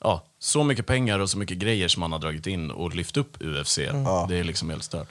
ja, 0.00 0.24
så 0.38 0.64
mycket 0.64 0.86
pengar 0.86 1.18
och 1.18 1.30
så 1.30 1.38
mycket 1.38 1.58
grejer 1.58 1.88
som 1.88 2.02
han 2.02 2.12
har 2.12 2.18
dragit 2.18 2.46
in 2.46 2.70
och 2.70 2.94
lyft 2.94 3.16
upp 3.16 3.42
UFC. 3.42 3.76
Det 4.28 4.38
är 4.38 4.44
liksom 4.44 4.70
helt 4.70 4.84
stört. 4.84 5.08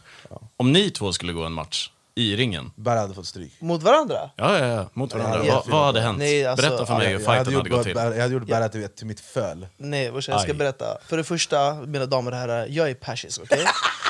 Om 0.58 0.72
ni 0.72 0.90
två 0.90 1.14
skulle 1.14 1.34
gå 1.34 1.44
en 1.44 1.54
match 1.54 1.90
i 2.16 2.36
ringen, 2.36 2.72
Barry 2.76 3.00
hade 3.00 3.14
fått 3.14 3.28
stryk. 3.28 3.54
Mot 3.60 3.84
varandra? 3.84 4.30
ja, 4.36 4.60
ja, 4.60 4.68
ja 4.68 4.90
mot 4.94 5.14
varandra, 5.14 5.46
Ja, 5.46 5.64
vad, 5.66 5.74
vad 5.74 5.86
hade 5.86 6.02
hänt? 6.02 6.18
Nej, 6.18 6.46
alltså, 6.46 6.68
Berätta 6.68 6.86
för 6.86 6.98
mig 6.98 7.08
hur 7.08 7.14
hade 7.14 7.26
fighten 7.26 7.54
gjort 7.54 7.64
hade 7.64 7.70
gått 7.70 7.84
till. 7.84 7.96
Jag 7.96 8.22
hade 8.22 8.34
gjort 8.34 8.48
Barry 8.48 8.70
till, 8.70 8.90
till 8.90 9.08
mitt 9.08 9.20
föl. 9.20 9.68
Nej, 9.78 10.04
jag 10.04 10.24
ska 10.24 10.36
Aj. 10.36 10.54
berätta. 10.54 10.86
För 11.08 11.18
det 11.18 11.24
första, 11.24 11.74
mina 11.74 12.06
damer 12.06 12.32
och 12.32 12.38
herrar, 12.38 12.68
jag 12.70 12.90
är 12.90 12.94
persisk, 12.94 13.42
okej? 13.44 13.66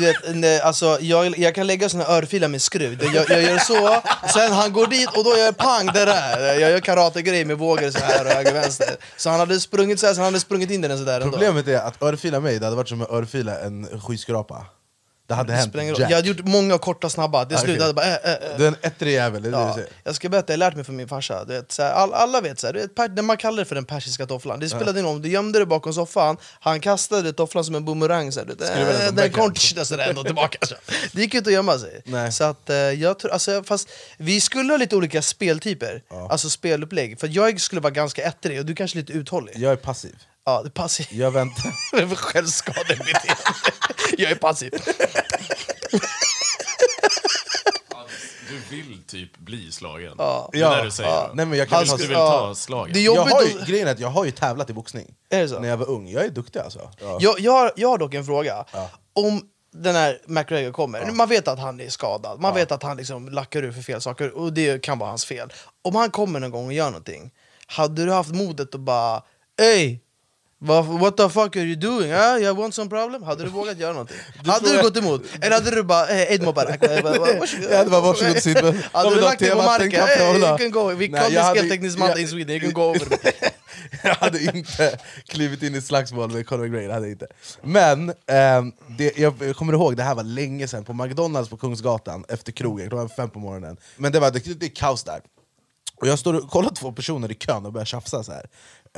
Vet, 0.00 0.16
nej, 0.34 0.60
alltså, 0.60 0.98
jag, 1.00 1.38
jag 1.38 1.54
kan 1.54 1.66
lägga 1.66 1.88
såna 1.88 2.04
örfilar 2.06 2.48
med 2.48 2.62
skruv, 2.62 3.04
jag, 3.14 3.30
jag 3.30 3.42
gör 3.42 3.58
så, 3.58 4.02
sen 4.32 4.52
han 4.52 4.72
går 4.72 4.86
dit 4.86 5.08
och 5.16 5.24
då 5.24 5.36
gör 5.36 5.44
jag 5.44 5.56
pang 5.56 5.86
det 5.86 6.04
där. 6.04 6.60
Jag 6.60 6.70
gör 6.70 6.80
karategrej 6.80 7.44
med 7.44 7.58
vågor 7.58 7.90
så 7.90 7.98
här 7.98 8.24
och 8.26 8.30
höger 8.32 8.52
vänster. 8.52 8.96
Så 9.16 9.30
han 9.30 9.40
hade 9.40 9.60
sprungit 9.60 10.00
så 10.00 10.06
här, 10.06 10.14
så 10.14 10.20
han 10.20 10.24
hade 10.26 10.40
sprungit 10.40 10.70
in 10.70 10.84
i 10.84 10.88
den 10.88 10.98
sådär 10.98 11.20
ändå. 11.20 11.32
Problemet 11.32 11.68
är 11.68 11.78
att 11.78 12.02
örfila 12.02 12.40
mig, 12.40 12.58
det 12.58 12.64
hade 12.64 12.76
varit 12.76 12.88
som 12.88 13.02
att 13.02 13.10
örfila 13.10 13.58
en 13.58 14.00
skyskrapa. 14.00 14.66
Det 15.26 15.34
hade 15.34 15.52
Det 15.52 15.56
hänt 15.56 15.74
roll. 15.74 15.86
Jack. 15.86 16.10
Jag 16.10 16.16
hade 16.16 16.28
gjort 16.28 16.44
många 16.46 16.78
korta 16.78 17.10
snabba, 17.10 17.44
till 17.44 17.58
slut 17.58 17.70
okej. 17.70 17.86
hade 17.86 17.88
jag 17.88 18.20
bara 18.22 18.30
äh, 18.32 18.42
äh, 18.42 18.50
äh. 18.52 18.56
Du 18.58 18.64
är 18.64 18.68
en 18.68 18.76
ettrig 18.82 19.12
jävel, 19.12 19.42
det 19.42 19.48
är 19.48 19.52
det 19.52 19.58
du 19.58 19.62
Ja, 19.62 19.74
säger. 19.74 19.88
jag 20.04 20.14
ska 20.14 20.28
berätta, 20.28 20.52
jag 20.52 20.58
lärt 20.58 20.74
mig 20.74 20.84
från 20.84 20.96
min 20.96 21.08
farsa. 21.08 21.44
Du 21.44 21.52
vet, 21.52 21.72
så 21.72 21.82
här, 21.82 21.92
all, 21.92 22.12
alla 22.14 22.40
vet, 22.40 22.58
så 22.60 22.66
här, 22.66 22.74
du 22.74 22.80
vet, 22.80 23.16
det 23.16 23.22
man 23.22 23.36
kallar 23.36 23.58
det 23.58 23.64
för 23.64 23.74
den 23.74 23.84
persiska 23.84 24.26
tofflan. 24.26 24.60
Det 24.60 24.68
spelade 24.68 24.90
ingen 24.90 25.04
roll 25.04 25.16
om 25.16 25.22
du 25.22 25.28
gömde 25.28 25.58
dig 25.58 25.66
bakom 25.66 25.94
soffan, 25.94 26.36
han 26.60 26.80
kastade 26.80 27.32
tofflan 27.32 27.64
som 27.64 27.74
en 27.74 27.84
boomerang. 27.84 28.32
Så 28.32 28.40
här, 28.40 28.46
du 28.46 28.54
vet, 28.54 29.08
äh, 29.08 29.14
den 29.14 29.32
kom 29.32 29.54
sådär, 29.54 30.08
ändå 30.08 30.24
tillbaka. 30.24 30.58
Så. 30.66 30.74
Det 31.12 31.20
gick 31.20 31.34
inte 31.34 31.48
att 31.48 31.54
gömma 31.54 31.78
sig. 31.78 32.02
Nej. 32.04 32.32
Så 32.32 32.44
att, 32.44 32.70
jag 32.96 33.18
tror, 33.18 33.30
alltså, 33.30 33.62
fast 33.62 33.88
vi 34.18 34.40
skulle 34.40 34.72
ha 34.72 34.76
lite 34.76 34.96
olika 34.96 35.22
speltyper, 35.22 36.02
alltså 36.30 36.50
spelupplägg. 36.50 37.20
För 37.20 37.28
jag 37.32 37.60
skulle 37.60 37.80
vara 37.80 37.90
ganska 37.90 38.22
ettrig 38.22 38.58
och 38.58 38.66
du 38.66 38.74
kanske 38.74 38.98
lite 38.98 39.12
uthållig. 39.12 39.54
Jag 39.56 39.72
är 39.72 39.76
passiv. 39.76 40.14
Ja, 40.44 40.62
det 40.62 40.70
passar. 40.70 41.06
Jag 41.10 41.30
väntar. 41.30 41.72
Är 41.92 42.14
självskadebeteende. 42.14 43.36
jag 44.18 44.30
är 44.30 44.34
passiv. 44.34 44.70
Du 48.48 48.76
vill 48.76 49.02
typ 49.06 49.38
bli 49.38 49.72
slagen. 49.72 50.14
Ja. 50.18 50.50
Det 50.52 50.60
är 50.60 50.76
det 50.76 50.84
du 50.84 50.90
säger. 50.90 51.10
ja. 51.10 51.30
Nej, 51.34 51.46
men 51.46 51.58
jag 51.58 51.68
kan 51.68 51.86
ta 51.86 51.96
Du 51.96 52.02
vill 52.02 52.12
ja. 52.12 52.30
ta 52.30 52.54
slagen. 52.54 52.92
Det 52.92 53.00
är 53.00 53.04
Jag 53.04 53.24
har 53.24 53.42
ju, 53.42 53.64
grejen 53.66 53.88
är 53.88 53.92
att 53.92 53.98
jag 53.98 54.08
har 54.08 54.24
ju 54.24 54.30
tävlat 54.30 54.70
i 54.70 54.72
boxning. 54.72 55.14
Är 55.30 55.42
det 55.42 55.48
så? 55.48 55.58
När 55.58 55.68
jag 55.68 55.76
var 55.76 55.88
ung. 55.90 56.08
Jag 56.08 56.24
är 56.24 56.30
duktig 56.30 56.60
alltså. 56.60 56.90
Ja. 57.00 57.18
Jag, 57.20 57.40
jag, 57.40 57.52
har, 57.52 57.72
jag 57.76 57.88
har 57.88 57.98
dock 57.98 58.14
en 58.14 58.24
fråga. 58.24 58.64
Om 59.12 59.42
den 59.72 59.94
här 59.94 60.20
McGregor 60.26 60.72
kommer, 60.72 61.10
man 61.12 61.28
vet 61.28 61.48
att 61.48 61.58
han 61.58 61.80
är 61.80 61.88
skadad, 61.88 62.40
man 62.40 62.54
vet 62.54 62.72
att 62.72 62.82
han 62.82 62.96
liksom 62.96 63.28
lackar 63.28 63.62
ur 63.62 63.72
för 63.72 63.82
fel 63.82 64.00
saker 64.00 64.30
och 64.38 64.52
det 64.52 64.82
kan 64.82 64.98
vara 64.98 65.10
hans 65.10 65.24
fel. 65.24 65.52
Om 65.82 65.94
han 65.94 66.10
kommer 66.10 66.40
någon 66.40 66.50
gång 66.50 66.66
och 66.66 66.72
gör 66.72 66.90
någonting, 66.90 67.30
hade 67.66 68.04
du 68.04 68.12
haft 68.12 68.30
modet 68.30 68.74
att 68.74 68.80
bara 68.80 69.22
Ey! 69.62 69.98
What 70.64 71.16
the 71.16 71.28
fuck 71.28 71.56
are 71.56 71.64
you 71.64 71.76
doing? 71.76 72.12
Ah, 72.12 72.38
you 72.38 72.54
want 72.54 72.74
some 72.74 72.88
problem? 72.90 73.22
Hade 73.22 73.44
du 73.44 73.50
vågat 73.60 73.78
göra 73.78 73.92
någonting? 73.92 74.16
hade 74.46 74.76
du 74.76 74.82
gått 74.82 74.96
emot? 74.96 75.22
Eller 75.40 75.54
hade 75.56 75.70
du 75.70 75.82
bara 75.82 76.08
eh, 76.08 76.32
Eid 76.32 76.42
Mubarak? 76.42 76.84
Eh, 76.84 77.02
va- 77.02 77.18
va- 77.90 78.00
varsågod. 78.00 78.42
Sidbe. 78.42 78.74
Hade 78.92 79.14
du 79.14 79.20
lagt 79.20 79.38
dig 79.38 79.50
på 79.50 79.56
marken? 79.56 80.00
Hey, 80.06 80.38
you 80.40 80.58
can 80.58 80.70
go. 80.70 80.90
We 80.94 81.08
call 81.08 81.16
jag 81.18 81.28
this 81.30 81.38
hade- 81.38 81.60
Gelteknisk 81.60 81.98
Monday 81.98 82.16
in 82.16 82.22
jag- 82.22 82.30
Sweden, 82.30 82.56
you 82.56 82.60
can 82.60 82.72
go 82.72 82.82
over. 82.82 83.08
jag 84.02 84.14
hade 84.14 84.42
inte 84.42 84.98
klivit 85.28 85.62
in 85.62 85.74
i 85.74 85.80
slagsmål 85.80 86.30
med 86.32 86.46
Conor 86.46 86.68
det 86.68 86.92
hade 86.92 87.06
jag 87.06 87.12
inte. 87.12 87.26
Men 87.62 88.12
ehm, 88.26 88.72
det, 88.98 89.18
jag 89.18 89.56
kommer 89.56 89.72
ihåg, 89.72 89.96
det 89.96 90.02
här 90.02 90.14
var 90.14 90.22
länge 90.22 90.68
sedan, 90.68 90.84
på 90.84 90.92
McDonalds 90.92 91.50
på 91.50 91.56
Kungsgatan 91.56 92.24
efter 92.28 92.52
krogen, 92.52 92.88
klockan 92.88 93.08
fem 93.08 93.30
på 93.30 93.38
morgonen. 93.38 93.76
Men 93.96 94.12
det 94.12 94.20
var 94.20 94.30
det, 94.30 94.60
det 94.60 94.66
är 94.66 94.70
kaos 94.74 95.04
där. 95.04 95.20
Och 95.96 96.08
jag 96.08 96.18
står 96.18 96.34
och 96.34 96.50
kollar 96.50 96.70
två 96.70 96.92
personer 96.92 97.30
i 97.30 97.34
kön 97.34 97.66
och 97.66 97.72
börjar 97.72 97.84
tjafsa 97.84 98.22
så 98.24 98.32
här. 98.32 98.46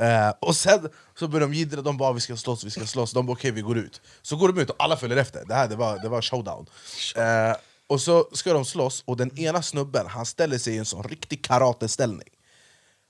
Eh, 0.01 0.33
och 0.39 0.55
sen 0.55 0.89
så 1.19 1.27
börjar 1.27 1.47
de 1.47 1.53
jiddra, 1.53 1.81
de 1.81 1.97
bara 1.97 2.13
vi 2.13 2.19
ska 2.19 2.37
slåss, 2.37 2.63
vi 2.63 2.69
ska 2.69 2.85
slåss, 2.85 3.11
de 3.13 3.25
bara 3.25 3.33
okej 3.33 3.51
vi 3.51 3.61
går 3.61 3.77
ut. 3.77 4.01
Så 4.21 4.35
går 4.35 4.47
de 4.47 4.61
ut 4.61 4.69
och 4.69 4.75
alla 4.79 4.97
följer 4.97 5.17
efter, 5.17 5.45
det 5.45 5.53
här 5.53 5.67
det 5.67 5.75
var, 5.75 5.99
det 5.99 6.09
var 6.09 6.21
showdown. 6.21 6.65
Eh, 7.15 7.55
och 7.87 8.01
så 8.01 8.27
ska 8.33 8.53
de 8.53 8.65
slåss, 8.65 9.03
och 9.05 9.17
den 9.17 9.39
ena 9.39 9.61
snubben 9.61 10.07
han 10.07 10.25
ställer 10.25 10.57
sig 10.57 10.75
i 10.75 10.77
en 10.77 10.85
sån 10.85 11.03
riktig 11.03 11.43
karateställning. 11.43 12.29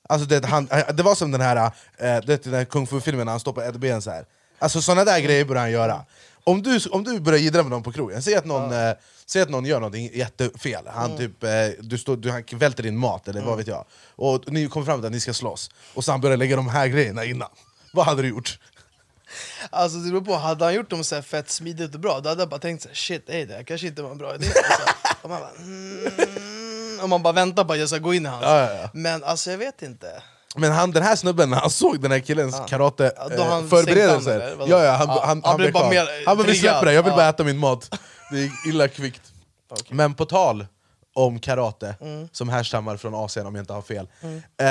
Alltså 0.10 0.27
det, 0.27 0.46
han, 0.46 0.70
det 0.94 1.04
var 1.04 1.15
som 1.15 1.32
den 1.32 1.42
här, 1.42 1.56
eh, 1.56 1.72
det, 1.98 2.44
den 2.44 2.54
här 2.54 2.65
kung 2.65 2.88
fu-filmen 2.88 3.25
när 3.25 3.32
han 3.32 3.39
står 3.39 3.54
på 3.54 3.62
ett 3.62 3.75
ben 3.75 4.01
så 4.01 4.12
här. 4.12 4.25
Alltså 4.60 4.82
såna 4.82 5.06
där 5.06 5.20
grejer 5.20 5.46
börjar 5.46 5.62
han 5.62 5.72
göra. 5.72 6.06
Om 6.44 6.62
du, 6.62 6.80
om 6.92 7.04
du 7.04 7.20
börjar 7.20 7.39
jiddra 7.39 7.63
med 7.63 7.72
någon 7.72 7.84
på 7.84 7.92
krogen, 7.92 8.22
säg 8.22 8.36
att 8.36 8.46
någon, 8.46 8.74
eh, 8.74 8.94
säg 9.27 9.41
att 9.41 9.50
någon 9.50 9.65
gör 9.65 9.79
någonting 9.79 10.12
jättefel, 10.13 10.88
han, 10.88 11.17
typ, 11.17 11.44
eh, 11.44 11.50
du 11.79 11.98
står, 11.98 12.17
du, 12.17 12.32
han 12.32 12.44
välter 12.51 12.84
din 12.84 12.98
mat 12.98 13.27
eller 13.27 13.41
vad 13.41 13.58
vet 13.58 13.67
jag, 13.67 13.86
och 14.15 14.51
ni 14.51 14.67
kommer 14.67 14.86
fram 14.86 15.00
till 15.00 15.05
att 15.05 15.12
ni 15.12 15.20
ska 15.20 15.34
slåss, 15.34 15.70
och 15.94 16.03
så 16.03 16.12
han 16.12 16.22
börjar 16.22 16.38
lägga 16.38 16.55
de 16.55 16.67
här 16.70 16.88
grejerna 16.88 17.25
innan. 17.25 17.50
Vad 17.94 18.05
hade 18.05 18.22
du 18.22 18.27
gjort? 18.27 18.60
Alltså 19.70 19.98
det 19.98 20.12
beror 20.12 20.22
på, 20.22 20.36
hade 20.36 20.65
han 20.65 20.74
gjort 20.74 20.89
dem 20.89 21.03
så 21.03 21.22
fett 21.22 21.50
smidigt 21.50 21.94
och 21.94 22.00
bra, 22.00 22.20
då 22.20 22.29
hade 22.29 22.41
jag 22.41 22.50
bara 22.50 22.60
tänkt 22.60 22.82
så 22.84 22.88
här, 22.88 22.96
shit, 22.96 23.29
ey, 23.29 23.46
det 23.46 23.53
här 23.53 23.63
kanske 23.63 23.88
inte 23.88 24.01
var 24.01 24.12
en 24.12 24.17
bra 24.17 24.36
idé. 24.36 24.48
Alltså, 24.55 25.27
och, 25.27 25.29
man 25.29 25.39
bara, 25.41 25.51
mm, 25.58 27.00
och 27.01 27.10
man 27.10 27.24
bara 27.24 27.34
väntar 27.34 27.63
på 27.63 27.74
att 27.74 27.79
jag 27.79 27.89
ska 27.89 27.98
gå 27.98 28.13
in 28.13 28.25
i 28.25 28.29
hans. 28.29 28.44
Ja, 28.44 28.60
ja, 28.60 28.74
ja. 28.82 28.89
Men 28.94 29.24
alltså 29.24 29.51
jag 29.51 29.58
vet 29.58 29.82
inte. 29.82 30.08
Men 30.55 30.72
han, 30.72 30.91
den 30.91 31.03
här 31.03 31.15
snubben, 31.15 31.50
när 31.50 31.58
han 31.58 31.70
såg 31.70 32.01
den 32.01 32.12
här 32.12 32.20
killens 32.20 32.55
karate 32.67 33.12
Ja, 33.15 33.44
han 33.44 33.63
eh, 33.63 33.70
förberedelser, 33.70 34.55
han, 34.60 34.70
ja, 34.70 34.84
ja, 34.84 34.91
han, 34.91 35.10
han, 35.10 35.20
han, 35.24 35.41
han 35.44 35.58
blev 35.58 35.74
bara 35.74 35.89
mer 35.89 36.25
Han 36.25 36.38
bara 36.38 36.48
vi 36.48 36.55
släpper 36.55 36.86
det, 36.86 36.94
jag 36.94 37.03
vill 37.03 37.13
bara 37.13 37.29
äta 37.29 37.44
min 37.44 37.58
mat. 37.58 38.00
Det 38.36 38.42
gick 38.42 38.65
illa 38.68 38.88
kvickt. 38.88 39.32
Men 39.89 40.13
på 40.13 40.25
tal 40.25 40.65
om 41.13 41.39
karate, 41.39 41.96
Mm. 42.01 42.27
som 42.32 42.50
härstammar 42.50 42.98
från 42.98 43.15
Asien 43.15 43.46
om 43.46 43.56
jag 43.56 43.62
inte 43.62 43.74
har 43.74 43.82
fel. 43.82 44.08
Eh, 44.58 44.68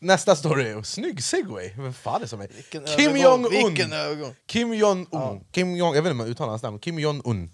nästa 0.00 0.36
story, 0.36 0.82
snygg 0.84 1.24
segway, 1.24 1.70
vem 1.76 1.92
fan 1.92 2.14
är 2.16 2.20
det 2.20 2.28
som 2.28 2.40
är? 2.40 2.48
Vilken 2.48 2.84
Kim 2.86 3.16
Jong-Un! 3.16 4.34
Kim 4.46 4.74
Jong-Un, 4.74 5.44
Kim 5.52 5.76
Jong, 5.76 5.94
jag 5.94 6.02
vet 6.02 6.10
inte 6.10 6.12
om 6.12 6.20
jag 6.20 6.28
uttalar 6.28 6.50
hans 6.50 6.62
namn, 6.62 6.78
Kim 6.78 6.98
Jong-Un. 6.98 7.50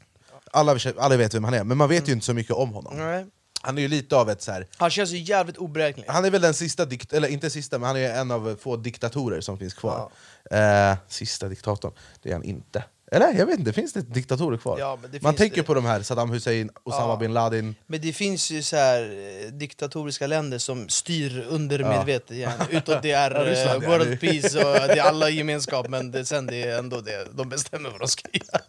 Alla, 0.53 0.79
alla 0.99 1.17
vet 1.17 1.35
vem 1.35 1.45
han 1.45 1.55
är, 1.55 1.65
men 1.65 1.79
man 1.79 1.89
vet 1.89 2.09
ju 2.09 2.13
inte 2.13 2.27
så 2.27 2.35
mycket 2.35 2.53
om 2.53 2.73
honom. 2.73 2.97
Nej. 2.97 3.27
Han 3.61 3.79
är 3.79 3.83
ju 3.83 3.89
lite 3.89 4.17
av 4.17 4.31
ett 4.31 4.43
så 4.43 4.53
här 4.53 4.67
Han 4.77 4.91
känns 4.91 5.11
ju 5.11 5.19
jävligt 5.19 5.57
oberäknelig. 5.57 6.09
han 6.11 6.25
är 6.25 6.31
väl 6.31 6.41
den 6.43 6.55
sista, 6.55 6.85
dikt 6.85 7.13
eller 7.13 7.29
inte 7.29 7.51
sista, 7.51 7.79
men 7.79 7.87
han 7.87 7.97
är 7.97 8.15
en 8.15 8.31
av 8.31 8.57
få 8.61 8.77
diktatorer 8.77 9.41
som 9.41 9.59
finns 9.59 9.75
kvar. 9.75 10.11
Eh, 10.51 10.97
sista 11.09 11.49
diktatorn, 11.49 11.93
det 12.23 12.29
är 12.29 12.33
han 12.33 12.43
inte. 12.45 12.85
Eller 13.13 13.33
jag 13.39 13.47
vet 13.47 13.59
inte, 13.59 13.73
finns 13.73 13.93
det 13.93 14.01
diktatorer 14.15 14.57
kvar? 14.57 14.79
Ja, 14.79 14.99
men 15.03 15.11
det 15.11 15.23
Man 15.23 15.33
finns 15.33 15.39
tänker 15.39 15.57
det. 15.57 15.63
på 15.63 15.75
de 15.75 15.85
här, 15.85 16.03
Saddam 16.03 16.31
Hussein, 16.31 16.71
Osama 16.85 17.09
Ja. 17.13 17.17
bin 17.17 17.33
Laden. 17.35 17.75
Men 17.87 18.01
det 18.01 18.13
finns 18.13 18.51
ju 18.51 18.63
så 18.63 18.77
här 18.77 19.03
eh, 19.03 19.53
diktatoriska 19.53 20.27
länder 20.27 20.59
som 20.59 20.89
styr 20.89 21.47
undermedvetet 21.51 22.31
igen. 22.31 22.53
Utåt 22.71 23.03
det 23.03 23.11
är 23.13 23.31
Ja, 23.35 23.45
Ryssland, 23.45 23.83
eh, 23.83 23.91
ja, 23.91 23.99
world 23.99 24.11
det- 24.11 24.17
peace 24.17 24.59
och 24.59 24.73
det 24.89 24.99
är 24.99 25.03
alla 25.03 25.31
i 25.31 25.35
gemenskap 25.37 25.89
men 25.89 26.11
det, 26.11 26.25
sen 26.25 26.47
det 26.47 26.63
är 26.63 26.79
ändå 26.79 27.01
det 27.01 27.27
de 27.33 27.49
bestämmer 27.49 27.91
vad 27.91 28.01
de 28.01 28.09
ska 28.09 28.29
göra. 28.33 28.61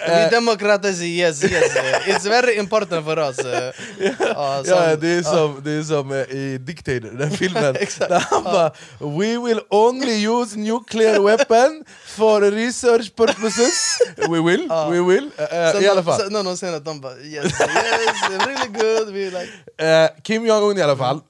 Eh. 0.00 0.10
We 0.10 0.30
democrats, 0.30 1.00
yes, 1.02 1.44
yes. 1.44 1.76
eh, 1.76 2.14
It's 2.14 2.28
very 2.28 2.58
important 2.58 3.04
for 3.04 3.18
us. 3.18 3.38
eh. 3.38 3.72
Ja, 4.18 4.62
som- 4.64 4.74
Ja, 4.78 4.96
det 4.96 5.08
är 5.08 5.22
som, 5.22 5.60
det 5.64 5.70
är 5.70 5.82
som 5.82 6.12
eh, 6.12 6.18
i 6.18 6.58
Dictator, 6.58 7.18
den 7.18 7.30
filmen, 7.30 7.74
där 7.98 8.26
han 8.30 8.44
bara 8.44 8.72
We 8.98 9.38
will 9.38 9.60
only 9.70 10.26
use 10.28 10.58
nuclear 10.58 11.20
weapon 11.20 11.84
for 12.14 12.40
research 12.50 13.14
purposes 13.16 13.98
We 14.16 14.40
will, 14.40 14.68
we 14.90 15.00
will. 15.14 15.30
Sen 15.72 15.82
I 15.82 15.88
alla 15.88 16.02
fall. 16.02 16.18
sen 16.20 16.32
När 16.32 16.44
de 16.44 16.56
säger 16.56 16.76
att 16.76 16.84
de 16.84 17.00
bara 17.00 17.16
yes, 17.16 17.44
yes, 17.44 18.46
really 18.46 18.68
good. 18.68 19.14
We 19.14 19.40
like. 19.40 19.84
Eh, 19.84 20.22
Kim 20.22 20.46
Jong-Un 20.46 20.78
i 20.78 20.82
alla 20.82 20.96
fall, 20.96 21.20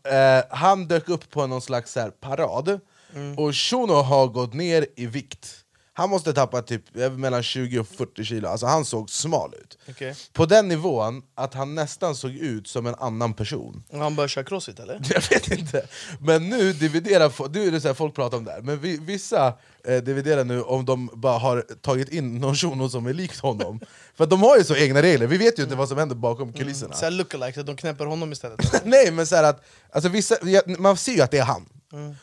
han 0.51 0.89
dök 0.89 1.09
upp 1.09 1.31
på 1.31 1.47
någon 1.47 1.63
slags 1.63 1.97
här 1.97 2.11
parad 2.11 2.81
Mm. 3.17 3.39
Och 3.39 3.57
Shuno 3.57 3.93
har 3.95 4.27
gått 4.27 4.55
ner 4.55 4.87
i 4.97 5.07
vikt 5.07 5.64
Han 5.97 6.11
måste 6.11 6.33
tappa 6.33 6.63
typ 6.63 6.97
eh, 6.97 7.11
mellan 7.11 7.43
20 7.43 7.79
och 7.79 7.89
40 7.89 8.25
kilo, 8.25 8.49
alltså 8.49 8.67
han 8.67 8.85
såg 8.85 9.11
smal 9.11 9.55
ut. 9.55 9.79
Okej. 9.91 10.15
På 10.33 10.47
den 10.47 10.69
nivån 10.69 11.23
att 11.35 11.55
han 11.55 11.75
nästan 11.75 12.15
såg 12.15 12.31
ut 12.31 12.69
som 12.69 12.87
en 12.87 12.95
annan 12.95 13.35
person. 13.35 13.83
Han 13.93 14.17
börjar 14.17 14.29
köra 14.29 14.45
crossfit 14.45 14.81
eller? 14.81 14.95
Jag 15.15 15.31
vet 15.31 15.51
inte, 15.51 15.87
men 16.21 16.49
nu 16.49 16.73
dividerar 16.73 17.49
nu 17.49 17.67
är 17.67 17.71
det 17.71 17.81
så 17.81 17.89
här, 17.89 17.95
folk 17.95 18.15
pratar 18.15 18.39
om 18.39 18.45
det 18.45 18.53
här. 18.53 18.63
Men 18.63 18.81
vi, 18.81 18.99
vissa 18.99 19.55
eh, 19.85 20.03
dividerar 20.03 20.45
nu 20.45 20.63
om 20.63 20.85
de 20.85 21.11
bara 21.15 21.39
har 21.39 21.61
tagit 21.81 22.09
in 22.09 22.39
någon 22.39 22.55
shuno 22.55 22.89
som 22.89 23.07
är 23.07 23.13
likt 23.13 23.39
honom. 23.39 23.81
För 24.15 24.27
de 24.27 24.43
har 24.43 24.59
ju 24.59 24.65
så 24.65 24.77
egna 24.77 25.03
regler, 25.03 25.27
vi 25.27 25.39
vet 25.39 25.59
ju 25.59 25.63
inte 25.63 25.77
vad 25.77 25.89
som 25.89 25.99
händer 25.99 26.17
bakom 26.17 26.53
kulisserna. 26.53 26.95
Såhär 26.95 27.13
lookalike, 27.13 27.61
att 27.61 27.67
de 27.67 27.77
knäpper 27.77 28.07
honom 28.07 28.33
istället. 28.33 28.85
Nej 28.85 29.11
men 29.11 29.27
så 29.27 29.37
här 29.37 29.45
att, 29.45 29.65
alltså 29.91 30.09
vissa, 30.09 30.37
man 30.79 30.97
ser 30.97 31.13
ju 31.13 31.21
att 31.21 31.31
det 31.31 31.39
är 31.39 31.45
han. 31.45 31.67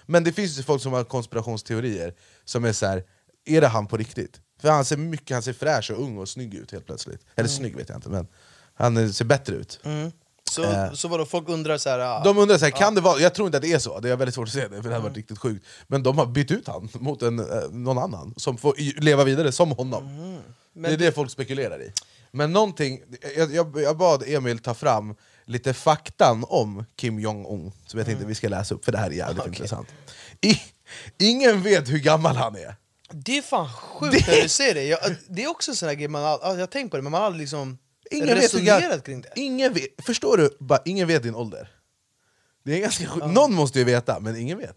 Men 0.05 0.23
det 0.23 0.31
finns 0.31 0.59
ju 0.59 0.63
folk 0.63 0.81
som 0.81 0.93
har 0.93 1.03
konspirationsteorier 1.03 2.13
Som 2.45 2.65
är 2.65 2.73
så 2.73 2.85
här, 2.85 3.03
är 3.45 3.61
det 3.61 3.67
han 3.67 3.87
på 3.87 3.97
riktigt? 3.97 4.39
För 4.61 4.69
han 4.69 4.85
ser 4.85 4.97
mycket, 4.97 5.35
han 5.35 5.43
ser 5.43 5.53
fräsch 5.53 5.91
och 5.91 6.03
ung 6.03 6.17
och 6.17 6.29
snygg 6.29 6.53
ut 6.53 6.71
helt 6.71 6.85
plötsligt. 6.85 7.25
Eller 7.35 7.49
snygg 7.49 7.75
vet 7.75 7.89
jag 7.89 7.97
inte, 7.97 8.09
men 8.09 8.27
han 8.73 9.13
ser 9.13 9.25
bättre 9.25 9.55
ut. 9.55 9.79
Så, 10.51 10.63
Eh. 10.63 10.93
så 10.93 11.07
vadå, 11.07 11.25
folk 11.25 11.49
undrar 11.49 11.77
såhär... 11.77 11.99
ah, 11.99 12.23
De 12.23 12.37
undrar, 12.37 12.57
så 12.57 12.65
här, 12.65 12.71
kan 12.71 12.95
det 12.95 13.01
vara, 13.01 13.19
jag 13.19 13.33
tror 13.33 13.45
inte 13.47 13.57
att 13.57 13.61
det 13.63 13.73
är 13.73 13.79
så, 13.79 13.99
det 13.99 14.09
är 14.09 14.15
väldigt 14.15 14.35
svårt 14.35 14.47
att 14.47 14.53
se 14.53 14.67
det 14.67 14.81
för 14.81 14.89
det 14.89 14.95
hade 14.95 15.07
varit 15.07 15.17
riktigt 15.17 15.39
sjukt. 15.39 15.65
Men 15.87 16.03
de 16.03 16.17
har 16.17 16.25
bytt 16.25 16.51
ut 16.51 16.67
han 16.67 16.89
mot 16.93 17.21
en, 17.21 17.39
eh, 17.39 17.45
någon 17.71 17.97
annan 17.97 18.33
som 18.37 18.57
får 18.57 19.01
leva 19.01 19.23
vidare 19.23 19.51
som 19.51 19.71
honom. 19.71 20.37
Det 20.73 20.89
är 20.89 20.97
det 20.97 21.11
folk 21.11 21.31
spekulerar 21.31 21.81
i. 21.81 21.91
Men 22.31 22.51
någonting, 22.53 23.01
jag, 23.37 23.53
jag, 23.55 23.81
jag 23.81 23.97
bad 23.97 24.23
Emil 24.27 24.59
ta 24.59 24.73
fram 24.73 25.15
lite 25.45 25.73
faktan 25.73 26.45
om 26.47 26.85
Kim 26.95 27.19
Jong-Un 27.19 27.71
Som 27.85 27.97
jag 27.97 28.07
tänkte 28.07 28.25
vi 28.25 28.35
ska 28.35 28.49
läsa 28.49 28.75
upp, 28.75 28.85
för 28.85 28.91
det 28.91 28.97
här 28.97 29.07
är 29.09 29.15
jävligt 29.15 29.45
intressant. 29.47 29.87
I, 30.41 30.61
Ingen 31.17 31.61
vet 31.63 31.89
hur 31.89 31.99
gammal 31.99 32.35
han 32.35 32.55
är 32.55 32.75
Det 33.13 33.37
är 33.37 33.41
fan 33.41 33.73
sjukt 33.73 34.27
när 34.27 34.41
du 34.41 34.49
säger 34.49 34.73
det, 34.73 34.83
jag, 34.83 34.99
det 35.29 35.43
är 35.43 35.47
också 35.49 35.71
en 35.71 35.75
sån 35.75 35.87
här 35.89 35.95
grej, 35.95 36.07
man, 36.07 36.23
all- 36.23 36.39
jag 36.43 36.57
har 36.59 36.65
tänkt 36.67 36.91
på 36.91 36.97
det 36.97 37.03
men 37.03 37.11
man 37.11 37.21
har 37.21 37.25
aldrig 37.25 37.41
liksom 37.41 37.77
Ingen 38.11 38.27
vet 38.27 38.37
resonerat 38.43 38.81
gammal, 38.81 38.99
kring 38.99 39.21
det. 39.21 39.29
ingen 39.35 39.73
vet, 39.73 39.87
Förstår 40.05 40.37
du? 40.37 40.57
Bara, 40.59 40.79
ingen 40.85 41.07
vet 41.07 41.23
din 41.23 41.35
ålder 41.35 41.69
det 42.63 42.73
är 42.75 42.79
ganska 42.79 43.05
sjukt. 43.05 43.25
Någon 43.27 43.53
måste 43.53 43.79
ju 43.79 43.85
veta, 43.85 44.19
men 44.19 44.35
ingen 44.37 44.57
vet 44.57 44.75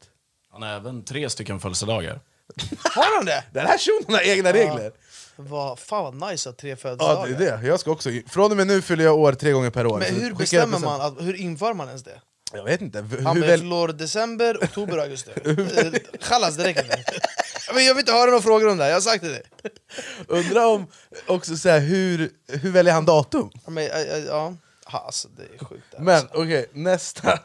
Han 0.53 0.63
har 0.63 0.69
även 0.69 1.05
tre 1.05 1.31
stycken 1.31 1.61
födelsedagar. 1.61 2.21
Har 2.95 3.17
han 3.17 3.25
det? 3.25 3.45
Den 3.53 3.67
här 3.67 3.79
shunon 3.79 4.15
har 4.15 4.23
egna 4.31 4.53
regler 4.53 4.93
Vad, 5.37 5.79
fan 5.79 6.19
vad 6.19 6.31
nice 6.31 6.49
att 6.51 6.59
tre 6.59 6.71
Ja, 6.71 6.77
födelsedagar. 6.77 7.29
det 7.39 7.47
är 7.49 7.59
det. 7.59 7.67
Jag 7.67 7.81
ska 7.81 7.91
också, 7.91 8.11
från 8.29 8.51
och 8.51 8.57
med 8.57 8.67
nu 8.67 8.83
fyller 8.83 9.05
jag 9.05 9.19
år 9.19 9.33
tre 9.33 9.53
gånger 9.53 9.71
per 9.71 9.87
år. 9.87 9.99
Men 9.99 10.15
hur 10.15 10.33
bestämmer 10.35 10.79
man, 10.79 11.01
att, 11.01 11.21
hur 11.21 11.35
inför 11.37 11.75
man 11.75 11.87
ens 11.89 12.03
det? 12.05 12.21
Jag 12.55 12.65
vet 12.65 12.81
inte. 12.81 13.01
Hur, 13.01 13.23
Han 13.23 13.41
väl, 13.41 13.59
förlorar 13.61 13.93
december, 13.93 14.57
oktober, 14.63 14.99
augusti. 14.99 15.31
Chalas, 16.21 16.57
det 16.57 16.65
räcker. 16.65 17.05
Men 17.75 17.85
Jag 17.85 17.95
vill 17.95 18.01
inte 18.03 18.13
höra 18.13 18.27
några 18.27 18.43
frågor 18.43 18.69
om 18.69 18.77
det 18.77 18.83
här, 18.85 18.91
jag 18.91 18.97
har 18.97 19.01
sagt 19.01 19.25
det. 19.25 19.43
undrar 20.29 20.67
om 20.67 20.87
också 21.27 21.57
så 21.57 21.69
här, 21.69 21.81
hur, 21.81 22.31
hur 22.49 22.71
väljer 22.71 22.95
han 22.95 23.05
datum? 23.05 23.51
Men, 23.67 23.85
ja, 23.85 23.99
ja. 24.27 24.55
Ha, 24.87 24.99
Alltså, 24.99 25.29
det 25.37 25.43
är 25.43 25.65
sjukt. 25.65 25.83
det 25.91 25.97
här, 25.97 26.05
Men 26.05 26.15
alltså. 26.15 26.29
okej, 26.43 26.67
nästa. 26.73 27.39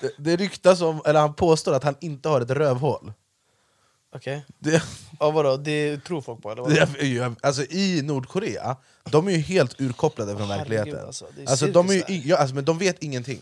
Det, 0.00 0.10
det 0.18 0.36
ryktas 0.36 0.80
om, 0.80 1.02
eller 1.06 1.20
han 1.20 1.34
påstår 1.34 1.72
att 1.74 1.84
han 1.84 1.96
inte 2.00 2.28
har 2.28 2.40
ett 2.40 2.50
rövhål. 2.50 3.12
Okej. 4.14 4.44
Det, 4.58 4.82
Ja, 5.20 5.30
vadå, 5.30 5.56
det 5.56 5.98
tror 6.04 6.20
folk 6.20 6.42
på 6.42 6.50
eller? 6.52 6.62
Vadå? 6.62 6.74
det 6.74 7.00
är 7.00 7.04
ju, 7.06 7.34
alltså 7.42 7.62
I 7.62 8.02
Nordkorea, 8.02 8.76
de 9.04 9.28
är 9.28 9.32
ju 9.32 9.38
helt 9.38 9.80
urkopplade 9.80 10.36
från 10.36 10.48
Herregud, 10.50 10.68
verkligheten. 10.76 11.06
alltså, 11.06 11.26
det 11.36 11.42
är 11.42 11.50
alltså, 11.50 11.66
de 11.66 11.88
är 11.90 11.92
ju, 11.94 12.00
cirkus 12.00 12.16
i- 12.24 12.28
ja, 12.28 12.36
alltså, 12.36 12.54
men 12.54 12.64
de 12.64 12.78
vet 12.78 13.02
ingenting. 13.02 13.40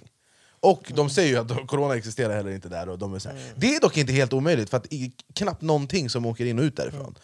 Och 0.64 0.92
de 0.94 1.10
säger 1.10 1.28
ju 1.28 1.36
att 1.36 1.66
corona 1.66 1.96
existerar 1.96 2.34
heller 2.36 2.50
inte 2.50 2.68
där. 2.68 2.88
Och 2.88 2.98
de 2.98 3.14
är 3.14 3.18
så 3.18 3.28
här. 3.28 3.36
Mm. 3.36 3.48
Det 3.56 3.74
är 3.76 3.80
dock 3.80 3.96
inte 3.96 4.12
helt 4.12 4.32
omöjligt, 4.32 4.70
för 4.70 4.76
att 4.76 4.90
det 4.90 4.96
är 4.96 5.10
knappt 5.34 5.62
någonting 5.62 6.10
som 6.10 6.26
åker 6.26 6.44
in 6.46 6.58
och 6.58 6.62
ut 6.62 6.76
därifrån. 6.76 7.14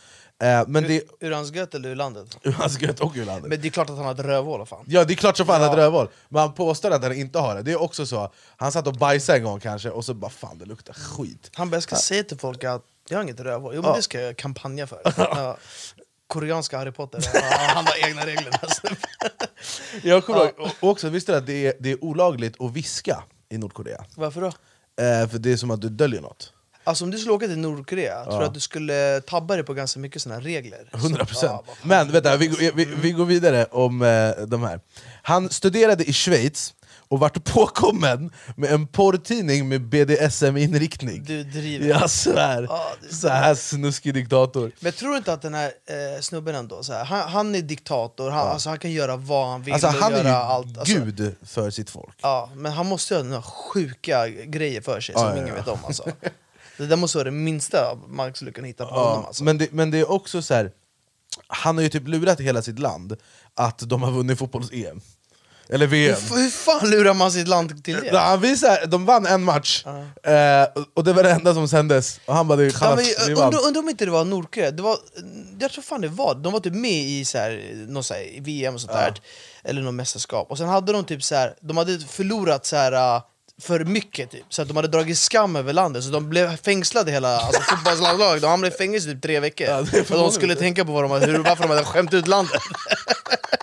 Eh, 0.43 0.63
men 0.67 0.83
det 0.83 1.03
Ur 1.21 1.31
hans 1.31 1.53
gött 1.53 1.75
eller 1.75 1.89
ur 1.89 1.95
landet? 1.95 2.39
hans 2.55 2.81
gött 2.81 3.01
och 3.01 3.13
ur 3.17 3.25
landet. 3.25 3.49
Men 3.51 3.61
det 3.61 3.69
är 3.69 3.71
klart 3.71 3.91
att 3.91 3.97
han 3.97 4.05
har 4.05 4.13
ett 4.15 4.21
rövhål, 4.21 4.67
fan. 4.67 4.85
Ja 4.87 5.05
det 5.05 5.13
är 5.13 5.17
klart 5.17 5.37
som 5.37 5.47
fan 5.47 5.63
Ja. 5.63 5.71
att 5.71 5.77
rövhål, 5.77 6.09
men 6.29 6.41
han 6.43 6.53
påstår 6.55 6.91
att 6.91 7.03
han 7.03 7.13
inte 7.13 7.39
har 7.39 7.55
det. 7.55 7.63
Det 7.63 7.73
är 7.73 7.83
också 7.83 8.07
så, 8.07 8.33
han 8.57 8.73
satt 8.73 8.87
och 8.87 8.95
bajsade 8.95 9.39
en 9.39 9.45
gång 9.45 9.61
kanske, 9.61 9.91
och 9.91 10.05
så 10.05 10.15
bara 10.15 10.31
fan 10.31 10.59
det 10.59 10.65
luktar 10.65 10.93
skit. 10.95 11.51
Han 11.55 11.71
bara, 11.71 11.77
jag 11.77 11.83
ska 11.83 11.97
säga 11.97 12.23
till 12.23 12.39
folk 12.39 12.65
att 12.65 12.83
jag 13.09 13.19
har 13.19 13.23
inget 13.23 13.41
rövhål. 13.41 13.73
Jo 13.75 13.83
men 13.83 13.91
Ja. 13.91 13.97
det 13.97 14.03
ska 14.03 14.21
jag 14.21 14.37
kampanja 14.37 14.87
för. 14.87 15.01
Ja. 15.17 15.57
Koreanska 16.31 16.79
Harry 16.79 16.91
Potter, 16.93 17.21
ja, 17.35 17.41
han 17.75 17.87
har 17.87 18.09
egna 18.09 18.27
regler. 18.27 18.59
Alltså. 18.63 18.83
Jag 20.03 20.25
kommer 20.25 20.41
ihåg, 20.41 20.51
och 20.81 20.91
också 20.91 21.09
visste 21.09 21.33
du 21.33 21.39
att 21.39 21.47
det 21.47 21.67
är, 21.67 21.73
det 21.81 21.91
är 21.91 22.05
olagligt 22.05 22.61
att 22.61 22.73
viska 22.73 23.23
i 23.49 23.59
Nordkorea? 23.59 24.05
Varför 24.17 24.41
då? 24.41 24.47
Eh, 25.05 25.29
för 25.29 25.39
det 25.39 25.53
är 25.53 25.57
som 25.57 25.71
att 25.71 25.81
du 25.81 25.89
döljer 25.89 26.21
något. 26.21 26.53
Alltså 26.85 27.05
om 27.05 27.11
du 27.11 27.19
skulle 27.19 27.33
åka 27.33 27.47
till 27.47 27.59
Nordkorea, 27.59 28.25
tror 28.25 28.41
du 28.41 28.47
att 28.47 28.55
du 28.55 28.61
skulle 28.61 29.21
tabba 29.21 29.55
dig 29.55 29.65
på 29.65 29.75
ganska 29.75 30.01
mycket 30.01 30.23
såna 30.23 30.35
här 30.35 30.43
regler? 30.43 30.91
100 30.95 31.19
Så- 31.21 31.27
procent. 31.27 31.63
ja. 31.67 31.73
Men 31.83 32.11
vänta, 32.13 32.37
vi, 32.37 32.47
går- 32.47 32.73
vi, 32.75 32.85
vi 32.85 33.11
går 33.13 33.25
vidare 33.25 33.65
om 33.65 34.03
eh, 34.03 34.31
de 34.47 34.63
här. 34.63 34.81
Han 35.23 35.51
studerade 35.51 36.05
i 36.05 36.13
Schweiz 36.13 36.75
och 37.11 37.21
vart 37.21 37.45
påkommen 37.45 38.31
med 38.57 38.71
en 38.73 38.87
porrtidning 38.87 39.69
med 39.69 39.81
BDSM-inriktning. 39.89 41.25
Du 41.25 41.45
driver. 41.45 41.87
Jag 41.89 42.11
svär. 42.11 42.63
Ja, 42.69 42.93
är 43.11 43.15
så 43.15 43.29
här 43.29 43.55
snuskig 43.55 44.15
diktator. 44.15 44.73
Men 44.81 44.93
tror 44.93 45.11
du 45.11 45.17
inte 45.17 45.33
att 45.33 45.43
den 45.43 45.55
här 45.55 45.67
eh, 45.67 46.21
snubben 46.21 46.55
ändå, 46.55 46.83
så 46.83 46.93
här, 46.93 47.05
han, 47.05 47.29
han 47.29 47.55
är 47.55 47.63
diktator, 47.63 48.31
han, 48.31 48.49
alltså, 48.49 48.69
han 48.69 48.79
kan 48.79 48.93
göra 48.93 49.17
vad 49.17 49.49
han 49.49 49.63
vill 49.63 49.73
Alltså, 49.75 49.89
han 49.89 50.13
är 50.13 50.19
göra 50.19 50.29
ju 50.29 50.35
allt. 50.35 50.79
Alltså, 50.79 50.95
gud 50.95 51.37
för 51.43 51.71
sitt 51.71 51.91
folk. 51.91 52.15
Ja, 52.23 52.51
men 52.55 52.73
han 52.73 52.87
måste 52.87 53.17
ha 53.17 53.23
några 53.23 53.43
sjuka 53.43 54.29
grejer 54.29 54.81
för 54.81 55.01
sig 55.01 55.13
Ja, 55.15 55.21
som 55.21 55.29
ja, 55.29 55.37
ingen 55.37 55.49
ja. 55.49 55.55
vet 55.55 55.69
om 55.69 55.79
alltså. 55.85 56.05
Det 56.77 56.87
där 56.87 56.97
måste 56.97 57.19
vara 57.19 57.25
det 57.25 57.31
minsta 57.31 57.99
man 58.09 58.35
skulle 58.35 58.53
kunna 58.53 58.67
hitta 58.67 58.85
på 58.85 58.95
Ja, 58.95 59.09
honom 59.11 59.25
alltså. 59.27 59.45
men, 59.45 59.59
det, 59.59 59.73
men 59.73 59.91
det 59.91 59.99
är 59.99 60.11
också 60.11 60.43
så 60.43 60.55
här. 60.55 60.73
han 61.47 61.77
har 61.77 61.83
ju 61.83 61.89
typ 61.89 62.09
lurat 62.09 62.41
hela 62.41 62.63
sitt 62.63 62.79
land 62.79 63.17
att 63.55 63.79
de 63.79 64.03
har 64.03 64.11
vunnit 64.11 64.39
fotbolls-EM. 64.39 65.01
Eller 65.73 65.87
VM. 65.87 66.17
hur, 66.31 66.37
hur 66.37 66.51
fan 66.51 66.91
lurar 66.91 67.15
man 67.15 67.33
sitt 67.33 67.49
land 67.49 67.85
till 67.85 67.95
Ja, 68.05 68.13
det? 68.13 68.19
Han 68.19 68.41
visar, 68.41 68.87
de 68.87 69.07
vann 69.07 69.27
en 69.27 69.45
match, 69.45 69.85
eh, 70.23 70.83
och 70.95 71.05
det 71.05 71.13
var 71.13 71.23
det 71.23 71.31
enda 71.31 71.55
som 71.55 71.69
sändes. 71.69 72.21
Och 72.27 72.35
han 72.35 72.49
bara, 72.49 72.57
det 72.57 72.81
Ja, 72.81 72.95
men, 72.97 73.05
vi 73.27 73.33
undrar, 73.35 73.67
undrar 73.67 73.83
om 73.83 73.89
inte 73.89 74.05
det 74.05 74.11
var 74.11 74.25
Nordkorea, 74.25 74.71
det 74.71 74.83
var, 74.83 74.99
jag 75.61 75.71
tror 75.71 75.83
fan 75.83 76.01
det 76.01 76.09
var, 76.09 76.35
de 76.35 76.53
var 76.53 76.61
typ 76.61 76.75
med 76.75 76.91
i 77.03 77.25
så 77.25 77.39
här, 77.39 77.75
någon 77.89 78.05
så 78.05 78.15
här, 78.15 78.41
VM 78.41 78.75
och 78.75 78.81
sånt 78.81 78.93
där, 78.93 79.15
eller 79.65 79.83
något 79.83 79.95
mästerskap, 79.95 80.51
och 80.51 80.59
sen 80.59 80.69
hade 80.69 80.93
de 80.93 81.05
typ 81.05 81.23
så 81.23 81.35
här, 81.35 81.55
de 81.61 81.77
hade 81.77 81.99
förlorat 81.99 82.67
så 82.67 82.77
här 82.77 83.17
äh, 83.17 83.23
för 83.63 83.85
mycket 83.85 84.31
typ, 84.31 84.45
så 84.49 84.63
att 84.63 84.69
de 84.69 84.77
hade 84.77 84.89
dragit 84.89 85.19
skam 85.19 85.57
över 85.57 85.73
landet, 85.73 86.05
så 86.05 86.11
de 86.11 86.29
blev 86.31 86.57
fängslade 86.57 87.13
hela 87.13 87.37
alltså, 87.41 87.63
fotbollslaget, 87.63 88.43
de 88.43 88.49
hamnade 88.49 88.75
i 88.75 88.77
fängelse 88.77 89.09
i 89.09 89.13
typ 89.13 89.23
tre 89.23 89.41
veckor. 89.41 89.67
Ja, 89.67 89.83
det 89.93 90.11
och 90.11 90.19
de 90.19 90.31
skulle 90.33 90.55
tänka 90.55 90.85
på 90.85 90.93
vad 90.93 91.05
de, 91.23 91.27
hur, 91.27 91.39
varför 91.39 91.63
de 91.63 91.71
hade 91.71 91.85
skämt 91.85 92.15
ut 92.15 92.29
landet. 92.29 92.63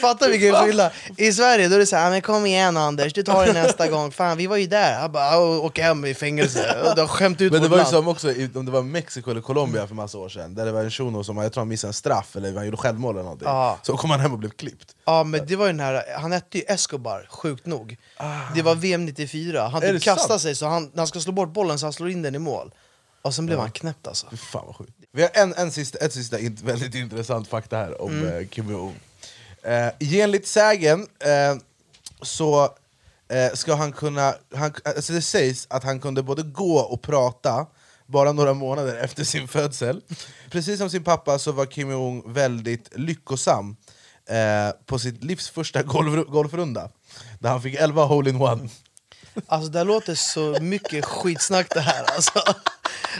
Fatta 0.00 0.28
vilken 0.28 0.54
skillnad! 0.54 0.90
I 1.16 1.32
Sverige 1.32 1.68
då 1.68 1.74
är 1.74 1.78
det 1.78 1.86
såhär, 1.86 2.10
men 2.10 2.22
kom 2.22 2.46
igen 2.46 2.76
Anders, 2.76 3.12
du 3.12 3.22
tar 3.22 3.46
det 3.46 3.52
nästa 3.52 3.88
gång, 3.88 4.12
fan 4.12 4.36
vi 4.36 4.46
var 4.46 4.56
ju 4.56 4.66
där. 4.66 5.00
Han 5.00 5.12
bara, 5.12 5.32
"Ja, 5.32 5.38
åk 5.58 5.78
hem 5.78 6.04
i 6.04 6.14
fängelse, 6.14 6.76
de 6.96 7.00
har 7.00 7.08
skämt 7.08 7.40
ut 7.40 7.52
Men 7.52 7.62
det 7.62 7.68
var 7.68 7.78
ju 7.78 7.84
som 7.84 8.08
också, 8.08 8.30
i- 8.32 8.50
om 8.54 8.64
det 8.66 8.72
var 8.72 8.82
Mexiko 8.82 9.30
eller 9.30 9.40
Colombia 9.40 9.86
för 9.86 9.94
massa 9.94 10.18
år 10.18 10.28
sedan, 10.28 10.54
där 10.54 10.64
det 10.66 10.72
var 10.72 10.84
en 10.84 10.90
shuno 10.90 11.24
som 11.24 11.36
jag 11.36 11.52
tror 11.52 11.60
han 11.60 11.68
missade 11.68 11.88
en 11.88 11.94
straff 11.94 12.36
eller 12.36 12.54
han 12.54 12.64
gjorde 12.64 12.76
självmål 12.76 13.14
eller 13.14 13.22
någonting. 13.22 13.48
Ja. 13.48 13.78
Så 13.82 13.96
kom 13.96 14.10
han 14.10 14.20
hem 14.20 14.32
och 14.32 14.38
blev 14.38 14.50
klippt. 14.50 14.94
Ja 15.06 15.24
men 15.24 15.46
det 15.46 15.56
var 15.56 15.66
ju 15.66 15.72
den 15.72 15.80
här, 15.80 16.02
han 16.20 16.32
hette 16.32 16.58
ju 16.58 16.64
Escobar, 16.68 17.26
sjukt 17.30 17.66
nog. 17.66 17.96
Det 18.54 18.62
var 18.62 18.74
VM 18.74 19.04
94, 19.06 19.68
han 19.68 19.82
Är 19.82 19.86
det 19.86 19.98
typ 19.98 20.02
kastade 20.04 20.28
sant? 20.28 20.42
sig 20.42 20.54
så 20.54 20.66
han, 20.66 20.82
när 20.92 20.98
han 20.98 21.06
ska 21.06 21.20
slå 21.20 21.32
bort 21.32 21.52
bollen 21.52 21.78
så 21.78 21.86
han 21.86 21.92
slår 21.92 22.10
in 22.10 22.22
den 22.22 22.34
i 22.34 22.38
mål. 22.38 22.70
Och 23.22 23.34
sen 23.34 23.46
blev 23.46 23.58
han 23.58 23.70
knäppt 23.70 24.06
alltså. 24.08 24.26
Fy 24.30 24.36
fan 24.36 24.62
vad 24.66 24.76
sjukt. 24.76 24.90
Vi 25.12 25.22
har 25.22 25.30
en, 25.34 25.54
en 25.54 25.70
sista, 25.72 25.98
ett 25.98 26.12
sista 26.12 26.38
int- 26.38 26.64
väldigt 26.64 26.94
intressant 26.94 27.48
fakta 27.48 27.76
här 27.76 28.02
om 28.02 28.10
Mm. 28.12 28.38
eh, 28.38 28.46
Kim 28.48 28.70
Jong-Un. 28.70 28.94
Eh, 29.62 30.20
enligt 30.20 30.46
sägen 30.46 31.00
eh, 31.00 31.62
så 32.22 32.64
eh, 33.28 33.52
ska 33.54 33.74
han 33.74 33.92
kunna, 33.92 34.34
han, 34.54 34.72
alltså 34.84 35.12
det 35.12 35.22
sägs 35.22 35.66
att 35.70 35.84
han 35.84 36.00
kunde 36.00 36.22
både 36.22 36.42
gå 36.42 36.78
och 36.78 37.02
prata 37.02 37.66
bara 38.06 38.32
några 38.32 38.54
månader 38.54 38.96
efter 39.04 39.24
sin 39.24 39.48
födsel. 39.48 40.02
Precis 40.50 40.78
som 40.78 40.90
sin 40.90 41.04
pappa 41.04 41.38
så 41.38 41.52
var 41.52 41.66
Kim 41.66 41.90
Jong 41.90 42.32
väldigt 42.32 42.98
lyckosam 42.98 43.76
eh, 44.28 44.76
på 44.86 44.98
sitt 44.98 45.24
livs 45.24 45.50
första 45.50 45.82
golf, 45.82 46.26
golfrunda, 46.26 46.90
där 47.38 47.50
han 47.50 47.62
fick 47.62 47.74
11 47.74 48.04
hole-in-one. 48.04 48.68
Alltså 49.46 49.70
det 49.70 49.78
här 49.78 49.84
låter 49.84 50.14
så 50.14 50.56
mycket 50.60 51.04
skitsnack 51.04 51.74
det 51.74 51.80
här 51.80 52.04
alltså. 52.14 52.42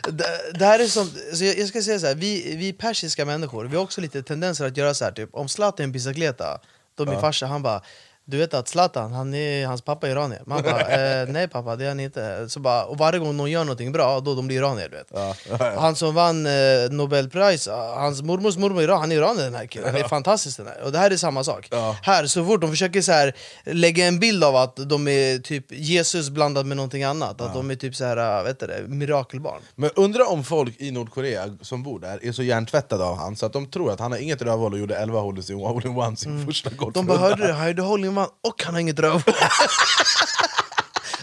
Det, 0.03 0.59
det 0.59 0.65
här 0.65 0.79
är 0.79 0.87
som, 0.87 1.11
så 1.35 1.45
jag, 1.45 1.59
jag 1.59 1.69
ska 1.69 1.83
säga 1.83 1.99
så 1.99 2.07
här, 2.07 2.15
vi, 2.15 2.57
vi 2.57 2.73
persiska 2.73 3.25
människor, 3.25 3.65
vi 3.65 3.77
har 3.77 3.83
också 3.83 4.01
lite 4.01 4.23
tendenser 4.23 4.67
att 4.67 4.77
göra 4.77 4.95
så 4.95 5.05
här 5.05 5.13
typ 5.13 5.31
om 5.33 5.49
Zlatan 5.49 5.83
är 5.83 5.85
en 5.85 5.93
bicicleta, 5.93 6.61
då 6.95 7.07
min 7.07 7.21
farsa 7.21 7.47
han 7.47 7.63
bara 7.63 7.83
du 8.31 8.39
vet 8.39 8.55
att 8.55 8.69
Zlatan, 8.69 9.13
han 9.13 9.35
är, 9.35 9.67
hans 9.67 9.83
pappa 9.83 10.07
är 10.07 10.11
iranier. 10.11 10.43
Man 10.47 10.63
bara, 10.63 10.81
eh, 11.21 11.29
nej 11.29 11.49
pappa 11.49 11.77
det 11.77 11.85
är 11.85 11.89
han 11.89 12.01
inte. 12.01 12.49
Så 12.49 12.61
bara, 12.61 12.85
och 12.85 12.99
varje 12.99 13.19
gång 13.19 13.37
någon 13.37 13.51
gör 13.51 13.65
någonting 13.65 13.93
bra, 13.93 14.21
då 14.21 14.35
de 14.35 14.47
blir 14.47 14.57
iranier. 14.57 14.89
Du 14.89 14.97
vet. 14.97 15.79
Han 15.79 15.97
som 15.97 16.15
vann 16.15 16.47
eh, 16.47 16.53
Nobelpris, 16.91 17.69
ah, 17.69 18.01
hans 18.01 18.23
mormors 18.23 18.57
mormor 18.57 18.83
iran, 18.83 19.01
han 19.01 19.13
är 19.13 19.17
iranier 19.17 19.45
den 19.45 19.55
här 19.55 19.67
killen. 19.67 19.91
Han 19.91 20.01
är 20.01 20.09
fantastisk 20.09 20.57
den 20.57 20.67
här. 20.67 20.83
Och 20.85 20.93
det 20.93 20.99
här 20.99 21.11
är 21.11 21.17
samma 21.17 21.45
sak. 21.45 21.69
Ja. 21.71 21.97
Här, 22.03 22.27
så 22.27 22.45
fort 22.45 22.61
de 22.61 22.71
försöker 22.71 23.03
så 23.03 23.13
här, 23.13 23.35
lägga 23.65 24.07
en 24.07 24.19
bild 24.19 24.45
av 24.45 24.57
att 24.57 24.77
de 24.77 25.09
är 25.09 25.39
typ 25.39 25.73
Jesus 25.73 26.31
blandad 26.31 26.67
med 26.67 26.77
någonting 26.77 27.03
annat, 27.03 27.41
att 27.41 27.55
de 27.55 27.71
är 27.71 27.75
typ 27.75 27.95
så 27.95 28.05
här, 28.05 28.45
vet 28.45 28.61
du 28.61 28.85
mirakelbarn. 28.89 29.61
Men 29.75 29.91
undrar 29.97 30.33
om 30.33 30.45
folk 30.45 30.81
i 30.81 30.91
Nordkorea 30.91 31.57
som 31.61 31.83
bor 31.83 32.01
där 32.01 32.25
är 32.25 32.33
så 32.33 32.43
hjärntvättade 32.43 33.05
av 33.05 33.17
han 33.17 33.37
så 33.37 33.47
att 33.47 33.53
de 33.53 33.67
tror 33.67 33.91
att 33.91 34.01
han 34.01 34.13
har 34.13 34.19
inget 34.19 34.43
rövhål 34.43 34.73
och 34.73 34.79
gjorde 34.79 34.97
11 34.97 35.21
hål 35.21 35.39
i 35.39 35.43
sin 35.43 35.57
hole-in-one 35.57 36.17
sin 36.17 36.47
första 36.47 36.71
golfrunda. 36.71 37.01
Mm. 37.01 37.09
De 37.09 37.47
bara 37.47 37.53
hörde 37.53 37.73
du, 37.73 38.18
man 38.19 38.29
och 38.49 38.63
han 38.65 38.75
har 38.75 38.81
inget 38.81 38.99
rövhål. 38.99 39.35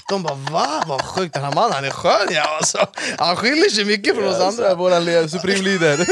De 0.10 0.24
bara 0.24 0.36
va? 0.36 0.84
Vad 0.88 1.02
sjukt, 1.06 1.34
den 1.34 1.44
här 1.44 1.52
mannen 1.54 1.74
han 1.74 1.86
är 1.86 1.90
skön 1.92 2.28
ja 2.32 2.58
alltså. 2.58 2.88
Han 3.18 3.36
skiljer 3.36 3.70
sig 3.70 3.86
mycket 3.86 4.16
från 4.16 4.28
oss 4.28 4.36
Alltså, 4.42 4.62
andra. 4.64 4.76
våran 4.76 5.06
le- 5.06 5.30
Supreme 5.30 5.62
leader. 5.62 6.08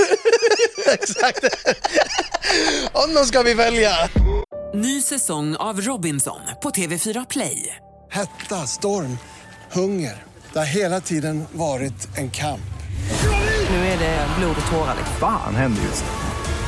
Exakt. 0.88 1.44
Honom 2.94 3.26
ska 3.26 3.42
vi 3.42 3.54
välja. 3.54 3.92
Ny 4.74 5.02
säsong 5.02 5.56
av 5.56 5.82
Robinson 5.82 6.40
på 6.64 6.70
TV4 6.70 7.26
Play. 7.30 7.76
Hetta, 8.12 8.68
storm, 8.68 9.18
hunger. 9.72 10.24
Det 10.54 10.60
har 10.60 10.66
hela 10.66 11.02
tiden 11.02 11.46
varit 11.52 12.18
en 12.18 12.32
kamp. 12.32 12.62
Nu 13.70 13.76
är 13.88 13.98
det 14.00 14.28
blod 14.40 14.56
och 14.66 14.72
tårar. 14.72 14.96
liksom. 14.98 15.16
Fan 15.20 15.56
händer 15.56 15.82
just 15.84 16.04
nu. 16.04 16.23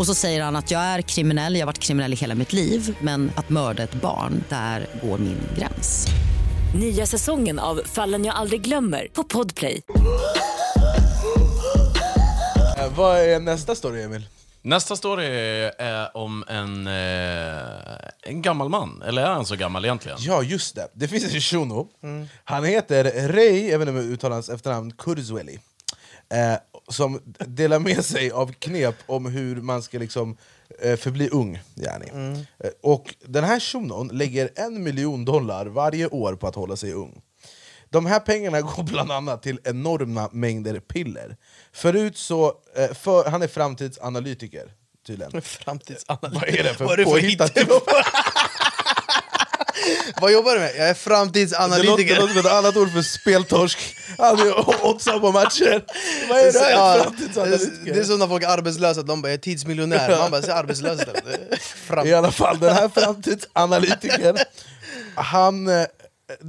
Och 0.00 0.06
så 0.06 0.14
säger 0.14 0.42
han 0.42 0.56
att 0.56 0.70
jag 0.70 0.80
är 0.80 1.02
kriminell, 1.02 1.54
jag 1.54 1.60
har 1.60 1.66
varit 1.66 1.78
kriminell 1.78 2.12
i 2.12 2.16
hela 2.16 2.34
mitt 2.34 2.52
liv 2.52 2.96
men 3.00 3.32
att 3.36 3.48
mörda 3.48 3.82
ett 3.82 3.94
barn, 3.94 4.44
där 4.48 4.86
går 5.02 5.18
min 5.18 5.40
gräns. 5.58 6.06
Nya 6.74 7.06
säsongen 7.06 7.58
av 7.58 7.80
Fallen 7.84 8.24
jag 8.24 8.34
aldrig 8.34 8.60
glömmer 8.62 9.08
på 9.12 9.24
Podplay. 9.24 9.82
Eh, 12.78 12.92
Vad 12.96 13.18
är 13.18 13.40
nästa 13.40 13.74
story 13.74 14.02
Emil? 14.02 14.26
Nästa 14.62 14.96
story 14.96 15.26
är 15.78 16.16
om 16.16 16.44
en, 16.48 16.86
eh, 16.86 17.62
en 18.22 18.42
gammal 18.42 18.68
man, 18.68 19.02
eller 19.06 19.22
är 19.22 19.30
han 19.30 19.46
så 19.46 19.56
gammal 19.56 19.84
egentligen? 19.84 20.18
Ja 20.20 20.42
just 20.42 20.74
det, 20.74 20.88
det 20.92 21.08
finns 21.08 21.34
en 21.34 21.40
shuno, 21.40 21.88
han 22.44 22.64
heter 22.64 23.28
Rey, 23.28 23.70
jag 23.70 23.78
vet 23.78 23.88
inte 23.88 23.98
om 24.00 24.04
jag 24.06 24.12
uttalar 24.12 24.34
hans 24.34 24.48
efternamn, 24.48 24.92
Kurzweli 24.92 25.58
eh, 26.34 26.54
Som 26.90 27.20
delar 27.38 27.78
med 27.78 28.04
sig 28.04 28.30
av 28.30 28.52
knep 28.52 28.96
om 29.06 29.26
hur 29.26 29.56
man 29.56 29.82
ska 29.82 29.98
liksom 29.98 30.36
eh, 30.82 30.96
förbli 30.96 31.28
ung 31.28 31.60
yani. 31.74 32.10
eh, 32.64 32.70
Och 32.82 33.14
den 33.24 33.44
här 33.44 33.60
shunon 33.60 34.08
lägger 34.08 34.50
en 34.56 34.82
miljon 34.82 35.24
dollar 35.24 35.66
varje 35.66 36.06
år 36.06 36.34
på 36.36 36.46
att 36.46 36.54
hålla 36.54 36.76
sig 36.76 36.92
ung 36.92 37.22
de 37.92 38.06
här 38.06 38.20
pengarna 38.20 38.60
går 38.76 38.82
bland 38.82 39.12
annat 39.12 39.42
till 39.42 39.60
enorma 39.64 40.28
mängder 40.32 40.80
piller. 40.80 41.36
Förut 41.72 42.16
så, 42.16 42.54
eh, 42.76 42.92
för, 42.94 43.30
han 43.30 43.42
är 43.42 43.48
framtidsanalytiker 43.48 44.72
tydligen. 45.06 45.42
Framtidsanalytiker. 45.42 46.50
Vad 46.50 46.58
är 46.58 46.62
det 46.62 46.74
för 46.74 46.84
Vad 46.84 46.92
är 46.92 46.96
det 46.96 47.04
för 47.04 47.10
påhittat 47.10 47.56
jobb? 47.56 47.68
Vad 50.20 50.32
jobbar 50.32 50.54
du 50.54 50.60
med? 50.60 50.72
Jag 50.76 50.88
är 50.88 50.94
framtidsanalytiker. 50.94 52.14
det 52.14 52.20
låter 52.20 52.34
som 52.34 52.46
ett 52.46 52.52
annat 52.52 52.76
ord 52.76 52.92
för 52.92 53.02
speltorsk. 53.02 53.78
Han 54.18 54.38
är 54.38 54.86
oddsar 54.86 55.18
på 55.20 55.32
matcher. 55.32 55.84
Vad 56.28 56.38
är 56.38 56.52
det 56.52 56.58
här? 56.58 56.70
Ja, 56.70 56.96
det, 56.96 57.02
Framtidsanalytiker? 57.02 58.00
är 58.00 58.04
som 58.04 58.18
när 58.18 58.26
folk 58.26 58.42
är 58.42 58.48
arbetslösa, 58.48 59.02
de 59.02 59.22
bara 59.22 59.28
jag 59.28 59.34
är 59.34 59.38
tidsmiljonär. 59.38 60.18
Man 60.18 60.30
bara, 60.30 60.42
säg 60.42 60.50
arbetslös. 60.54 61.00
I 62.04 62.12
alla 62.14 62.30
fall, 62.32 62.58
den 62.58 62.74
här 62.74 62.88
framtidsanalytikern, 62.88 64.36
han, 65.14 65.68
eh, 65.68 65.86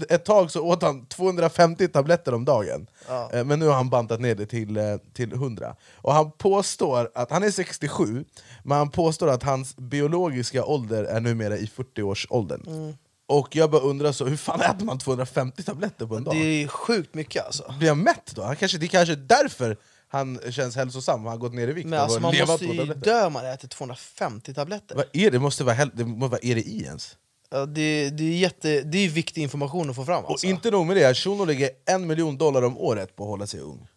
ett 0.10 0.26
tag 0.26 0.52
så 0.52 0.62
åt 0.62 0.82
han 0.82 1.06
250 1.06 1.88
tabletter 1.88 2.34
om 2.34 2.46
dagen. 2.46 2.88
Eh, 3.34 3.44
Men 3.44 3.60
nu 3.60 3.66
har 3.68 3.74
han 3.74 3.90
bantat 3.90 4.20
ner 4.22 4.36
det 4.36 4.46
till, 4.46 4.78
eh, 4.78 4.84
till 5.14 5.34
100. 5.34 5.76
Och 5.96 6.14
han 6.14 6.32
påstår 6.32 7.10
att, 7.16 7.32
han 7.32 7.44
är 7.44 7.52
67, 7.52 8.26
men 8.64 8.78
han 8.78 8.90
påstår 8.92 9.30
att 9.30 9.44
hans 9.44 9.76
biologiska 9.78 10.66
ålder 10.66 11.04
är 11.04 11.20
numera 11.20 11.58
i 11.58 11.66
40-årsåldern. 11.76 12.94
Och 13.32 13.56
jag 13.56 13.72
bara 13.72 13.82
undrar, 13.82 14.12
så, 14.12 14.26
hur 14.26 14.38
fan 14.38 14.62
äter 14.62 14.86
man 14.86 15.00
250 15.00 15.64
tabletter 15.64 16.06
på 16.06 16.16
en 16.16 16.24
dag? 16.24 16.36
Det 16.36 16.64
är 16.64 16.68
sjukt 16.68 17.14
mycket 17.14 17.46
alltså. 17.46 17.74
Blir 17.80 17.90
han 17.90 18.00
mätt 18.00 18.32
då? 18.36 18.44
Han 18.44 18.56
kanske, 18.56 18.78
det 18.78 18.86
är 18.86 18.88
kanske 18.88 19.16
därför 19.16 19.78
han 20.08 20.40
känns 20.50 20.76
hälsosam, 20.76 21.20
han 21.20 21.28
har 21.28 21.38
gått 21.38 21.54
ner 21.54 21.68
i 21.68 21.74
vikt 21.74 21.88
Men 21.90 22.00
alltså, 22.00 22.20
man 22.20 22.36
måste 22.48 22.66
ju 22.66 22.94
dö 22.94 23.26
om 23.26 23.34
man 23.34 23.46
äter 23.46 23.68
250 23.68 24.54
tabletter. 24.54 24.96
Vad 24.96 25.06
är 25.14 25.32
det? 25.32 25.40
måste 25.40 25.64
vara, 25.64 25.86
det 25.86 26.06
måste, 26.06 26.32
vad 26.32 26.46
är 26.46 26.56
det 26.56 26.62
i 26.62 26.84
ens? 26.84 27.18
Ja, 27.50 27.66
det, 27.66 28.10
det, 28.10 28.24
är 28.24 28.38
jätte, 28.38 28.82
det 28.82 28.98
är 28.98 29.10
viktig 29.10 29.42
information 29.42 29.90
att 29.90 29.96
få 29.96 30.06
fram. 30.06 30.26
Alltså. 30.26 30.48
Och 30.48 30.52
inte 30.52 30.72
nog 30.72 30.88
med 30.88 30.98
det, 30.98 31.14
Shuno 31.14 31.46
lägger 31.46 31.70
en 31.86 32.08
miljon 32.08 32.38
dollar 32.38 32.62
om 32.62 32.78
året 32.78 33.16
på 33.16 33.24
att 33.24 33.30
hålla 33.30 33.48
sig 33.48 33.60
ung. 33.60 33.88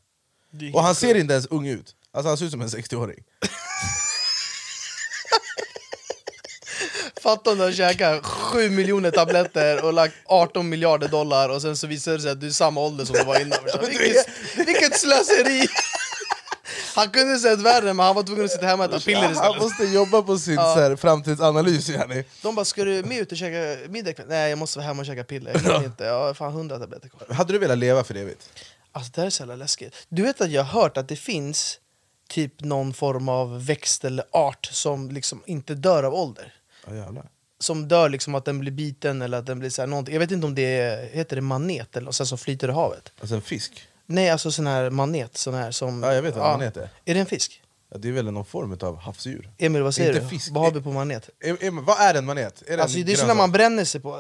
Är 0.61 0.77
Och 0.77 0.83
han 0.83 0.95
ser 0.95 1.15
inte 1.15 1.33
ens 1.33 1.47
ung 1.47 1.67
ut. 1.67 1.97
Alltså 2.13 2.29
han 2.29 2.39
ser 2.39 2.45
ut 2.45 2.51
som 2.51 2.61
en 2.61 2.69
60-åring. 2.69 3.25
Fatta 7.25 7.51
om 7.51 7.59
du 7.59 7.65
har 7.65 7.73
käkat 7.73 8.27
7 8.27 8.71
miljoner 8.71 9.11
tabletter 9.11 9.85
och 9.85 9.93
lagt 9.93 10.15
18 10.25 10.69
miljarder 10.69 11.09
dollar 11.09 11.49
och 11.49 11.63
sen 11.63 11.77
så 11.77 11.87
visar 11.87 12.13
det 12.13 12.21
sig 12.21 12.31
att 12.31 12.41
du 12.41 12.47
är 12.47 12.51
samma 12.51 12.81
ålder 12.81 13.05
som 13.05 13.17
du 13.17 13.25
var 13.25 13.41
innan. 13.41 13.59
Vilket, 13.81 14.27
vilket 14.67 15.01
slöseri! 15.01 15.69
Han 16.95 17.11
kunde 17.11 17.39
sett 17.39 17.61
värre 17.61 17.95
men 17.95 18.07
han 18.07 18.15
var 18.15 18.23
tvungen 18.23 18.45
att 18.45 18.51
sitta 18.51 18.67
hemma 18.67 18.85
och 18.85 18.91
äta 18.91 19.01
piller 19.01 19.21
Han 19.23 19.33
istället. 19.33 19.63
måste 19.63 19.85
jobba 19.85 20.23
på 20.23 20.39
sin 20.39 20.57
så 20.57 20.63
här, 20.63 20.97
framtidsanalys 20.97 21.89
yani. 21.89 22.25
De 22.43 22.55
bara, 22.55 22.65
ska 22.65 22.85
du 22.85 23.03
med 23.03 23.19
ut 23.19 23.33
och 23.33 23.39
käka 23.39 23.91
middag 23.91 24.11
ikväll? 24.11 24.27
Nej 24.29 24.51
jag 24.51 24.59
måste 24.59 24.79
vara 24.79 24.87
hemma 24.87 25.01
och 25.01 25.07
käka 25.07 25.25
piller, 25.25 25.53
jag 25.53 25.63
kan 25.63 25.85
inte. 25.85 26.05
Jag 26.05 26.21
har 26.21 26.35
fan 26.35 26.53
100 26.53 26.79
tabletter 26.79 27.09
kvar. 27.09 27.35
Hade 27.35 27.53
du 27.53 27.59
velat 27.59 27.79
leva 27.79 28.05
för 28.05 28.15
evigt? 28.15 28.49
Alltså 28.93 29.13
det 29.15 29.21
här 29.21 29.27
är 29.27 29.31
så 29.31 29.43
jävla 29.43 29.57
läskigt. 29.57 29.95
Du 30.09 30.23
vet 30.23 30.41
att 30.41 30.51
jag 30.51 30.63
har 30.63 30.81
hört 30.83 30.97
att 30.97 31.09
det 31.09 31.17
finns 31.17 31.79
typ 32.29 32.61
någon 32.61 32.95
form 32.95 33.29
av 33.29 33.67
växt 33.67 34.05
eller 34.05 34.25
art 34.31 34.69
som 34.73 35.11
liksom 35.11 35.43
inte 35.47 35.75
dör 35.75 36.03
av 36.03 36.15
ålder. 36.15 36.53
Ja. 36.91 37.23
Som 37.59 37.89
dör 37.89 38.09
liksom 38.09 38.35
att 38.35 38.45
den 38.45 38.59
blir 38.59 38.73
biten 38.73 39.23
eller 39.23 39.39
att 39.39 39.47
den 39.47 39.59
blir 39.59 39.71
så 39.71 39.83
här 39.83 39.87
någonting. 39.87 40.15
Jag 40.15 40.21
vet 40.21 40.31
inte 40.31 40.47
om 40.47 40.55
det 40.55 40.79
är, 40.79 41.07
heter 41.07 41.37
det 41.37 41.43
manet 41.43 41.97
eller 41.97 42.11
sånt 42.11 42.29
som 42.29 42.39
flyter 42.39 42.69
i 42.69 42.73
havet. 42.73 43.13
Alltså 43.21 43.35
en 43.35 43.43
fisk? 43.43 43.89
Nej, 44.07 44.31
alltså 44.31 44.53
sån 44.53 44.67
här 44.67 44.91
manet. 44.91 45.37
Sån 45.37 45.55
här 45.55 45.71
som, 45.71 46.03
Ja, 46.03 46.15
jag 46.15 46.23
vet 46.23 46.37
vad 46.37 46.59
manet 46.59 46.77
är. 46.77 46.89
Är 47.05 47.15
det 47.15 47.21
en 47.21 47.27
fisk? 47.27 47.63
Ja, 47.95 47.99
det 48.01 48.09
är 48.09 48.13
väl 48.13 48.25
någon 48.31 48.45
form 48.45 48.77
av 48.81 48.97
havsdjur? 49.01 49.51
Emil, 49.59 49.83
vad 49.83 49.95
säger 49.95 50.11
Inte 50.13 50.23
du? 50.25 50.29
fisk. 50.29 50.49
Vad 50.53 50.65
har 50.65 50.71
vi 50.71 50.81
på 50.81 50.93
manet? 50.93 51.31
Em- 51.45 51.57
Em- 51.59 51.85
vad 51.85 52.01
är 52.01 52.15
en 52.15 52.25
manet? 52.25 52.63
Är 52.67 52.79
Alltså, 52.79 52.99
en 52.99 53.07
det 53.07 53.13
är 53.13 53.17
så 53.17 53.27
när 53.27 53.35
man 53.35 53.53
bränner 53.53 53.85
sig 53.85 54.01
på... 54.01 54.11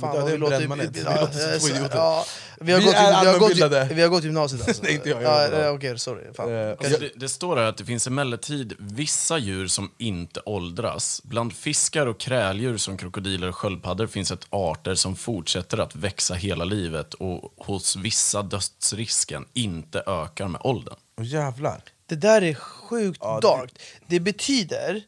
Fan, 0.00 0.16
Men 0.16 0.24
det 0.24 0.30
är 0.30 0.34
en 0.34 0.40
låter- 0.40 0.56
bränd 0.56 0.68
manet. 0.68 0.90
Vi 0.96 1.02
ja, 1.02 1.20
låter 1.20 1.32
som 1.38 1.50
ja, 1.52 1.58
två 1.58 1.68
idioter. 1.68 1.96
ja, 1.96 2.24
vi, 2.60 2.72
har 2.72 2.78
Vi 2.80 2.84
gått, 2.86 2.94
är 2.94 3.00
vi, 3.10 3.14
har 3.16 3.24
gått, 3.24 3.34
allmänbildade. 3.34 3.88
vi 3.94 4.02
har 4.02 4.08
gått 4.08 4.24
gymnasiet 4.24 4.68
alltså. 4.68 4.82
Nej, 4.82 4.94
inte 4.94 5.08
jag, 5.08 5.22
jag 5.22 5.52
Ja, 5.52 5.58
ja, 5.64 5.70
Okej, 5.70 5.98
sorry. 5.98 6.24
Fan. 6.34 6.54
Eh, 6.54 6.70
Alltså, 6.70 7.00
det, 7.00 7.10
det 7.16 7.28
står 7.28 7.56
här 7.56 7.64
att 7.64 7.76
det 7.76 7.84
finns 7.84 8.06
emellertid 8.06 8.74
vissa 8.78 9.38
djur 9.38 9.66
som 9.68 9.90
inte 9.98 10.40
åldras. 10.46 11.20
Bland 11.24 11.52
fiskar 11.52 12.06
och 12.06 12.20
kräldjur 12.20 12.76
som 12.76 12.96
krokodiler 12.96 13.48
och 13.48 13.56
sköldpaddor 13.56 14.06
finns 14.06 14.30
ett 14.30 14.46
arter 14.50 14.94
som 14.94 15.16
fortsätter 15.16 15.78
att 15.78 15.96
växa 15.96 16.34
hela 16.34 16.64
livet 16.64 17.14
och 17.14 17.54
hos 17.56 17.96
vissa 17.96 18.42
dödsrisken 18.42 19.44
inte 19.52 20.02
ökar 20.06 20.48
med 20.48 20.60
åldern. 20.64 20.94
Åh 21.18 21.26
jävlar. 21.26 21.80
Det 22.06 22.14
där 22.16 22.42
är 22.42 22.54
sjukt 22.54 23.18
Ja, 23.22 23.34
det- 23.34 23.48
darkt. 23.48 23.78
Det 24.08 24.20
betyder 24.20 25.02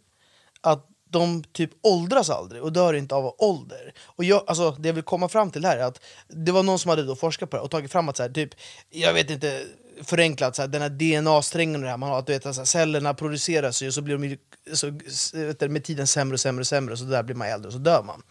att 0.60 0.86
de 1.10 1.44
typ 1.52 1.70
åldras 1.82 2.30
aldrig 2.30 2.62
och 2.62 2.72
dör 2.72 2.94
inte 2.94 3.14
av 3.14 3.34
ålder. 3.38 3.94
Och 4.02 4.24
jag, 4.24 4.44
alltså, 4.46 4.70
det 4.70 4.88
jag 4.88 4.94
vill 4.94 5.02
komma 5.04 5.28
fram 5.28 5.50
till 5.50 5.64
här 5.64 5.76
är 5.76 5.82
att 5.84 6.00
det 6.28 6.52
var 6.52 6.62
någon 6.62 6.78
som 6.78 6.88
hade 6.88 7.02
då 7.04 7.16
forskat 7.16 7.50
på 7.50 7.56
det 7.56 7.62
och 7.62 7.70
tagit 7.70 7.92
fram 7.92 8.08
att 8.08 8.16
så 8.16 8.22
här, 8.22 8.30
typ, 8.30 8.50
jag 8.90 9.12
vet 9.14 9.30
inte, 9.30 9.62
förenklat, 10.02 10.56
så 10.56 10.62
här, 10.62 10.68
den 10.68 10.82
här 10.82 10.88
DNA-strängen 10.88 11.76
och 11.76 11.82
det 11.82 11.88
här, 11.90 11.96
man 11.96 12.08
har, 12.10 12.18
att 12.18 12.26
du 12.26 12.32
vet, 12.32 12.46
alltså, 12.46 12.66
cellerna 12.66 13.14
produceras 13.14 13.82
ju 13.82 13.86
och 13.86 13.94
så 13.94 14.02
blir 14.02 14.14
de 14.18 14.24
ju, 14.28 14.38
så, 14.74 14.92
s- 15.06 15.34
vet 15.34 15.60
du, 15.60 15.68
med 15.68 15.84
tiden 15.84 16.06
sämre 16.06 16.34
och 16.34 16.40
sämre 16.40 16.60
och 16.60 16.66
sämre 16.66 16.92
och 16.92 16.98
så 16.98 17.04
där 17.04 17.22
blir 17.22 17.36
man 17.36 17.48
äldre 17.48 17.66
och 17.66 17.72
så 17.72 17.78
dör 17.78 18.02
man. 18.02 18.22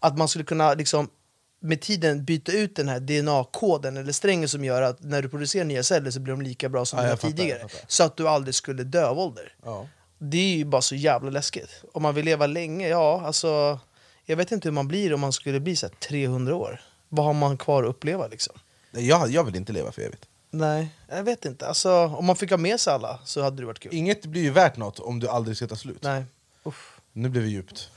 Att 0.00 0.18
man 0.18 0.28
skulle 0.28 0.44
kunna 0.44 0.74
liksom 0.74 1.08
med 1.60 1.80
tiden 1.80 2.24
byta 2.24 2.52
ut 2.52 2.76
den 2.76 2.88
här 2.88 3.00
DNA-koden 3.00 3.96
eller 3.96 4.12
strängen 4.12 4.48
som 4.48 4.64
gör 4.64 4.82
att 4.82 5.02
när 5.02 5.22
du 5.22 5.28
producerar 5.28 5.64
nya 5.64 5.82
celler 5.82 6.10
så 6.10 6.20
blir 6.20 6.32
de 6.32 6.42
lika 6.42 6.68
bra 6.68 6.84
som 6.84 6.98
Ja, 6.98 7.04
de 7.04 7.10
fattar, 7.10 7.28
tidigare. 7.28 7.58
fattar. 7.60 7.80
Så 7.88 8.02
att 8.04 8.16
du 8.16 8.28
aldrig 8.28 8.54
skulle 8.54 8.84
dö 8.84 9.06
av 9.06 9.18
ålder. 9.18 9.54
Ja. 9.64 9.86
Det 10.18 10.36
är 10.38 10.56
ju 10.56 10.64
bara 10.64 10.82
så 10.82 10.94
jävla 10.94 11.30
läskigt. 11.30 11.70
Om 11.92 12.02
man 12.02 12.14
vill 12.14 12.24
leva 12.24 12.46
länge, 12.46 12.88
ja 12.88 13.22
alltså... 13.26 13.78
Jag 14.24 14.36
vet 14.36 14.52
inte 14.52 14.68
hur 14.68 14.72
man 14.72 14.88
blir 14.88 15.14
om 15.14 15.20
man 15.20 15.32
skulle 15.32 15.60
bli 15.60 15.76
så 15.76 15.86
här 15.86 15.94
300 15.94 16.54
år. 16.56 16.80
Vad 17.08 17.26
har 17.26 17.32
man 17.32 17.58
kvar 17.58 17.82
att 17.82 17.88
uppleva 17.88 18.26
liksom? 18.26 18.54
Jag, 18.90 19.30
jag 19.30 19.44
vill 19.44 19.56
inte 19.56 19.72
leva 19.72 19.92
för 19.92 20.02
evigt. 20.02 20.24
Nej, 20.50 20.88
jag 21.08 21.22
vet 21.24 21.44
inte. 21.44 21.66
Alltså, 21.66 21.90
om 21.92 22.24
man 22.26 22.36
fick 22.36 22.50
ha 22.50 22.56
med 22.56 22.80
sig 22.80 22.92
alla 22.92 23.18
så 23.24 23.42
hade 23.42 23.62
det 23.62 23.66
varit 23.66 23.78
kul. 23.78 23.94
Inget 23.94 24.26
blir 24.26 24.42
ju 24.42 24.50
värt 24.50 24.76
något 24.76 24.98
om 24.98 25.20
du 25.20 25.28
aldrig 25.28 25.56
ska 25.56 25.66
ta 25.66 25.76
slut. 25.76 26.02
Nej. 26.02 26.24
Uff. 26.64 27.00
Nu 27.12 27.28
blir 27.28 27.42
vi 27.42 27.48
djupt. 27.48 27.90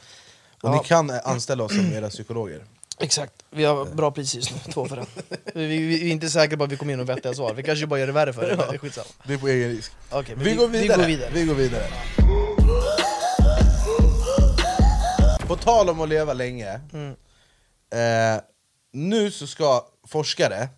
Och 0.62 0.70
Ja. 0.70 0.82
ni 0.82 0.88
kan 0.88 1.10
anställa 1.10 1.64
oss 1.64 1.76
som 1.76 1.94
era 1.94 2.10
psykologer. 2.10 2.66
Exakt, 3.04 3.34
vi 3.50 3.64
har 3.64 3.86
bra 3.86 4.12
pris 4.12 4.36
just 4.36 4.52
nu, 4.52 4.72
två 4.74 4.86
för 4.86 4.96
den. 4.96 5.06
Vi, 5.54 5.68
vi, 5.68 5.78
vi 5.78 6.08
är 6.08 6.12
inte 6.12 6.30
säkra 6.30 6.58
på 6.58 6.64
att 6.64 6.72
vi 6.72 6.78
kommer 6.78 6.94
in 6.94 6.98
med 6.98 7.08
vettiga 7.08 7.34
svar, 7.34 7.54
vi 7.54 7.64
kanske 7.64 7.88
bara 7.88 8.00
gör 8.00 8.08
det 8.08 8.14
värre 8.14 8.34
för 8.34 8.44
er, 8.44 8.58
men 8.58 8.68
det 8.68 8.74
är 8.74 8.78
skitsamma. 8.78 9.08
Det 9.24 9.34
är 9.34 9.38
på 9.38 9.48
egen 9.48 9.70
risk. 9.70 9.92
Okej, 10.10 10.36
men 10.36 10.46
vi, 10.46 10.56
går 10.56 10.68
vidare. 10.68 10.98
Vi 10.98 10.98
går 10.98 11.08
vidare. 11.08 11.30
vi 11.34 11.46
går 11.46 11.56
vidare. 11.56 11.84
På 15.48 15.56
tal 15.56 15.90
om 15.90 16.02
att 16.02 16.10
leva 16.10 16.34
länge. 16.34 16.82
Mm. 16.94 17.16
Eh, 17.94 18.42
nu 18.94 19.32
så 19.32 19.48
ska 19.48 19.86
forskare 20.08 20.70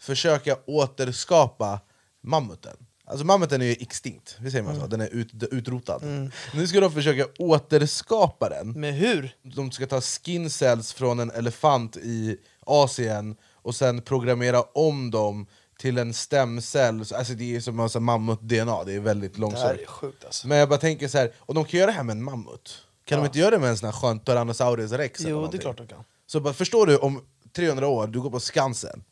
försöka 0.00 0.56
återskapa 0.66 1.80
mammuten. 2.20 2.76
Alltså 3.10 3.24
mammuten 3.26 3.62
är 3.62 3.66
ju 3.66 3.72
extinkt, 3.80 4.36
vi 4.40 4.50
säger 4.50 4.62
man 4.64 4.72
Mm. 4.74 4.82
så? 4.84 4.90
Den 4.90 5.00
är 5.00 5.08
ut, 5.14 5.32
utrotad. 5.50 6.30
Nu 6.54 6.66
ska 6.66 6.80
de 6.80 6.92
försöka 6.92 7.26
återskapa 7.38 8.48
den. 8.48 8.72
Men 8.72 8.94
hur? 8.94 9.34
De 9.42 9.70
ska 9.72 9.86
ta 9.86 10.00
skin 10.00 10.50
cells 10.50 10.92
från 10.92 11.20
en 11.20 11.30
elefant 11.30 11.96
i 11.96 12.36
Asien 12.66 13.36
och 13.54 13.74
sen 13.74 14.02
programmera 14.02 14.62
om 14.62 15.10
dem 15.10 15.46
till 15.78 15.98
en 15.98 16.14
stemcell. 16.14 17.04
Så- 17.06 17.16
Alltså 17.16 17.32
det 17.32 17.56
är 17.56 17.60
som 17.60 17.80
en 17.80 18.02
mammut-DNA, 18.02 18.84
det 18.84 18.92
är 18.94 19.00
väldigt 19.00 19.32
Det 19.34 19.36
här 19.36 19.40
långsökt. 19.40 19.82
är 19.82 19.86
sjukt 19.86 20.24
alltså. 20.24 20.48
Men 20.48 20.58
jag 20.58 20.68
bara 20.68 20.78
tänker 20.78 21.08
så 21.08 21.18
här, 21.18 21.32
och 21.38 21.54
de 21.54 21.64
kan 21.64 21.78
göra 21.80 21.90
det 21.90 21.96
här 21.96 22.02
med 22.04 22.16
en 22.16 22.22
mammut. 22.24 22.78
Kan 23.04 23.18
Ja. 23.18 23.22
de 23.24 23.26
inte 23.26 23.38
göra 23.38 23.50
det 23.50 23.58
med 23.58 23.70
en 23.70 23.76
sån 23.76 23.86
här 23.86 23.92
skön 23.92 24.20
Tyrannosaurus 24.20 24.92
rex? 24.92 25.20
Jo, 25.20 25.48
det 25.52 25.56
är 25.56 25.60
klart 25.60 25.76
de 25.78 25.86
kan. 25.86 26.04
Så 26.26 26.40
bara, 26.40 26.54
förstår 26.54 26.86
du, 26.86 26.96
om 26.96 27.20
300 27.56 27.86
år, 27.88 28.06
du 28.06 28.20
går 28.20 28.30
på 28.30 28.40
Skansen, 28.40 29.04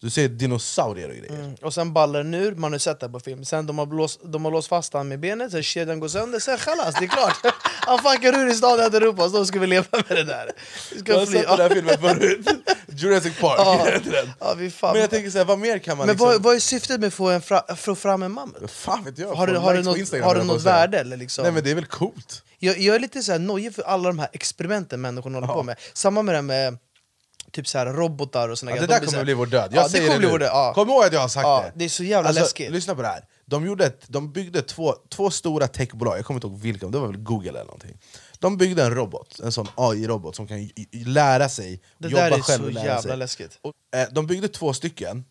du 0.00 0.10
ser 0.10 0.28
dinosaurier 0.28 1.08
och 1.08 1.14
grejer. 1.14 1.34
Mm. 1.34 1.54
Och 1.62 1.74
sen 1.74 1.92
ballar 1.92 2.34
ur, 2.34 2.54
man 2.54 2.72
har 2.72 2.78
sett 2.78 3.00
det 3.00 3.08
på 3.08 3.20
film. 3.20 3.44
Sen 3.44 3.66
de 3.66 3.78
har, 3.78 3.86
blåst, 3.86 4.20
de 4.24 4.44
har 4.44 4.52
låst 4.52 4.68
fast 4.68 4.92
han 4.92 5.08
med 5.08 5.20
benet, 5.20 5.50
sen 5.52 5.62
kedjan 5.62 6.00
går 6.00 6.08
sönder, 6.08 6.38
sen 6.38 6.58
chalas, 6.58 6.94
det 6.98 7.04
är 7.04 7.08
klart. 7.08 7.36
Han 7.80 7.98
fuckar 7.98 8.38
ur 8.38 8.48
i 8.50 8.54
staden 8.54 8.86
äter 8.86 9.02
upp 9.02 9.18
oss, 9.20 9.32
då 9.32 9.46
ska 9.46 9.58
vi 9.58 9.66
leva 9.66 9.86
med 9.92 10.04
det 10.08 10.24
där. 10.24 10.50
Vi 10.94 11.00
ska 11.00 11.12
Jag 11.12 11.18
har 11.18 11.26
fly- 11.26 11.38
sett 11.38 11.48
den 11.48 11.58
här 11.60 11.68
filmen 11.68 11.98
förut, 12.00 12.48
Jurassic 12.88 13.40
Park. 13.40 13.58
Ja. 13.58 13.88
Ja, 14.40 14.54
vi 14.54 14.70
fan. 14.70 14.92
Men 14.92 15.00
jag 15.00 15.10
tänker 15.10 15.30
så 15.30 15.38
här, 15.38 15.44
vad 15.44 15.58
mer 15.58 15.78
kan 15.78 15.96
man 15.98 16.06
Men 16.06 16.14
liksom... 16.14 16.28
vad, 16.28 16.42
vad 16.42 16.54
är 16.54 16.60
syftet 16.60 17.00
med 17.00 17.06
att 17.06 17.14
få, 17.14 17.30
en 17.30 17.42
fra, 17.42 17.76
få 17.76 17.94
fram 17.94 18.22
en 18.22 18.32
mammut? 18.32 18.70
Fan 18.70 19.04
vet 19.04 19.18
jag, 19.18 19.34
Har 19.34 19.46
få 19.46 19.54
har 19.54 19.76
på 19.76 19.82
något, 19.82 20.24
har 20.24 20.34
på 20.34 20.44
något 20.44 20.62
värde? 20.62 20.98
Eller 20.98 21.16
liksom? 21.16 21.42
Nej 21.42 21.52
men 21.52 21.64
det 21.64 21.70
är 21.70 21.74
väl 21.74 21.86
coolt? 21.86 22.42
jag, 22.58 22.78
jag 22.78 22.96
är 22.96 23.00
lite 23.00 23.22
så 23.22 23.32
här 23.32 23.38
nojig 23.38 23.74
för 23.74 23.82
alla 23.82 24.08
de 24.08 24.18
här 24.18 24.28
experimenten 24.32 25.00
människor 25.00 25.30
håller 25.30 25.46
på 25.46 25.62
med. 25.62 25.76
Samma 25.92 26.22
med 26.22 26.34
det 26.34 26.36
här 26.36 26.42
med 26.42 26.78
typ 27.52 27.68
så 27.68 27.78
här 27.78 27.86
robotar 27.86 28.48
och 28.48 28.58
såna 28.58 28.70
Ja, 28.74 28.80
det 28.80 28.86
där 28.86 28.98
så 28.98 29.04
kommer 29.04 29.16
här- 29.18 29.24
bli 29.24 29.34
vår 29.34 29.46
död, 29.46 29.68
jag 29.72 29.78
Ja, 29.80 29.82
det 29.84 29.90
säger 29.90 30.04
kommer 30.06 30.14
det 30.14 30.18
bli 30.18 30.26
nu. 30.26 30.32
vår 30.32 30.38
död. 30.38 30.48
Ja. 30.52 30.72
Kom 30.74 30.88
ihåg 30.90 31.04
att 31.04 31.12
jag 31.12 31.20
har 31.20 31.28
sagt 31.28 31.44
Ja, 31.44 31.62
det! 31.64 31.72
det 31.78 31.84
är 31.84 31.88
så 31.88 32.04
jävla 32.04 32.28
alltså, 32.28 32.42
läskigt. 32.42 32.70
Lyssna 32.72 32.94
på 32.94 33.02
det 33.02 33.08
här, 33.08 33.24
de, 33.46 33.66
gjorde 33.66 33.86
ett, 33.86 34.04
de 34.08 34.32
byggde 34.32 34.62
två, 34.62 34.94
två 35.08 35.30
stora 35.30 35.68
techbolag, 35.68 36.18
jag 36.18 36.24
kommer 36.24 36.38
inte 36.38 36.46
ihåg 36.46 36.58
vilka, 36.60 36.86
det 36.86 36.98
var 36.98 37.06
väl 37.06 37.16
Google 37.16 37.48
eller 37.50 37.64
någonting 37.64 37.98
De 38.38 38.56
byggde 38.56 38.82
en 38.84 38.94
robot, 38.94 39.40
en 39.44 39.52
sån 39.52 39.66
AI-robot 39.74 40.36
som 40.36 40.46
kan 40.48 40.70
lära 40.92 41.48
sig, 41.48 41.82
Det 41.98 42.08
jobba 42.08 42.22
där 42.30 42.38
är 42.38 42.40
själv 42.42 42.60
så 42.62 42.66
och 42.66 42.72
lära 42.72 42.84
jävla 42.84 43.02
sig. 43.02 43.16
läskigt. 43.16 43.58
Och, 43.62 43.72
eh, 43.98 44.08
de 44.12 44.26
byggde 44.26 44.48
två 44.48 44.72
stycken, 44.72 45.24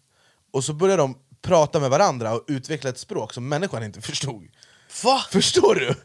och 0.54 0.64
så 0.64 0.74
började 0.74 1.02
de 1.02 1.16
prata 1.42 1.80
med 1.80 1.90
varandra 1.90 2.34
och 2.34 2.44
utveckla 2.48 2.90
ett 2.90 2.98
språk 3.00 3.34
som 3.34 3.50
människan 3.50 3.84
inte 3.84 4.02
förstod 4.12 4.48
Va? 5.04 5.22
Förstår 5.32 5.76
du? 5.76 5.96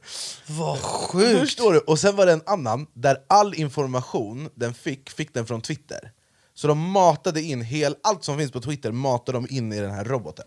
Vad 0.47 0.79
sjukt! 0.79 1.41
Förstår 1.41 1.73
du? 1.73 1.79
Och 1.79 1.99
sen 1.99 2.17
var 2.17 2.27
det 2.27 2.33
en 2.33 2.43
annan, 2.47 2.87
där 2.95 3.17
all 3.29 3.55
information 3.55 4.49
den 4.55 4.75
fick, 4.75 5.11
fick 5.11 5.35
den 5.35 5.47
från 5.47 5.61
Twitter 5.61 6.13
Så 6.55 6.67
de 6.67 6.91
matade 6.91 7.43
in, 7.43 7.63
hel, 7.63 7.97
allt 8.03 8.25
som 8.25 8.39
finns 8.39 8.53
på 8.53 8.61
Twitter 8.61 8.93
matade 8.93 9.39
de 9.39 9.47
in 9.51 9.73
i 9.73 9.81
den 9.81 9.91
här 9.91 10.05
roboten 10.05 10.47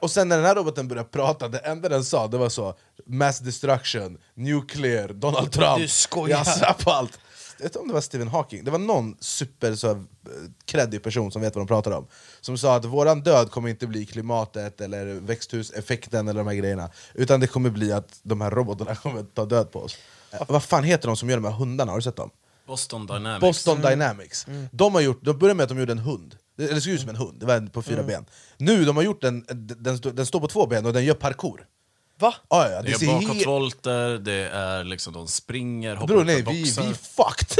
Och 0.00 0.10
sen 0.10 0.28
när 0.28 0.36
den 0.36 0.46
här 0.46 0.54
roboten 0.54 0.88
började 0.88 1.08
prata, 1.08 1.48
det 1.48 1.58
enda 1.58 1.88
den 1.88 2.04
sa 2.04 2.26
det 2.26 2.38
var 2.38 2.48
så 2.48 2.74
Mass 3.06 3.38
destruction, 3.38 4.18
nuclear, 4.34 5.08
Donald 5.08 5.52
Trump 5.52 5.78
Du 5.78 5.88
skojar. 5.88 6.46
Jag 6.60 6.78
på 6.78 6.90
allt 6.90 7.18
jag 7.58 7.64
vet 7.64 7.70
inte 7.72 7.78
om 7.78 7.88
det 7.88 7.94
var 7.94 8.00
Stephen 8.00 8.28
Hawking, 8.28 8.64
det 8.64 8.70
var 8.70 8.78
någon 8.78 9.16
super 9.20 9.74
så, 9.74 9.86
här, 9.88 10.04
kreddig 10.64 11.02
person 11.02 11.32
som 11.32 11.42
vet 11.42 11.54
vad 11.54 11.60
de 11.62 11.68
pratar 11.68 11.90
om 11.90 12.06
Som 12.40 12.58
sa 12.58 12.76
att 12.76 12.84
våran 12.84 13.20
död 13.22 13.50
kommer 13.50 13.68
inte 13.68 13.86
bli 13.86 14.06
klimatet 14.06 14.80
eller 14.80 15.04
växthuseffekten 15.06 16.28
eller 16.28 16.40
de 16.40 16.46
här 16.46 16.54
grejerna 16.54 16.90
Utan 17.14 17.40
det 17.40 17.46
kommer 17.46 17.70
bli 17.70 17.92
att 17.92 18.20
de 18.22 18.40
här 18.40 18.50
robotarna 18.50 18.94
kommer 19.02 19.22
ta 19.22 19.44
död 19.44 19.72
på 19.72 19.80
oss. 19.80 19.96
Eh, 20.32 20.42
Vad 20.48 20.62
fan 20.62 20.84
heter 20.84 21.06
de 21.08 21.16
som 21.16 21.30
gör 21.30 21.36
de 21.36 21.44
här 21.44 21.52
hundarna, 21.52 21.92
har 21.92 21.98
du 21.98 22.02
sett 22.02 22.16
dem? 22.16 22.30
Boston 22.66 23.06
Dynamics. 23.06 23.40
Boston 23.40 23.80
Dynamics. 23.80 24.46
De 24.72 24.94
har 24.94 25.00
gjort, 25.00 25.24
de 25.24 25.38
började 25.38 25.56
med 25.56 25.62
att 25.64 25.68
de 25.68 25.78
gjorde 25.78 25.92
en 25.92 25.98
hund. 25.98 26.36
Det 26.56 26.66
det 26.66 26.80
såg 26.80 26.92
ut 26.92 27.00
som 27.00 27.10
en 27.10 27.16
hund, 27.16 27.40
det 27.40 27.46
var 27.46 27.54
en 27.54 27.70
på 27.70 27.82
fyra 27.82 28.02
ben. 28.02 28.26
Nu 28.58 28.84
de 28.84 28.96
har 28.96 29.02
gjort 29.04 29.24
en, 29.24 29.44
den, 29.48 29.66
den, 29.66 30.16
den 30.16 30.26
står 30.26 30.40
på 30.40 30.48
två 30.48 30.66
ben 30.66 30.86
och 30.86 30.92
den 30.92 31.04
gör 31.04 31.14
parkour 31.14 31.66
Va? 32.18 32.34
ah, 32.48 32.68
ja, 32.68 32.82
Det 32.82 32.90
är 32.90 32.94
ser 32.98 33.06
helt- 33.06 33.26
bakåtvolter, 33.28 34.18
det 34.18 34.48
är 34.48 34.84
liksom 34.84 35.12
de 35.12 35.28
springer, 35.28 35.96
hoppar 35.96 36.14
upp 36.14 36.26
nej, 36.26 36.42
vi, 36.42 36.52
vi 36.62 36.68
är 36.68 36.94
fucked! 36.94 37.56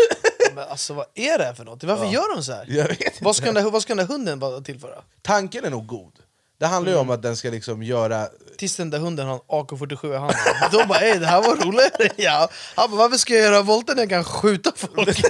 men 0.54 0.64
alltså 0.68 0.94
vad 0.94 1.06
är 1.14 1.38
det 1.38 1.44
här 1.44 1.54
för 1.54 1.64
något? 1.64 1.84
Varför 1.84 2.04
Ja. 2.04 2.12
gör 2.12 2.36
de 2.36 2.42
så 2.44 2.52
här? 2.52 2.64
Jag 2.68 2.88
vet 2.88 3.00
inte. 3.00 3.16
Vad 3.24 3.36
ska, 3.36 3.46
den 3.46 3.54
där, 3.54 3.70
vad 3.70 3.82
ska 3.82 3.94
den 3.94 4.06
där 4.06 4.14
hunden 4.14 4.38
vara 4.38 4.60
tillföra? 4.60 5.02
Tanken 5.22 5.64
är 5.64 5.70
nog 5.70 5.86
god. 5.86 6.12
Det 6.60 6.66
handlar 6.66 6.92
ju 6.92 6.98
om 6.98 7.10
att 7.10 7.22
den 7.22 7.36
ska 7.36 7.50
liksom 7.50 7.82
göra... 7.82 8.28
Tills 8.58 8.76
den 8.76 8.90
där 8.90 8.98
hunden 8.98 9.26
har 9.26 9.34
en 9.34 9.40
AK47 9.40 10.14
i 10.14 10.18
handen. 10.18 10.36
Då 10.72 10.84
bara 10.88 10.98
ey 11.00 11.18
det 11.18 11.26
här 11.26 11.42
var 11.42 11.56
roligare. 11.56 12.08
Ja. 12.16 12.48
Han 12.74 12.90
bara 12.90 12.96
varför 12.98 13.16
ska 13.16 13.34
jag 13.34 13.42
göra 13.42 13.62
volter 13.62 13.94
när 13.94 14.02
jag 14.02 14.10
kan 14.10 14.24
skjuta 14.24 14.72
folk? 14.76 14.96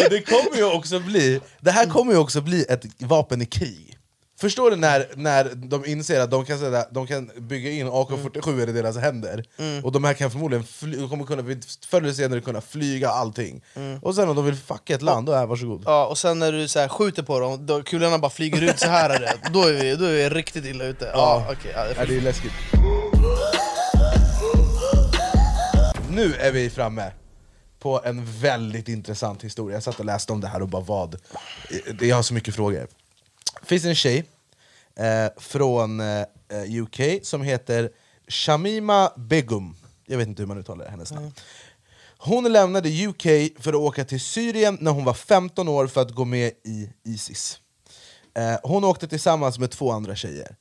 Men 0.00 0.10
det 0.10 0.20
kommer 0.22 0.56
ju 0.56 0.64
också 0.64 0.98
bli 1.00 1.40
Det 1.60 1.70
här 1.70 1.86
kommer 1.86 2.12
ju 2.12 2.18
också 2.18 2.40
bli 2.40 2.64
ett 2.68 2.82
vapen 2.98 3.42
i 3.42 3.46
krig. 3.46 3.98
Förstår 4.42 4.70
du 4.70 4.76
när, 4.76 5.06
när 5.16 5.50
de 5.54 5.86
inser 5.86 6.20
att 6.20 6.30
de 6.30 6.44
kan, 6.44 6.58
säga, 6.58 6.86
de 6.90 7.06
kan 7.06 7.30
bygga 7.36 7.70
in 7.70 7.88
AK47 7.88 8.68
i 8.68 8.72
deras 8.72 8.96
händer 8.96 9.44
Mm. 9.58 9.84
Och 9.84 9.92
de 9.92 10.04
här 10.04 10.14
kan 10.14 10.30
förmodligen 10.30 10.64
fly, 10.64 11.08
kommer 11.08 11.24
kunna, 11.24 11.42
förr 11.88 12.02
eller 12.02 12.12
senare 12.12 12.40
kunna 12.40 12.60
flyga 12.60 13.08
allting 13.08 13.62
Och 14.02 14.14
sen 14.14 14.28
om 14.28 14.36
de 14.36 14.44
vill 14.44 14.54
fucka 14.54 14.94
ett 14.94 15.02
land, 15.02 15.26
då 15.26 15.32
är 15.32 15.46
varsågod 15.46 15.82
Ja, 15.86 16.06
och 16.06 16.18
sen 16.18 16.38
när 16.38 16.52
du 16.52 16.68
så 16.68 16.78
här 16.78 16.88
skjuter 16.88 17.22
på 17.22 17.40
dem, 17.40 17.66
då 17.66 17.82
kulorna 17.82 18.18
bara 18.18 18.30
flyger 18.30 18.62
ut 18.62 18.78
så 18.78 18.88
här 18.88 19.10
är 19.10 19.20
det. 19.20 19.34
Då 19.52 19.62
är 19.62 19.72
vi, 19.72 19.96
då 19.96 20.04
är 20.04 20.12
vi 20.12 20.28
riktigt 20.28 20.64
illa 20.64 20.84
ute. 20.84 21.10
Ja, 21.14 21.46
okej, 21.50 21.72
ja, 21.74 21.86
jag 21.86 21.96
Ja, 21.96 22.04
det 22.06 22.16
är 22.16 22.20
läskigt. 22.20 22.52
Nu 26.10 26.34
är 26.34 26.52
vi 26.52 26.70
framme 26.70 27.12
på 27.78 28.00
en 28.04 28.26
väldigt 28.40 28.88
intressant 28.88 29.44
historia. 29.44 29.76
Jag 29.76 29.82
satt 29.82 29.98
och 29.98 30.04
läste 30.04 30.32
om 30.32 30.40
det 30.40 30.48
här 30.48 30.62
och 30.62 30.68
bara 30.68 30.82
vad. 30.82 31.16
Jag 32.00 32.16
har 32.16 32.22
så 32.22 32.34
mycket 32.34 32.54
frågor. 32.54 32.86
Finns 33.62 33.84
en 33.84 33.94
tjej 33.94 34.24
eh, 34.96 35.32
från 35.36 36.00
eh, 36.00 36.26
UK 36.82 37.00
som 37.22 37.42
heter 37.42 37.90
Shamima 38.28 39.12
Begum. 39.16 39.76
Jag 40.06 40.18
vet 40.18 40.28
inte 40.28 40.42
hur 40.42 40.46
man 40.46 40.58
uttalar 40.58 40.88
hennes 40.88 41.12
namn. 41.12 41.32
Hon 42.18 42.52
lämnade 42.52 43.06
UK 43.06 43.22
för 43.58 43.68
att 43.68 43.74
åka 43.74 44.04
till 44.04 44.20
Syrien 44.20 44.78
när 44.80 44.90
hon 44.90 45.04
var 45.04 45.14
15 45.14 45.68
år 45.68 45.86
för 45.86 46.00
att 46.00 46.10
gå 46.10 46.24
med 46.24 46.52
i 46.64 46.90
Isis. 47.04 47.60
Eh, 48.34 48.58
hon 48.62 48.84
åkte 48.84 49.08
tillsammans 49.08 49.58
med 49.58 49.70
två 49.70 49.92
andra 49.92 50.16
tjejer. 50.16 50.56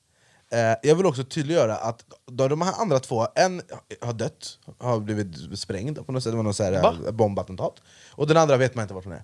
Eh, 0.54 0.76
jag 0.84 0.96
vill 0.96 1.06
också 1.06 1.24
tydliggöra 1.24 1.76
att 1.76 2.06
de, 2.32 2.62
här 2.62 2.82
andra 2.82 3.00
två, 3.00 3.28
en 3.36 3.62
har 4.02 4.14
dött, 4.14 4.60
har 4.78 5.00
blivit 5.00 5.60
sprängd 5.60 6.06
på 6.06 6.12
något 6.12 6.24
sätt, 6.24 6.34
det 6.34 6.38
var 6.38 6.44
något 6.44 6.56
så 6.56 6.64
här, 6.64 7.12
bombattentat. 7.12 7.82
Och 8.10 8.28
den 8.28 8.38
andra 8.38 8.58
vet 8.58 8.76
man 8.76 8.84
inte 8.84 8.94
vart 8.94 9.04
hon 9.04 9.14
är. 9.14 9.24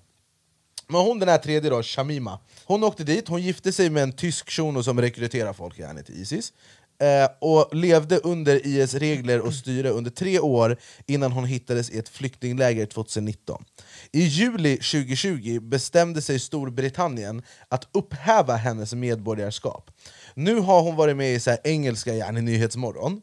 Men 0.88 1.00
hon 1.00 1.18
den 1.18 1.28
här 1.28 1.38
tredje 1.38 1.70
då, 1.70 1.82
Shamima, 1.82 2.38
hon 2.64 2.84
åkte 2.84 3.04
dit, 3.04 3.28
hon 3.28 3.42
gifte 3.42 3.72
sig 3.72 3.90
med 3.90 4.02
en 4.02 4.12
tysk 4.12 4.50
shuno 4.50 4.82
som 4.82 5.00
rekryterar 5.00 5.52
folk 5.52 5.78
gärna 5.78 6.02
till 6.02 6.22
Isis. 6.22 6.52
Eh, 7.00 7.30
och 7.38 7.74
levde 7.74 8.18
under 8.18 8.66
IS 8.66 8.94
regler 8.94 9.40
och 9.40 9.54
styre 9.54 9.90
under 9.90 10.10
tre 10.10 10.38
år 10.38 10.76
innan 11.06 11.32
hon 11.32 11.44
hittades 11.44 11.90
i 11.90 11.98
ett 11.98 12.08
flyktingläger 12.08 12.86
2019. 12.86 13.64
I 14.12 14.20
juli 14.20 14.76
2020 14.76 15.60
bestämde 15.60 16.22
sig 16.22 16.38
Storbritannien 16.38 17.42
att 17.68 17.88
upphäva 17.92 18.56
hennes 18.56 18.94
medborgarskap. 18.94 19.90
Nu 20.34 20.60
har 20.60 20.82
hon 20.82 20.96
varit 20.96 21.16
med 21.16 21.34
i 21.34 21.40
så 21.40 21.50
här 21.50 21.58
engelska 21.64 22.14
yani, 22.14 22.40
Nyhetsmorgon, 22.40 23.22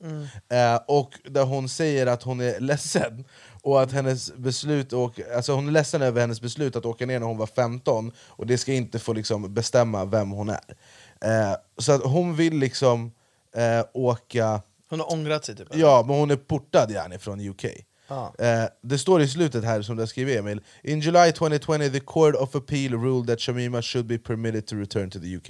eh, 0.51 0.75
och 0.87 1.11
där 1.29 1.43
hon 1.43 1.69
säger 1.69 2.07
att 2.07 2.23
hon 2.23 2.39
är 2.39 2.59
ledsen 2.59 3.25
och 3.65 3.81
att 3.81 3.91
hennes 3.91 4.33
beslut 4.33 4.93
och, 4.93 5.19
alltså 5.35 5.53
hon 5.53 5.67
är 5.67 5.71
ledsen 5.71 6.01
över 6.01 6.21
hennes 6.21 6.41
beslut 6.41 6.75
att 6.75 6.85
åka 6.85 7.05
ner 7.05 7.19
när 7.19 7.27
hon 7.27 7.37
var 7.37 7.47
15 7.47 8.11
och 8.17 8.47
det 8.47 8.57
ska 8.57 8.73
inte 8.73 8.99
få 8.99 9.13
liksom 9.13 9.53
bestämma 9.53 10.05
vem 10.05 10.31
hon 10.31 10.49
är. 10.49 10.75
Eh, 11.21 11.55
så 11.77 11.91
att 11.91 12.03
hon 12.03 12.35
vill 12.35 12.57
liksom 12.57 13.11
eh, 13.55 13.85
åka... 13.93 14.61
Hon 14.89 14.99
har 14.99 15.13
ångrat 15.13 15.45
sig 15.45 15.55
typ? 15.55 15.67
Ja, 15.73 16.03
men 16.07 16.15
hon 16.15 16.31
är 16.31 16.35
portad 16.35 16.91
yani 16.91 17.17
från 17.17 17.49
UK. 17.49 17.65
Ja. 18.07 18.33
Eh, 18.39 18.63
det 18.81 18.97
står 18.97 19.21
i 19.21 19.27
slutet 19.27 19.63
här 19.63 19.81
som 19.81 19.95
du 19.95 20.01
har 20.01 20.07
skrivit 20.07 20.39
Emil 20.39 20.61
In 20.83 20.99
July 20.99 21.31
2020 21.31 21.89
the 21.89 21.99
Court 21.99 22.35
of 22.35 22.55
Appeal 22.55 22.93
ruled 22.93 23.27
that 23.27 23.39
Shamima 23.39 23.81
should 23.81 24.05
be 24.05 24.17
permitted 24.17 24.67
to 24.67 24.75
return 24.75 25.09
to 25.09 25.19
the 25.19 25.37
UK. 25.37 25.49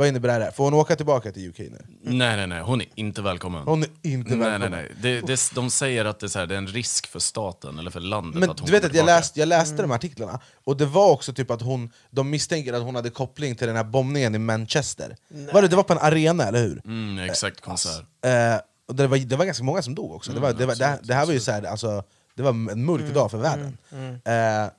Vad 0.00 0.08
innebär 0.08 0.38
det 0.38 0.44
här? 0.44 0.50
Får 0.50 0.64
hon 0.64 0.74
åka 0.74 0.96
tillbaka 0.96 1.32
till 1.32 1.48
UK 1.48 1.58
nu? 1.58 1.78
Nej, 2.02 2.36
nej, 2.36 2.46
nej. 2.46 2.62
Hon 2.62 2.80
är 2.80 2.86
inte 2.94 3.22
välkommen. 3.22 3.62
Hon 3.64 3.82
är 3.82 3.88
inte 4.02 4.30
nej, 4.30 4.38
välkommen. 4.38 4.70
Nej, 4.70 4.88
nej. 5.02 5.20
Det, 5.20 5.26
det, 5.26 5.50
de 5.54 5.70
säger 5.70 6.04
att 6.04 6.20
det 6.20 6.26
är, 6.26 6.28
så 6.28 6.38
här, 6.38 6.46
det 6.46 6.54
är 6.54 6.58
en 6.58 6.66
risk 6.66 7.06
för 7.06 7.18
staten 7.18 7.78
eller 7.78 7.90
för 7.90 8.00
landet 8.00 8.40
Men 8.40 8.50
att 8.50 8.60
hon 8.60 8.66
du 8.66 8.72
vet 8.72 8.84
att 8.84 8.94
jag 8.94 9.06
läste, 9.06 9.40
jag 9.40 9.46
läste 9.46 9.82
de 9.82 9.90
här 9.90 9.96
artiklarna, 9.96 10.40
och 10.64 10.76
det 10.76 10.86
var 10.86 11.10
också 11.10 11.32
typ 11.32 11.50
att 11.50 11.62
hon, 11.62 11.90
de 12.10 12.30
misstänker 12.30 12.72
att 12.72 12.82
hon 12.82 12.94
hade 12.94 13.10
koppling 13.10 13.54
till 13.56 13.66
den 13.66 13.76
här 13.76 13.84
bombningen 13.84 14.34
i 14.34 14.38
Manchester. 14.38 15.16
Var 15.52 15.62
det, 15.62 15.68
det 15.68 15.76
var 15.76 15.82
på 15.82 15.92
en 15.92 15.98
arena, 15.98 16.44
eller 16.44 16.62
hur? 16.62 16.82
Mm, 16.84 17.18
exakt, 17.30 17.60
konsert. 17.60 18.04
Eh, 18.24 18.60
och 18.88 18.94
det, 18.94 19.06
var, 19.06 19.18
det 19.18 19.36
var 19.36 19.44
ganska 19.44 19.64
många 19.64 19.82
som 19.82 19.94
dog 19.94 20.12
också. 20.12 20.32
det, 20.32 20.40
var, 20.40 20.52
det, 20.52 20.66
var, 20.66 20.74
det, 20.74 20.86
här- 20.86 20.98
det 21.02 21.14
här 21.14 21.26
var 21.26 21.32
ju 21.32 21.40
så 21.40 21.52
här, 21.52 21.62
alltså, 21.62 22.02
det 22.36 22.42
var 22.42 22.50
en 22.50 22.84
mörk 22.84 23.14
dag 23.14 23.30
för 23.30 23.38
världen. 23.38 23.78
Eh, 24.24 24.70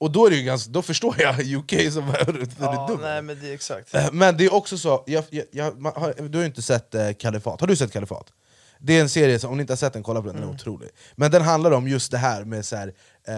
och 0.00 0.10
då, 0.10 0.26
är 0.26 0.30
det 0.30 0.36
ju 0.36 0.42
ganska, 0.42 0.70
då 0.70 0.82
förstår 0.82 1.16
jag 1.18 1.40
UK 1.58 1.92
som 1.92 2.06
var 2.06 2.48
Ja, 2.60 2.86
dum. 2.90 3.00
nej 3.00 3.22
men 3.22 3.40
det 3.40 3.48
är 3.48 3.54
exakt. 3.54 3.94
Eh, 3.94 4.12
Men 4.12 4.36
det 4.36 4.44
är 4.44 4.54
också 4.54 4.78
så, 4.78 5.04
jag, 5.06 5.24
jag, 5.30 5.44
jag, 5.52 5.80
man 5.80 5.92
har, 5.96 6.14
du 6.28 6.38
har 6.38 6.42
ju 6.42 6.46
inte 6.46 6.62
sett 6.62 6.94
eh, 6.94 7.12
Kalifat, 7.12 7.60
har 7.60 7.66
du 7.68 7.76
sett 7.76 7.92
Kalifat? 7.92 8.32
Det 8.80 8.96
är 8.96 9.00
en 9.00 9.08
serie, 9.08 9.38
som, 9.38 9.50
om 9.50 9.56
ni 9.56 9.60
inte 9.60 9.72
har 9.72 9.76
sett 9.76 9.92
den, 9.92 10.02
kolla 10.02 10.20
på 10.20 10.26
den, 10.26 10.36
den 10.36 10.44
är 10.48 10.54
otrolig 10.54 10.88
Men 11.16 11.30
den 11.30 11.42
handlar 11.42 11.70
om 11.70 11.88
just 11.88 12.10
det 12.10 12.18
här 12.18 12.44
med 12.44 12.64
så 12.64 12.76
här, 12.76 12.88
eh, 13.28 13.34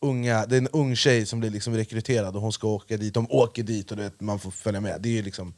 unga, 0.00 0.46
det 0.46 0.56
är 0.56 0.58
en 0.58 0.68
ung 0.68 0.96
tjej 0.96 1.26
som 1.26 1.40
blir 1.40 1.50
liksom 1.50 1.74
rekryterad 1.76 2.36
och 2.36 2.42
hon 2.42 2.52
ska 2.52 2.68
åka 2.68 2.96
dit, 2.96 3.14
de 3.14 3.26
åker 3.30 3.62
dit 3.62 3.92
och 3.92 3.98
vet, 3.98 4.20
man 4.20 4.38
får 4.38 4.50
följa 4.50 4.80
med 4.80 5.00
Det 5.00 5.08
är, 5.08 5.12
ju 5.12 5.22
liksom, 5.22 5.54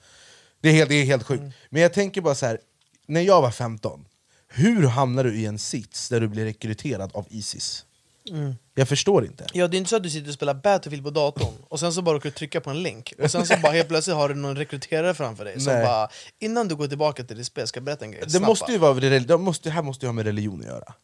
det 0.60 0.68
är, 0.68 0.72
helt, 0.72 0.88
det 0.90 0.94
är 0.94 1.04
helt 1.04 1.26
sjukt 1.26 1.42
Men 1.68 1.82
jag 1.82 1.92
tänker 1.92 2.20
bara 2.20 2.34
så 2.34 2.46
här, 2.46 2.58
när 3.06 3.20
jag 3.20 3.42
var 3.42 3.50
15 3.50 4.04
Hur 4.48 4.86
hamnar 4.86 5.24
du 5.24 5.36
i 5.36 5.46
en 5.46 5.58
sits 5.58 6.08
där 6.08 6.20
du 6.20 6.28
blir 6.28 6.44
rekryterad 6.44 7.10
av 7.14 7.26
Isis? 7.30 7.84
Mm. 8.28 8.54
Jag 8.74 8.88
förstår 8.88 9.24
inte 9.24 9.46
Ja, 9.52 9.68
det 9.68 9.76
är 9.76 9.78
inte 9.78 9.90
så 9.90 9.96
att 9.96 10.02
du 10.02 10.10
sitter 10.10 10.28
och 10.28 10.34
spelar 10.34 10.54
Battlefield 10.54 11.04
på 11.04 11.10
datorn 11.10 11.54
och 11.68 11.80
sen 11.80 11.92
så 11.92 12.02
bara 12.02 12.14
råkar 12.16 12.30
du 12.30 12.34
trycka 12.34 12.60
på 12.60 12.70
en 12.70 12.82
länk 12.82 13.12
och 13.22 13.30
sen 13.30 13.46
så 13.46 13.54
bara 13.62 13.72
helt 13.72 13.88
plötsligt 13.88 14.16
har 14.16 14.28
du 14.28 14.34
någon 14.34 14.56
rekryterare 14.56 15.14
framför 15.14 15.44
dig 15.44 15.60
som 15.60 15.72
Nej. 15.72 15.84
bara 15.84 16.08
Innan 16.38 16.68
du 16.68 16.76
går 16.76 16.86
tillbaka 16.88 17.24
till 17.24 17.36
ditt 17.36 17.46
spel 17.46 17.66
ska 17.66 17.78
jag 17.78 17.84
berätta 17.84 18.04
en 18.04 18.10
grej 18.10 18.22
Det 18.26 18.40
måste 18.40 18.72
ju 18.72 18.78
vara, 18.78 18.94
det 18.94 19.38
måste, 19.38 19.70
här 19.70 19.82
måste 19.82 20.06
ju 20.06 20.08
ha 20.08 20.12
med 20.12 20.24
religion 20.26 20.60
att 20.60 20.66
göra 20.66 20.94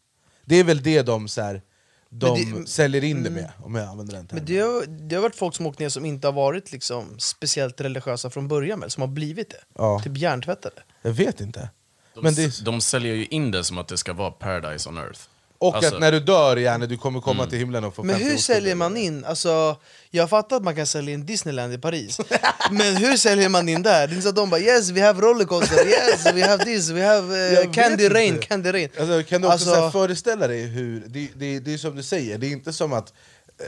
Det 0.45 0.57
är 0.57 0.65
väl 0.65 0.83
det 0.83 1.03
de, 1.03 1.29
så 1.29 1.41
här, 1.43 1.63
de 2.11 2.53
det- 2.63 2.69
säljer 2.69 3.05
in 3.05 3.23
det 3.23 3.29
Mm. 3.31 3.43
med, 3.43 3.51
om 3.63 3.75
jag 3.75 3.89
använder 3.89 4.15
den 4.15 4.27
termen 4.27 4.45
Men 4.45 4.55
det 4.55 4.61
har, 4.61 4.87
det 4.87 5.15
har 5.15 5.23
varit 5.23 5.37
folk 5.37 5.55
som 5.55 5.67
åkt 5.67 5.79
ner 5.79 5.89
som 5.89 6.05
inte 6.05 6.27
har 6.27 6.33
varit 6.33 6.73
liksom 6.73 7.19
speciellt 7.19 7.81
religiösa 7.81 8.31
från 8.31 8.49
början 8.49 8.81
väl, 8.81 8.91
som 8.91 9.01
har 9.01 9.09
blivit 9.09 9.51
det. 9.51 9.61
Ja. 9.75 10.01
Typ 10.05 10.17
hjärntvättade. 10.17 10.83
Jag 11.03 11.13
vet 11.13 11.41
inte 11.41 11.71
De, 12.15 12.21
Men 12.23 12.35
det 12.35 12.65
de 12.65 12.81
säljer 12.81 13.15
ju 13.15 13.27
in 13.27 13.51
det 13.51 13.65
som 13.65 13.79
att 13.79 13.89
det 13.89 13.97
ska 13.97 14.13
vara 14.13 14.31
paradise 14.31 14.89
on 14.89 14.99
earth. 14.99 15.21
Och 15.59 15.75
Alltså- 15.77 15.95
att 15.95 16.01
när 16.01 16.13
du 16.13 16.21
dör 16.21 16.57
gärna, 16.57 16.87
du 16.87 16.97
kommer 16.97 17.21
komma 17.21 17.43
Mm. 17.43 17.51
till 17.51 17.59
himlen 17.59 17.85
och 17.85 17.95
få 17.95 18.03
Men 18.03 18.15
50 18.15 18.25
hur 18.29 18.37
oskulder. 18.37 18.61
säljer 18.61 18.75
man 18.75 18.97
in, 18.97 19.25
alltså, 19.25 19.77
jag 20.11 20.31
fattar 20.31 20.57
att 20.57 20.63
man 20.65 20.77
kan 20.77 20.87
sälja 20.87 21.15
in 21.15 21.27
Disneyland 21.27 21.73
i 21.73 21.79
Paris 21.79 22.19
Men 22.71 22.97
hur 22.97 23.17
säljer 23.17 23.49
man 23.49 23.69
in 23.69 23.83
där? 23.83 24.07
Det 24.07 24.13
är 24.13 24.15
inte 24.15 24.23
så 24.23 24.29
att 24.29 24.37
de 24.37 24.51
bara 24.51 24.61
'Yes, 24.61 24.91
we 24.91 25.03
have 25.03 25.21
rollercoaster, 25.21 25.87
yes, 25.89 26.27
we 26.35 26.47
have 26.49 26.65
this, 26.65 26.91
we 26.91 27.05
have 27.07 27.51
uh, 27.65 27.73
Candy 27.73 28.09
Rain, 28.09 28.35
inte. 28.35 28.47
Candy 28.47 28.71
Rain' 28.73 28.89
Alltså, 29.01 29.23
kan 29.29 29.41
du 29.41 29.47
också 29.49 29.71
Alltså- 29.71 29.91
föreställa 29.91 30.49
dig 30.49 30.63
hur, 30.67 31.03
det, 31.07 31.29
det, 31.37 31.59
det 31.61 31.75
är 31.75 31.79
som 31.79 31.97
du 31.97 32.03
säger, 32.03 32.39
det 32.39 32.47
är 32.47 32.51
inte 32.51 32.73
som 32.73 32.93
att 32.93 33.13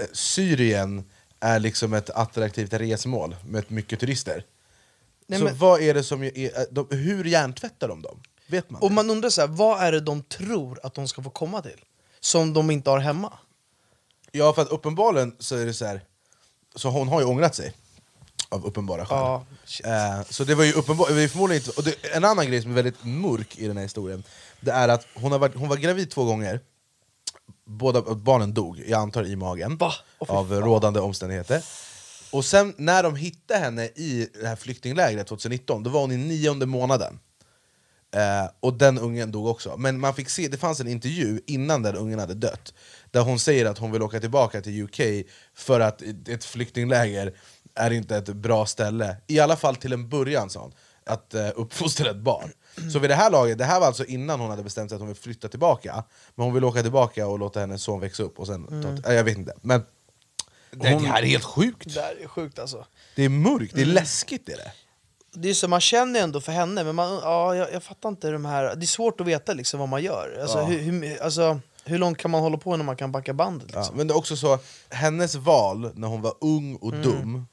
eh, 0.01 0.07
Syrien 0.13 1.05
är 1.41 1.59
liksom 1.59 1.95
ett 1.95 2.11
attraktivt 2.11 2.73
resmål 2.73 3.37
med 3.49 3.65
mycket 3.69 4.01
turister 4.01 4.45
Nej, 5.27 5.39
Så 5.39 5.45
men- 5.45 5.59
vad 5.59 5.81
är 5.83 5.95
det 5.95 6.03
som, 6.05 6.23
är- 6.23 6.75
de, 6.75 6.87
hur 6.91 7.25
hjärntvättar 7.25 7.89
de 7.89 8.03
dem? 8.03 8.21
Vet 8.49 8.71
man 8.71 8.83
Och 8.83 8.89
det? 8.89 8.95
man 8.95 9.11
undrar 9.11 9.31
så 9.31 9.41
här, 9.41 9.49
vad 9.49 9.83
är 9.83 9.93
det 9.93 10.01
de 10.01 10.23
tror 10.23 10.81
att 10.83 10.95
de 10.95 11.09
ska 11.09 11.23
få 11.23 11.31
komma 11.31 11.63
till? 11.63 11.81
Som 12.21 12.53
de 12.53 12.71
inte 12.71 12.91
har 12.91 12.99
hemma? 12.99 13.33
Ja 14.33 14.53
för 14.53 14.63
att 14.63 14.69
uppenbarligen 14.69 15.37
så 15.39 15.57
är 15.57 15.67
det 15.67 15.75
så 15.75 15.85
här. 15.85 16.01
Så 16.75 16.89
hon 16.91 17.09
har 17.09 17.21
ju 17.21 17.27
ångrat 17.27 17.55
sig 17.55 17.73
Av 18.49 18.67
uppenbara 18.67 19.07
skäl 19.07 19.19
Ja, 19.19 19.45
eh, 19.85 20.25
Så 20.31 20.45
det 20.45 20.55
var 20.55 20.65
ju 20.65 20.73
uppenbart, 20.73 21.09
det 21.09 21.15
var 21.15 21.21
ju 21.21 21.29
förmodligen 21.29 21.63
inte, 21.63 21.79
och 21.79 21.85
det, 21.85 22.15
En 22.17 22.25
annan 22.25 22.47
grej 22.47 22.63
som 22.63 22.71
är 22.71 22.75
väldigt 22.75 23.05
mörk 23.05 23.59
i 23.59 23.67
den 23.67 23.77
här 23.77 23.85
historien 23.85 24.23
Det 24.61 24.71
är 24.71 24.89
att 24.89 25.07
hon, 25.15 25.33
har 25.33 25.39
varit, 25.39 25.55
hon 25.55 25.69
var 25.69 25.77
gravid 25.77 26.11
två 26.11 26.25
gånger 26.25 26.61
Båda 27.65 28.03
barnen 28.15 28.55
dog, 28.55 28.83
jag 28.87 29.01
antar 29.01 29.25
i 29.27 29.37
magen 29.37 29.79
fy 29.79 29.87
Av 30.29 30.53
rådande 30.53 31.01
omständigheter 31.01 31.65
Och 32.33 32.45
sen 32.45 32.75
när 32.79 33.03
de 33.03 33.17
hittade 33.17 33.61
henne 33.61 33.85
i 33.85 34.29
det 34.41 34.49
här 34.49 34.57
flyktinglägret 34.57 35.27
2019 35.27 35.83
Då 35.83 35.91
var 35.91 36.01
hon 36.01 36.13
i 36.13 36.17
nionde 36.17 36.67
månaden 36.67 37.21
Eh, 38.15 38.51
och 38.61 38.75
den 38.75 38.99
ungen 38.99 39.33
dog 39.33 39.47
också. 39.47 39.77
Men 39.77 40.01
man 40.01 40.15
fick 40.15 40.29
se, 40.29 40.49
det 40.49 40.57
fanns 40.57 40.81
en 40.81 40.89
intervju 40.89 41.41
innan 41.47 41.83
den 41.83 41.97
ungen 41.97 42.19
hade 42.19 42.35
dött 42.35 42.75
Där 43.11 43.21
hon 43.21 43.39
säger 43.39 43.67
att 43.67 43.79
hon 43.79 43.93
vill 43.93 44.03
åka 44.03 44.21
tillbaka 44.21 44.61
till 44.61 44.83
UK 44.83 45.27
för 45.55 45.81
att 45.81 46.03
ett 46.29 46.45
flyktingläger 46.45 47.35
är 47.75 47.91
inte 47.91 48.17
ett 48.17 48.29
bra 48.29 48.67
ställe 48.67 49.17
I 49.27 49.41
alla 49.41 49.57
fall 49.57 49.77
till 49.77 49.93
en 49.93 50.09
början 50.09 50.51
sa 50.51 50.61
hon, 50.61 50.73
att 51.07 51.35
uh, 51.35 51.49
uppfostra 51.55 52.11
ett 52.11 52.17
barn 52.17 52.53
Så 52.93 52.99
vid 52.99 53.11
det 53.11 53.15
här 53.15 53.31
laget, 53.31 53.59
det 53.59 53.65
här 53.65 53.81
var 53.81 53.87
alltså 53.87 54.05
innan 54.05 54.41
hon 54.41 54.51
hade 54.51 54.63
bestämt 54.63 54.91
sig 54.91 54.97
att 54.97 55.01
hon 55.01 55.09
vill 55.09 55.17
flytta 55.17 55.49
tillbaka 55.49 56.05
Men 56.35 56.45
hon 56.45 56.55
vill 56.55 56.65
åka 56.65 56.83
tillbaka 56.83 57.27
och 57.27 57.39
låta 57.39 57.61
hennes 57.61 57.83
son 57.83 58.01
växa 58.01 58.23
upp 58.23 58.39
och 58.39 58.47
sen 58.47 58.69
Mm. 58.69 59.03
ta, 59.03 59.13
Jag 59.13 59.25
vet 59.25 59.39
inte, 59.39 59.55
men 59.63 59.83
det, 60.71 60.93
Hon- 60.93 61.03
det 61.03 61.09
här 61.09 61.23
är 61.23 61.27
helt 61.27 61.45
sjukt! 61.45 61.95
Det 61.95 62.01
här 62.01 62.17
är 62.23 62.27
sjukt 62.29 62.59
alltså 62.59 62.87
Det 63.17 63.25
är 63.25 63.29
mörkt, 63.29 63.75
det 63.75 63.81
är 63.81 63.85
Mm. 63.85 63.95
läskigt 63.95 64.49
är 64.49 64.57
det 64.57 64.73
det 65.43 65.51
är 65.51 65.55
så, 65.55 65.69
man 65.69 65.81
känner 65.81 66.21
ändå 66.21 66.41
för 66.41 66.53
henne, 66.53 66.85
men 66.85 66.95
man, 66.95 67.13
ja, 67.23 67.55
jag, 67.57 67.73
jag 67.73 67.83
fattar 67.83 68.09
inte 68.09 68.31
de 68.31 68.45
här... 68.45 68.77
Det 68.77 68.85
är 68.85 68.87
svårt 68.87 69.21
att 69.21 69.27
veta 69.27 69.53
liksom 69.55 69.81
vad 69.81 69.89
man 69.89 70.03
gör. 70.03 70.39
Alltså, 70.43 70.59
Ja. 70.59 70.65
hur, 70.65 70.79
hur, 70.79 71.23
alltså, 71.23 71.61
Hur 71.85 71.99
långt 71.99 72.19
kan 72.19 72.31
man 72.31 72.41
hålla 72.41 72.57
på 72.57 72.77
när 72.77 72.85
man 72.85 72.97
kan 72.97 73.13
backa 73.13 73.33
bandet? 73.35 73.69
Ja, 73.73 73.79
Liksom? 73.79 73.97
men 73.97 74.07
det 74.07 74.13
är 74.15 74.17
också 74.17 74.37
så, 74.37 74.59
hennes 74.91 75.35
val 75.35 75.91
när 75.95 76.09
hon 76.09 76.23
var 76.23 76.35
ung 76.41 76.77
och 76.77 76.93
Mm. 76.93 77.03
dum, 77.03 77.47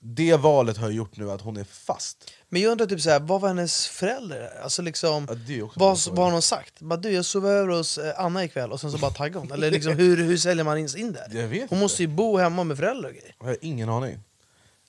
det 0.00 0.36
valet 0.36 0.76
har 0.76 0.90
gjort 0.90 1.16
nu 1.16 1.30
att 1.30 1.40
hon 1.40 1.56
är 1.56 1.64
fast. 1.64 2.30
Men 2.48 2.62
jag 2.62 2.72
undrar 2.72 2.86
typ 2.86 3.00
såhär, 3.00 3.20
vad 3.20 3.40
var 3.40 3.48
hennes 3.48 3.86
föräldrar? 3.88 4.50
Alltså 4.62 4.82
liksom, 4.82 5.26
det 5.46 5.62
också 5.62 5.80
vad, 5.80 5.98
vad 6.10 6.24
har 6.26 6.32
hon 6.32 6.42
sagt? 6.42 6.80
Bara, 6.80 6.96
du 6.96 7.10
jag 7.10 7.24
sover 7.24 7.50
över 7.50 7.76
hos 7.76 7.98
eh, 7.98 8.20
Anna 8.20 8.44
ikväll 8.44 8.72
och 8.72 8.80
sen 8.80 8.90
så 8.92 8.98
bara 8.98 9.10
taggar 9.10 9.40
hon. 9.40 9.52
Eller 9.52 9.70
liksom, 9.76 9.92
hur, 9.92 10.16
hur 10.16 10.36
säljer 10.36 10.64
man 10.64 10.78
in 10.78 10.88
in 10.96 11.12
där? 11.12 11.26
Jag 11.40 11.48
vet 11.48 11.50
hon 11.50 11.62
inte. 11.62 11.74
måste 11.76 12.02
ju 12.02 12.08
bo 12.08 12.36
hemma 12.38 12.64
med 12.64 12.76
föräldrar 12.76 13.08
och 13.08 13.14
grejer. 13.14 13.34
Jag 13.40 13.46
har 13.46 13.56
ingen 13.60 13.88
aning. 13.88 14.18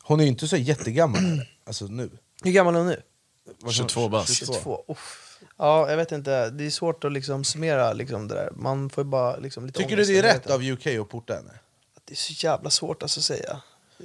Hon 0.03 0.19
är 0.19 0.23
ju 0.23 0.29
inte 0.29 0.47
så 0.47 0.57
jättegammal 0.57 1.21
alltså 1.67 1.85
nu. 1.85 2.09
Hur 2.43 2.51
gammal 2.51 2.75
är 2.75 2.79
hon 2.79 2.88
nu? 2.88 3.01
22 3.71 4.09
bast. 4.09 4.36
22. 4.36 4.86
Uff. 4.88 5.39
Ja, 5.57 5.89
jag 5.89 5.97
vet 5.97 6.11
inte. 6.11 6.49
Det 6.49 6.65
är 6.65 6.69
svårt 6.69 7.03
att 7.03 7.11
liksom 7.11 7.43
summera 7.43 7.93
liksom 7.93 8.27
det 8.27 8.36
där. 8.36 8.49
Man 8.55 8.89
får 8.89 9.03
ju 9.03 9.09
bara 9.09 9.38
liksom 9.38 9.65
lite 9.65 9.79
Tycker 9.79 9.97
du 9.97 10.03
det 10.03 10.17
är 10.17 10.23
rätt 10.23 10.49
av 10.49 10.63
UK 10.63 10.88
att 10.88 11.09
porta 11.09 11.33
henne? 11.33 11.53
Det 12.05 12.13
är 12.13 12.17
så 12.17 12.33
jävla 12.45 12.69
svårt 12.69 13.03
alltså, 13.03 13.19
att 13.19 13.23
säga. 13.23 13.61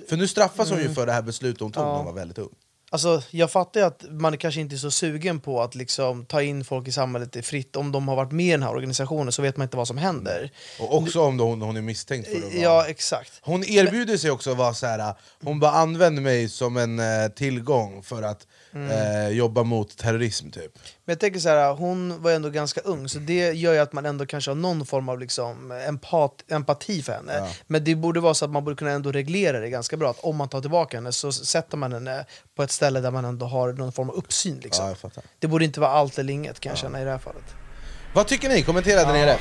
För 0.08 0.16
nu 0.16 0.28
straffas 0.28 0.70
hon 0.70 0.78
ju 0.78 0.84
Mm. 0.84 0.94
för 0.94 1.06
det 1.06 1.12
här 1.12 1.22
beslutet 1.22 1.60
hon 1.60 1.72
tog 1.72 1.84
när 1.84 1.90
hon 1.92 2.04
var 2.04 2.12
väldigt 2.12 2.38
ung. 2.38 2.54
Alltså, 2.92 3.22
jag 3.30 3.50
fattar 3.50 3.80
ju 3.80 3.86
att 3.86 4.04
man 4.10 4.38
kanske 4.38 4.60
inte 4.60 4.74
är 4.74 4.78
så 4.78 4.90
sugen 4.90 5.40
på 5.40 5.62
att 5.62 5.74
liksom 5.74 6.24
ta 6.24 6.42
in 6.42 6.64
folk 6.64 6.88
i 6.88 6.92
samhället 6.92 7.36
i 7.36 7.42
fritt. 7.42 7.76
Om 7.76 7.92
de 7.92 8.08
har 8.08 8.16
varit 8.16 8.32
med 8.32 8.46
i 8.46 8.50
den 8.50 8.62
här 8.62 8.70
organisationen 8.70 9.32
så 9.32 9.42
vet 9.42 9.56
man 9.56 9.64
inte 9.64 9.76
vad 9.76 9.88
som 9.88 9.98
händer. 9.98 10.50
Och 10.80 10.96
också 10.96 11.20
om 11.20 11.40
hon, 11.40 11.62
hon 11.62 11.76
är 11.76 11.82
misstänkt 11.82 12.28
för 12.28 12.40
vara... 12.40 12.52
Ja, 12.54 12.86
exakt. 12.86 13.32
Hon 13.42 13.64
erbjuder 13.64 14.16
sig 14.16 14.30
också 14.30 14.50
att 14.50 14.56
vara 14.56 14.74
så 14.74 14.86
här. 14.86 15.14
hon 15.44 15.60
bara 15.60 15.70
använder 15.70 16.22
mig 16.22 16.48
som 16.48 16.76
en 16.76 16.98
eh, 16.98 17.28
tillgång 17.28 18.02
för 18.02 18.22
att 18.22 18.46
Mm. 18.74 18.90
eh, 18.90 19.28
jobba 19.28 19.62
mot 19.62 19.96
terrorism 19.96 20.50
typ. 20.50 20.78
Men 21.04 21.12
jag 21.12 21.20
tänker 21.20 21.40
så 21.40 21.48
här, 21.48 21.74
hon 21.74 22.22
var 22.22 22.30
ändå 22.30 22.50
ganska 22.50 22.80
ung, 22.80 23.08
så 23.08 23.18
det 23.18 23.52
gör 23.52 23.72
ju 23.72 23.78
att 23.78 23.92
man 23.92 24.06
ändå 24.06 24.26
kanske 24.26 24.50
har 24.50 24.56
någon 24.56 24.86
form 24.86 25.08
av 25.08 25.18
liksom 25.20 25.72
empat, 25.72 26.44
empati 26.48 27.02
för 27.02 27.12
henne. 27.12 27.32
Ja. 27.36 27.48
Men 27.66 27.84
det 27.84 27.94
borde 27.94 28.20
vara 28.20 28.34
så 28.34 28.44
att 28.44 28.50
man 28.50 28.64
borde 28.64 28.76
kunna 28.76 28.90
ändå 28.90 29.12
reglera 29.12 29.60
det 29.60 29.70
ganska 29.70 29.96
bra, 29.96 30.10
att 30.10 30.20
om 30.20 30.36
man 30.36 30.48
tar 30.48 30.60
tillbaka 30.60 30.96
henne 30.96 31.12
så 31.12 31.32
sätter 31.32 31.76
man 31.76 31.92
henne 31.92 32.26
på 32.56 32.62
ett 32.62 32.70
ställe 32.70 33.00
där 33.00 33.10
man 33.10 33.24
ändå 33.24 33.46
har 33.46 33.72
någon 33.72 33.92
form 33.92 34.10
av 34.10 34.16
uppsyn. 34.16 34.60
Liksom. 34.62 34.94
Ja. 35.02 35.10
Det 35.38 35.46
borde 35.46 35.64
inte 35.64 35.80
vara 35.80 35.90
allt 35.90 36.18
eller 36.18 36.32
inget 36.32 36.60
kan 36.60 36.70
jag 36.70 36.78
känna 36.78 37.00
i 37.00 37.04
det 37.04 37.10
här 37.10 37.18
fallet. 37.18 37.44
Vad 38.14 38.26
tycker 38.26 38.48
ni? 38.48 38.62
Kommentera 38.62 39.04
där 39.04 39.12
nere. 39.12 39.38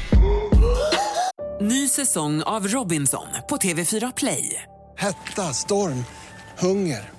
Ny 1.62 1.88
säsong 1.88 2.44
av 2.44 2.68
Robinson 2.68 3.28
på 3.50 3.58
TV4 3.58 4.14
Play. 4.16 4.64
Hetta, 4.98 5.54
storm, 5.54 6.06
hunger. 6.60 7.19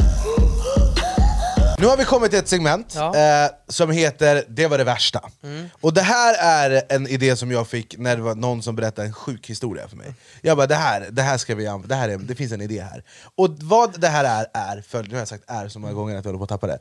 Nu 1.81 1.87
har 1.87 1.97
vi 1.97 2.05
kommit 2.05 2.29
till 2.31 2.39
ett 2.39 2.47
segment 2.47 2.93
Ja. 2.95 3.15
eh, 3.45 3.51
som 3.67 3.91
heter 3.91 4.43
Det 4.47 4.67
var 4.67 4.77
det 4.77 4.83
värsta. 4.83 5.29
Mm. 5.43 5.69
Och 5.81 5.93
det 5.93 6.01
här 6.01 6.35
är 6.39 6.81
en 6.89 7.07
idé 7.07 7.35
som 7.35 7.51
jag 7.51 7.67
fick 7.67 7.97
när 7.97 8.15
det 8.15 8.21
var 8.21 8.35
någon 8.35 8.63
som 8.63 8.75
berättade 8.75 9.07
en 9.07 9.13
sjuk 9.13 9.49
historia 9.49 9.87
för 9.87 9.97
mig. 9.97 10.13
Jag 10.41 10.57
bara, 10.57 10.67
det 10.67 10.75
här, 10.75 11.07
det 11.11 11.21
här 11.21 11.37
ska 11.37 11.55
vi 11.55 11.67
använda, 11.67 11.95
det, 11.95 12.01
här 12.01 12.09
är, 12.09 12.17
det 12.17 12.35
finns 12.35 12.51
en 12.51 12.61
idé 12.61 12.81
här. 12.81 13.03
Och 13.35 13.49
vad 13.59 14.01
det 14.01 14.07
här 14.07 14.23
är, 14.23 14.47
är 14.53 14.81
för, 14.81 15.03
nu 15.03 15.09
har 15.11 15.17
jag 15.19 15.27
sagt 15.27 15.43
är 15.47 15.67
så 15.67 15.79
många 15.79 15.93
gånger 15.93 16.17
att 16.17 16.25
jag 16.25 16.29
håller 16.29 16.37
på 16.37 16.43
att 16.43 16.49
tappa 16.49 16.67
det. 16.67 16.79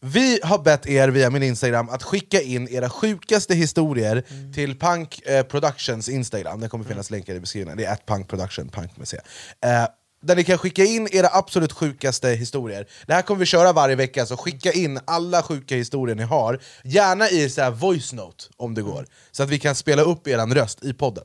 Vi 0.00 0.40
har 0.42 0.58
bett 0.58 0.86
er 0.86 1.08
via 1.08 1.30
min 1.30 1.42
Instagram 1.42 1.88
att 1.88 2.02
skicka 2.02 2.40
in 2.40 2.68
era 2.68 2.90
sjukaste 2.90 3.54
historier 3.54 4.24
till 4.54 4.78
Punk 4.78 5.20
eh, 5.26 5.42
Productions 5.42 6.08
Instagram, 6.08 6.60
det 6.60 6.68
kommer 6.68 6.84
finnas 6.84 7.10
länkar 7.10 7.34
i 7.34 7.40
beskrivningen, 7.40 7.78
det 7.78 7.84
är 7.84 7.92
at 7.92 8.06
Punk 8.06 8.28
Production, 8.28 8.68
punk 8.68 8.96
med 8.96 9.08
C. 9.08 9.18
Eh, 9.64 9.84
där 10.20 10.36
ni 10.36 10.44
kan 10.44 10.58
skicka 10.58 10.84
in 10.84 11.08
era 11.12 11.28
absolut 11.32 11.72
sjukaste 11.72 12.28
historier. 12.28 12.86
Det 13.06 13.14
här 13.14 13.22
kommer 13.22 13.40
vi 13.40 13.46
köra 13.46 13.72
varje 13.72 13.96
vecka, 13.96 14.26
så 14.26 14.36
skicka 14.36 14.72
in 14.72 15.00
alla 15.04 15.42
sjuka 15.42 15.76
historier 15.76 16.16
ni 16.16 16.22
har, 16.22 16.60
gärna 16.84 17.28
i 17.28 17.50
så 17.50 17.62
här 17.62 17.70
voice 17.70 18.12
note 18.12 18.44
om 18.56 18.74
det 18.74 18.82
går, 18.82 19.06
så 19.30 19.42
att 19.42 19.48
vi 19.48 19.58
kan 19.58 19.74
spela 19.74 20.02
upp 20.02 20.28
er 20.28 20.54
röst 20.54 20.84
i 20.84 20.92
podden. 20.92 21.24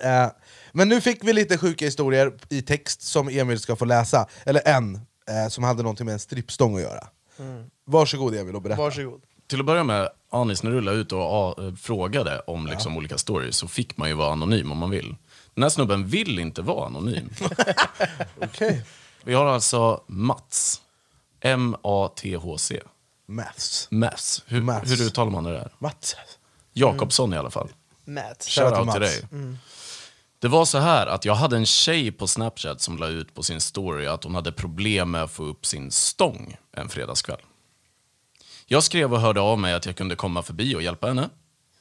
Eh, 0.00 0.26
men 0.72 0.88
nu 0.88 1.00
fick 1.00 1.24
vi 1.24 1.32
lite 1.32 1.58
sjuka 1.58 1.84
historier 1.84 2.32
i 2.48 2.62
text 2.62 3.02
som 3.02 3.28
Emil 3.28 3.60
ska 3.60 3.76
få 3.76 3.84
läsa, 3.84 4.26
eller 4.44 4.68
en, 4.68 4.94
eh, 5.28 5.48
som 5.48 5.64
hade 5.64 5.82
någonting 5.82 6.06
med 6.06 6.12
en 6.12 6.18
strippstång 6.18 6.76
att 6.76 6.82
göra. 6.82 7.08
Varsågod 7.84 8.34
Emil 8.34 8.54
och 8.54 8.62
berätta. 8.62 8.82
Varsågod. 8.82 9.20
Till 9.48 9.60
att 9.60 9.66
börja 9.66 9.84
med, 9.84 10.08
Anis, 10.30 10.62
när 10.62 10.70
du 10.70 10.80
la 10.80 10.92
ut 10.92 11.12
och 11.12 11.20
ah, 11.20 11.54
frågade 11.80 12.40
om 12.40 12.66
liksom, 12.66 12.96
olika 12.96 13.18
stories 13.18 13.56
så 13.56 13.68
fick 13.68 13.96
man 13.96 14.08
ju 14.08 14.14
vara 14.14 14.32
anonym 14.32 14.72
om 14.72 14.78
man 14.78 14.90
vill. 14.90 15.14
Den 15.56 15.62
här 15.62 15.70
snubben 15.70 16.06
vill 16.06 16.38
inte 16.38 16.62
vara 16.62 16.86
anonym. 16.86 17.30
Okej. 18.42 18.84
Vi 19.24 19.34
har 19.34 19.46
alltså 19.46 20.02
Mats. 20.06 20.80
M-A-T-H-C. 21.40 22.80
Maths. 23.28 23.88
Mats. 23.90 24.44
Hur, 24.46 24.62
Mats. 24.62 24.90
hur 24.90 25.02
uttalar 25.02 25.30
man 25.30 25.44
det 25.44 25.52
där? 25.52 25.72
Mats. 25.78 26.16
Jakobsson 26.72 27.34
i 27.34 27.36
alla 27.36 27.50
fall. 27.50 27.68
Matt. 28.04 28.46
Shoutout 28.48 28.92
till 28.92 29.00
dig. 29.00 29.28
Det 30.38 30.48
var 30.48 30.64
så 30.64 30.78
här 30.78 31.06
att 31.06 31.24
jag 31.24 31.34
hade 31.34 31.56
en 31.56 31.66
tjej 31.66 32.12
på 32.12 32.26
Snapchat 32.26 32.80
som 32.80 32.98
la 32.98 33.06
ut 33.06 33.34
på 33.34 33.42
sin 33.42 33.60
story 33.60 34.06
att 34.06 34.24
hon 34.24 34.34
hade 34.34 34.52
problem 34.52 35.10
med 35.10 35.22
att 35.22 35.30
få 35.30 35.44
upp 35.44 35.66
sin 35.66 35.90
stång 35.90 36.56
en 36.72 36.88
fredagskväll. 36.88 37.40
Jag 38.66 38.82
skrev 38.84 39.12
och 39.12 39.20
hörde 39.20 39.40
av 39.40 39.58
mig 39.58 39.74
att 39.74 39.86
jag 39.86 39.96
kunde 39.96 40.16
komma 40.16 40.42
förbi 40.42 40.74
och 40.74 40.82
hjälpa 40.82 41.06
henne. 41.06 41.28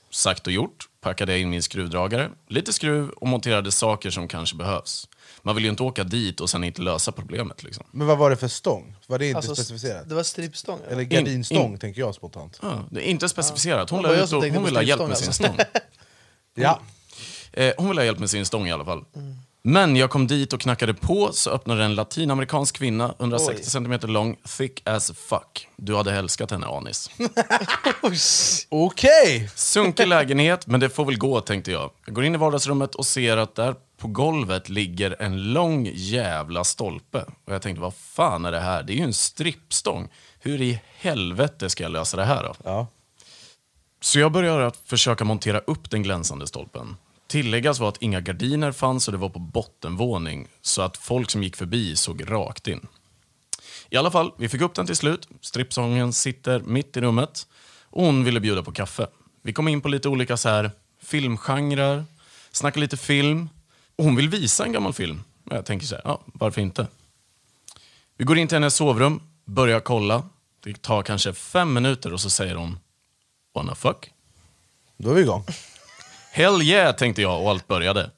Sagt 0.09 0.47
och 0.47 0.53
gjort, 0.53 0.89
packade 1.05 1.31
jag 1.31 1.41
in 1.41 1.49
min 1.49 1.63
skruvdragare, 1.63 2.29
lite 2.47 2.73
skruv 2.73 3.09
och 3.09 3.27
monterade 3.27 3.71
saker 3.71 4.09
som 4.09 4.27
kanske 4.27 4.55
behövs. 4.55 5.07
Man 5.41 5.55
vill 5.55 5.63
ju 5.63 5.69
inte 5.69 5.83
åka 5.83 6.03
dit 6.03 6.41
och 6.41 6.49
sen 6.49 6.63
inte 6.63 6.81
lösa 6.81 7.11
problemet. 7.11 7.63
Liksom. 7.63 7.85
Men 7.91 8.07
vad 8.07 8.17
var 8.17 8.29
det 8.29 8.35
för 8.37 8.47
stång? 8.47 8.95
Var 9.07 9.19
det 9.19 9.25
inte 9.27 9.37
Alltså, 9.37 9.55
specificerat? 9.55 10.09
Det 10.09 10.15
var 10.15 10.23
strippstång? 10.23 10.79
Eller 10.85 10.91
eller? 10.93 11.03
gardinstång 11.03 11.71
in- 11.73 11.77
tänker 11.79 12.01
jag 12.01 12.15
spontant. 12.15 12.59
Ja, 12.61 12.83
det 12.91 13.07
är 13.07 13.11
inte 13.11 13.29
specificerat. 13.29 13.89
Hon, 13.89 14.03
Det 14.03 14.13
jag 14.13 14.23
ut 14.23 14.29
som 14.29 14.37
och, 14.37 14.43
tänkte 14.43 14.59
hon 14.59 14.63
på 14.63 14.67
vill 14.67 14.75
ha 14.75 14.83
hjälp 14.83 15.07
med 15.07 15.17
sin 15.17 15.27
alltså. 15.27 15.43
stång. 15.43 15.57
Ja. 16.55 16.79
Eh, 17.53 17.73
hon 17.77 17.87
ville 17.89 18.01
ha 18.01 18.05
hjälp 18.05 18.19
med 18.19 18.29
sin 18.29 18.45
stång 18.45 18.67
i 18.67 18.71
alla 18.71 18.85
fall. 18.85 19.03
Men 19.67 19.95
jag 19.95 20.09
kom 20.09 20.27
dit 20.27 20.53
och 20.53 20.61
knackade 20.61 20.93
på 20.93 21.29
så 21.33 21.49
öppnade 21.49 21.83
en 21.83 21.95
latinamerikansk 21.95 22.77
kvinna, 22.77 23.13
160 23.19 23.53
Oj. 23.57 23.63
cm 23.63 23.99
lång, 24.01 24.37
thick 24.57 24.81
as 24.85 25.11
fuck. 25.11 25.67
Du 25.75 25.95
hade 25.95 26.13
älskat 26.13 26.51
henne 26.51 26.67
Anis. 26.67 27.09
Okej! 28.69 29.49
Sunkig 29.55 30.07
lägenhet, 30.07 30.67
men 30.67 30.79
det 30.79 30.89
får 30.89 31.05
väl 31.05 31.17
gå 31.17 31.41
tänkte 31.41 31.71
jag. 31.71 31.91
Jag 32.05 32.15
går 32.15 32.25
in 32.25 32.35
i 32.35 32.37
vardagsrummet 32.37 32.95
och 32.95 33.05
ser 33.05 33.37
att 33.37 33.55
där 33.55 33.75
på 33.97 34.07
golvet 34.07 34.69
ligger 34.69 35.15
en 35.19 35.53
lång 35.53 35.89
jävla 35.93 36.63
stolpe. 36.63 37.25
Och 37.45 37.53
jag 37.53 37.61
tänkte, 37.61 37.81
vad 37.81 37.93
fan 37.93 38.45
är 38.45 38.51
det 38.51 38.59
här? 38.59 38.83
Det 38.83 38.93
är 38.93 38.97
ju 38.97 39.03
en 39.03 39.13
strippstång. 39.13 40.09
Hur 40.39 40.61
i 40.61 40.81
helvete 40.97 41.69
ska 41.69 41.83
jag 41.83 41.91
lösa 41.91 42.17
det 42.17 42.25
här 42.25 42.43
då? 42.43 42.53
Ja. 42.63 42.87
Så 44.01 44.19
jag 44.19 44.31
började 44.31 44.67
att 44.67 44.77
försöka 44.77 45.23
montera 45.23 45.59
upp 45.59 45.89
den 45.89 46.03
glänsande 46.03 46.47
stolpen. 46.47 46.95
Tilläggas 47.27 47.79
var 47.79 47.89
att 47.89 48.01
inga 48.01 48.21
gardiner 48.21 48.71
fanns 48.71 49.07
och 49.07 49.11
det 49.11 49.17
var 49.17 49.29
på 49.29 49.39
bottenvåning 49.39 50.47
så 50.61 50.81
att 50.81 50.97
folk 50.97 51.29
som 51.31 51.43
gick 51.43 51.55
förbi 51.55 51.95
såg 51.95 52.31
rakt 52.31 52.67
in. 52.67 52.87
I 53.89 53.97
alla 53.97 54.11
fall, 54.11 54.31
vi 54.37 54.49
fick 54.49 54.61
upp 54.61 54.73
den 54.73 54.85
till 54.85 54.95
slut. 54.95 55.27
Strippsången 55.41 56.13
sitter 56.13 56.59
mitt 56.59 56.97
i 56.97 57.01
rummet 57.01 57.47
och 57.83 58.05
hon 58.05 58.23
ville 58.23 58.39
bjuda 58.39 58.63
på 58.63 58.71
kaffe. 58.71 59.07
Vi 59.41 59.53
kom 59.53 59.67
in 59.67 59.81
på 59.81 59.89
lite 59.89 60.09
olika 60.09 60.37
så 60.37 60.49
här 60.49 60.71
filmgenrer, 61.03 62.05
snackade 62.51 62.81
lite 62.81 62.97
film 62.97 63.49
och 63.95 64.03
hon 64.03 64.15
vill 64.15 64.29
visa 64.29 64.65
en 64.65 64.71
gammal 64.71 64.93
film. 64.93 65.23
Och 65.45 65.55
Jag 65.55 65.65
tänker 65.65 65.87
så 65.87 65.95
här, 65.95 66.01
ja, 66.05 66.21
varför 66.25 66.61
inte? 66.61 66.87
Vi 68.17 68.25
går 68.25 68.37
in 68.37 68.47
till 68.47 68.55
hennes 68.55 68.75
sovrum, 68.75 69.21
börjar 69.45 69.79
kolla. 69.79 70.29
Det 70.63 70.81
tar 70.81 71.03
kanske 71.03 71.33
fem 71.33 71.73
minuter 71.73 72.13
och 72.13 72.21
så 72.21 72.29
säger 72.29 72.55
hon 72.55 72.79
Wanna 73.53 73.75
fuck? 73.75 74.11
Då 74.97 75.09
är 75.09 75.13
vi 75.13 75.21
igång. 75.21 75.45
Hell 76.35 76.61
yeah, 76.61 76.95
tänkte 76.95 77.21
jag 77.21 77.41
och 77.41 77.49
allt 77.49 77.67
började. 77.67 78.11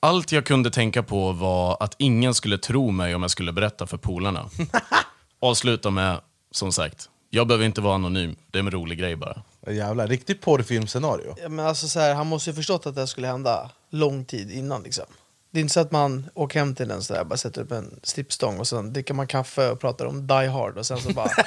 Allt 0.00 0.32
jag 0.32 0.46
kunde 0.46 0.70
tänka 0.70 1.02
på 1.02 1.32
var 1.32 1.76
att 1.80 1.94
ingen 1.98 2.34
skulle 2.34 2.58
tro 2.58 2.90
mig 2.90 3.14
om 3.14 3.22
jag 3.22 3.30
skulle 3.30 3.52
berätta 3.52 3.86
för 3.86 3.96
polarna. 3.96 4.50
Avsluta 5.40 5.90
med, 5.90 6.20
som 6.50 6.72
sagt, 6.72 7.08
jag 7.30 7.46
behöver 7.46 7.66
inte 7.66 7.80
vara 7.80 7.94
anonym. 7.94 8.36
Det 8.50 8.58
är 8.58 8.62
en 8.62 8.70
rolig 8.70 8.98
grej 8.98 9.16
bara. 9.16 9.42
Jävlar, 9.66 10.06
riktigt 10.06 10.40
porrfilmscenario. 10.40 11.34
Ja, 11.42 11.48
men 11.48 11.66
alltså 11.66 11.88
så 11.88 12.00
här, 12.00 12.14
han 12.14 12.26
måste 12.26 12.50
ju 12.50 12.56
förstått 12.56 12.86
att 12.86 12.94
det 12.94 13.00
här 13.00 13.06
skulle 13.06 13.26
hända 13.26 13.70
lång 13.90 14.24
tid 14.24 14.50
innan. 14.50 14.82
Liksom. 14.82 15.04
Det 15.50 15.58
är 15.58 15.60
inte 15.60 15.74
så 15.74 15.80
att 15.80 15.90
man 15.92 16.30
åker 16.34 16.58
hem 16.58 16.74
till 16.74 16.90
en 16.90 17.02
sådär, 17.02 17.24
bara 17.24 17.36
sätter 17.36 17.60
upp 17.62 17.72
en 17.72 18.00
strippstång 18.02 18.58
och 18.58 18.66
sen 18.68 18.92
dricker 18.92 19.14
man 19.14 19.26
kaffe 19.26 19.70
och 19.70 19.80
pratar 19.80 20.04
om 20.06 20.26
Die 20.26 20.46
Hard 20.46 20.78
och 20.78 20.86
sen 20.86 20.98
så 21.00 21.12
bara 21.12 21.28
ska, 21.28 21.44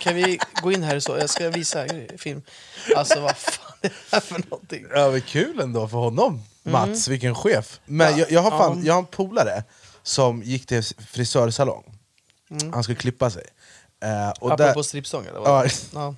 Kan 0.00 0.14
vi 0.14 0.38
gå 0.62 0.72
in 0.72 0.82
här 0.82 1.00
så 1.00 1.16
jag 1.18 1.30
ska 1.30 1.48
visa 1.50 1.84
film? 2.18 2.42
Alltså 2.96 3.20
vad 3.20 3.36
fan 3.36 3.74
är 3.82 3.88
det 3.88 3.94
här 4.12 4.20
för 4.20 4.42
någonting? 4.50 4.86
Ja, 4.94 5.10
men 5.10 5.20
kul 5.20 5.60
ändå 5.60 5.88
för 5.88 5.98
honom, 5.98 6.42
Mats, 6.62 7.08
vilken 7.08 7.34
chef. 7.34 7.80
Men 7.84 8.06
Mm. 8.06 8.18
Ja, 8.20 8.26
jag, 8.28 8.32
jag, 8.44 8.50
har 8.50 8.58
fan, 8.58 8.78
ja. 8.78 8.86
jag 8.86 8.94
har 8.94 9.00
en 9.00 9.06
polare 9.06 9.64
som 10.02 10.42
gick 10.42 10.66
till 10.66 10.82
frisörsalong, 11.08 11.84
Mm. 12.50 12.72
han 12.72 12.82
skulle 12.82 12.96
klippa 12.98 13.30
sig. 13.30 13.44
Eh, 14.02 14.28
och 14.30 14.52
Apropå 14.52 14.72
där- 14.78 14.82
strippstång 14.82 15.26
eller? 15.26 15.40
Vad? 15.40 15.70
Ja. 15.94 16.14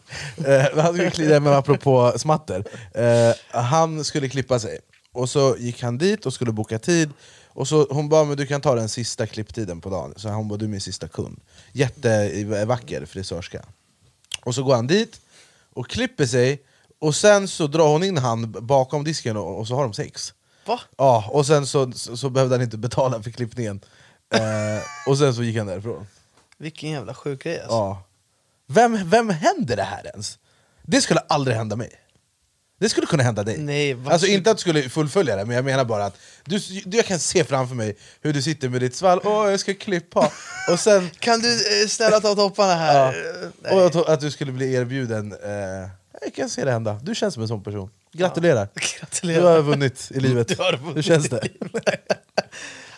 Eh, 0.47 0.79
han 0.83 0.95
skulle 0.95 1.11
klippa, 1.11 1.41
men 1.41 1.53
apropå 1.53 2.13
smatter, 2.17 2.65
eh, 2.95 3.35
han 3.63 4.05
skulle 4.05 4.29
klippa 4.29 4.59
sig, 4.59 4.79
och 5.13 5.31
så 5.31 5.57
gick 5.59 5.83
han 5.83 5.99
dit 5.99 6.27
och 6.27 6.35
skulle 6.35 6.53
boka 6.53 6.79
tid, 6.79 7.11
och 7.49 7.69
så 7.69 7.87
hon 7.91 8.09
bara 8.09 8.25
men 8.25 8.37
du 8.37 8.47
kan 8.47 8.61
ta 8.61 8.75
den 8.75 8.89
sista 8.89 9.27
klipptiden 9.27 9.81
på 9.81 9.91
dagen, 9.91 10.15
så 10.17 10.29
hon 10.29 10.49
bara 10.49 10.59
du 10.59 10.65
är 10.65 10.69
min 10.69 10.81
sista 10.81 11.09
kund. 11.09 11.41
Jättevacker 11.73 13.05
frisörska. 13.07 13.65
Och 14.45 14.55
så 14.55 14.63
går 14.63 14.75
han 14.75 14.87
dit 14.87 15.21
och 15.73 15.89
klipper 15.89 16.27
sig, 16.27 16.63
och 16.99 17.15
sen 17.15 17.49
så 17.49 17.67
drar 17.67 17.89
hon 17.89 18.05
in 18.05 18.19
han 18.19 18.53
bakom 18.53 19.05
disken 19.05 19.37
och, 19.37 19.59
och 19.59 19.69
så 19.69 19.75
har 19.75 19.83
de 19.83 19.93
sex. 19.93 20.35
Va? 20.67 20.81
Ja, 20.97 21.25
och 21.31 21.47
sen 21.47 21.67
så, 21.67 21.93
så, 21.93 22.17
så 22.17 22.31
behövde 22.31 22.55
han 22.55 22.63
inte 22.63 22.79
betala 22.79 23.23
för 23.23 23.31
klippningen. 23.31 23.81
Eh, 24.35 24.83
och 25.07 25.19
sen 25.19 25.35
så 25.35 25.43
gick 25.43 25.57
han 25.57 25.67
därifrån. 25.67 26.07
Vilken 26.59 26.91
jävla 26.91 27.15
sjuk 27.15 27.43
grej 27.43 27.61
alltså. 27.61 27.75
Ja. 27.75 28.03
Vem, 28.67 29.11
vem 29.11 29.31
händer 29.31 29.77
det 29.77 29.83
här 29.83 30.07
ens? 30.07 30.39
Det 30.83 31.01
skulle 31.01 31.21
aldrig 31.21 31.57
hända 31.57 31.77
mig. 31.77 31.91
Det 32.83 32.89
skulle 32.89 33.07
kunna 33.07 33.23
hända 33.23 33.43
dig. 33.43 33.59
Nej, 33.59 33.97
alltså 34.07 34.27
inte 34.27 34.51
att 34.51 34.57
du 34.57 34.61
skulle 34.61 34.89
fullfölja 34.89 35.37
det, 35.37 35.45
men 35.45 35.57
jag 35.57 35.65
menar 35.65 35.85
bara 35.85 36.05
att 36.05 36.19
du, 36.45 36.59
du, 36.85 36.97
jag 36.97 37.07
kan 37.07 37.19
se 37.19 37.45
framför 37.45 37.75
mig 37.75 37.97
hur 38.21 38.33
du 38.33 38.43
sitter 38.43 38.69
med 38.69 38.81
ditt 38.81 38.95
svall, 38.97 39.21
åh 39.25 39.51
jag 39.51 39.61
ska 39.61 39.75
klippa, 39.75 40.33
och 40.71 40.81
sen... 40.81 41.11
Kan 41.19 41.41
du 41.41 41.83
eh, 41.83 41.89
snälla 41.89 42.21
ta 42.21 42.35
topparna 42.35 42.75
här? 42.75 43.15
Nej. 43.63 43.73
och 43.73 43.87
att, 43.87 44.09
att 44.09 44.21
du 44.21 44.31
skulle 44.31 44.53
bli 44.53 44.75
erbjuden, 44.75 45.33
eh, 45.33 45.51
jag 46.23 46.35
kan 46.35 46.51
se 46.51 46.65
det 46.65 46.71
hända. 46.71 47.01
Du 47.03 47.15
känns 47.15 47.35
som 47.35 47.43
en 47.43 47.49
sån 47.49 47.63
person. 47.63 47.91
Gratulerar! 48.13 48.69
Gratulerar. 49.01 49.41
Du 49.41 49.47
har 49.47 49.63
vunnit 49.63 50.11
i 50.15 50.21
livet. 50.27 50.49
Du 50.49 50.57
har 50.57 50.77
vunnit 50.77 50.97
Hur 50.97 51.03
känns 51.03 51.29
det? 51.29 51.49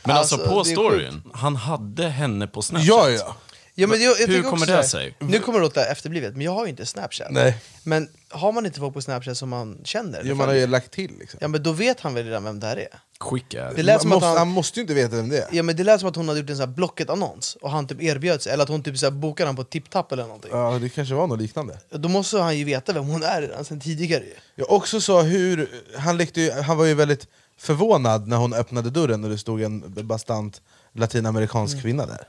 Men 0.05 0.17
alltså, 0.17 0.35
Alltså, 0.35 0.51
på 0.51 0.65
storyn, 0.65 1.23
han 1.35 1.57
hade 1.57 2.09
henne 2.09 2.47
på 2.47 2.63
Snapchat. 2.63 2.89
Ja, 2.89 3.11
ja. 3.11 3.37
Ja, 3.75 3.87
men 3.87 4.03
jag, 4.03 4.21
jag 4.21 4.27
Hur 4.27 4.43
kommer 4.43 4.55
också 4.55 4.77
det 4.77 4.83
så 4.83 4.89
sig? 4.89 5.17
Nu 5.19 5.39
kommer 5.39 5.59
det 5.59 5.65
låta 5.65 5.85
efterblivet, 5.85 6.33
men 6.33 6.43
jag 6.43 6.53
har 6.53 6.65
ju 6.65 6.71
inte 6.71 6.87
Snapchat. 6.87 7.31
Nej. 7.31 7.57
Men 7.83 8.09
har 8.29 8.53
man 8.53 8.67
inte 8.67 8.81
folk 8.81 8.95
på 8.95 9.03
Snapchat 9.03 9.37
som 9.37 9.49
man 9.49 9.79
känner? 9.85 10.23
Jo, 10.25 10.35
man 10.35 10.49
har 10.49 10.55
ju 10.55 10.67
lagt 10.67 10.91
till 10.91 11.13
liksom. 11.19 11.39
Ja 11.43 11.49
men 11.49 11.63
då 11.63 11.73
vet 11.73 12.01
han 12.01 12.15
väl 12.15 12.25
redan 12.25 12.45
vem 12.45 12.61
det 12.61 12.67
här 12.67 12.77
är? 12.77 12.89
Skicka. 13.21 13.73
Det 13.73 13.83
lät 13.83 14.03
som 14.03 14.13
att 14.13 14.23
han... 14.23 14.37
han, 14.37 14.49
måste 14.49 14.79
ju 14.79 14.83
inte 14.83 14.95
veta 14.95 15.17
vem 15.17 15.29
det 15.29 15.39
är. 15.39 15.49
ja, 15.53 15.63
men 15.63 15.77
det 15.77 15.85
lät 15.85 16.01
som 16.01 16.09
att 16.09 16.17
hon 16.17 16.29
hade 16.29 16.41
gjort 16.41 16.51
en 16.51 16.57
sån 16.57 16.69
här 16.69 16.75
Blocket-annons 16.75 17.57
och 17.61 17.71
han 17.71 17.87
typ 17.87 18.03
erbjöd 18.03 18.43
sig, 18.43 18.53
eller 18.53 18.63
att 18.63 18.69
hon 18.69 18.83
typ 18.83 18.99
så 18.99 19.07
här 19.07 19.11
bokade 19.11 19.49
han 19.49 19.57
på 19.57 19.65
TipTap 19.65 20.13
eller 20.13 20.23
någonting. 20.23 20.51
Ja, 20.53 20.79
det 20.81 20.89
kanske 20.89 21.15
var 21.15 21.27
något 21.27 21.41
liknande. 21.41 21.79
Då 21.91 22.09
måste 22.09 22.39
han 22.39 22.59
ju 22.59 22.65
veta 22.65 22.93
vem 22.93 23.05
hon 23.05 23.23
är 23.23 23.43
redan 23.43 23.65
sen 23.65 23.81
tidigare. 23.81 24.25
Jag 24.55 24.73
också 24.73 25.01
sa 25.01 25.23
hur, 25.23 25.69
han, 25.97 26.17
lekte 26.17 26.41
ju, 26.41 26.51
han 26.51 26.77
var 26.77 26.85
ju 26.85 26.95
väldigt 26.95 27.29
förvånad 27.59 28.29
när 28.29 28.37
hon 28.37 28.55
öppnade 28.55 28.91
dörren 28.91 29.25
och 29.25 29.31
det 29.31 29.39
stod 29.39 29.63
en 29.63 30.07
bastant 30.07 30.63
latinamerikansk 30.93 31.83
kvinna 31.83 32.07
där. 32.07 32.29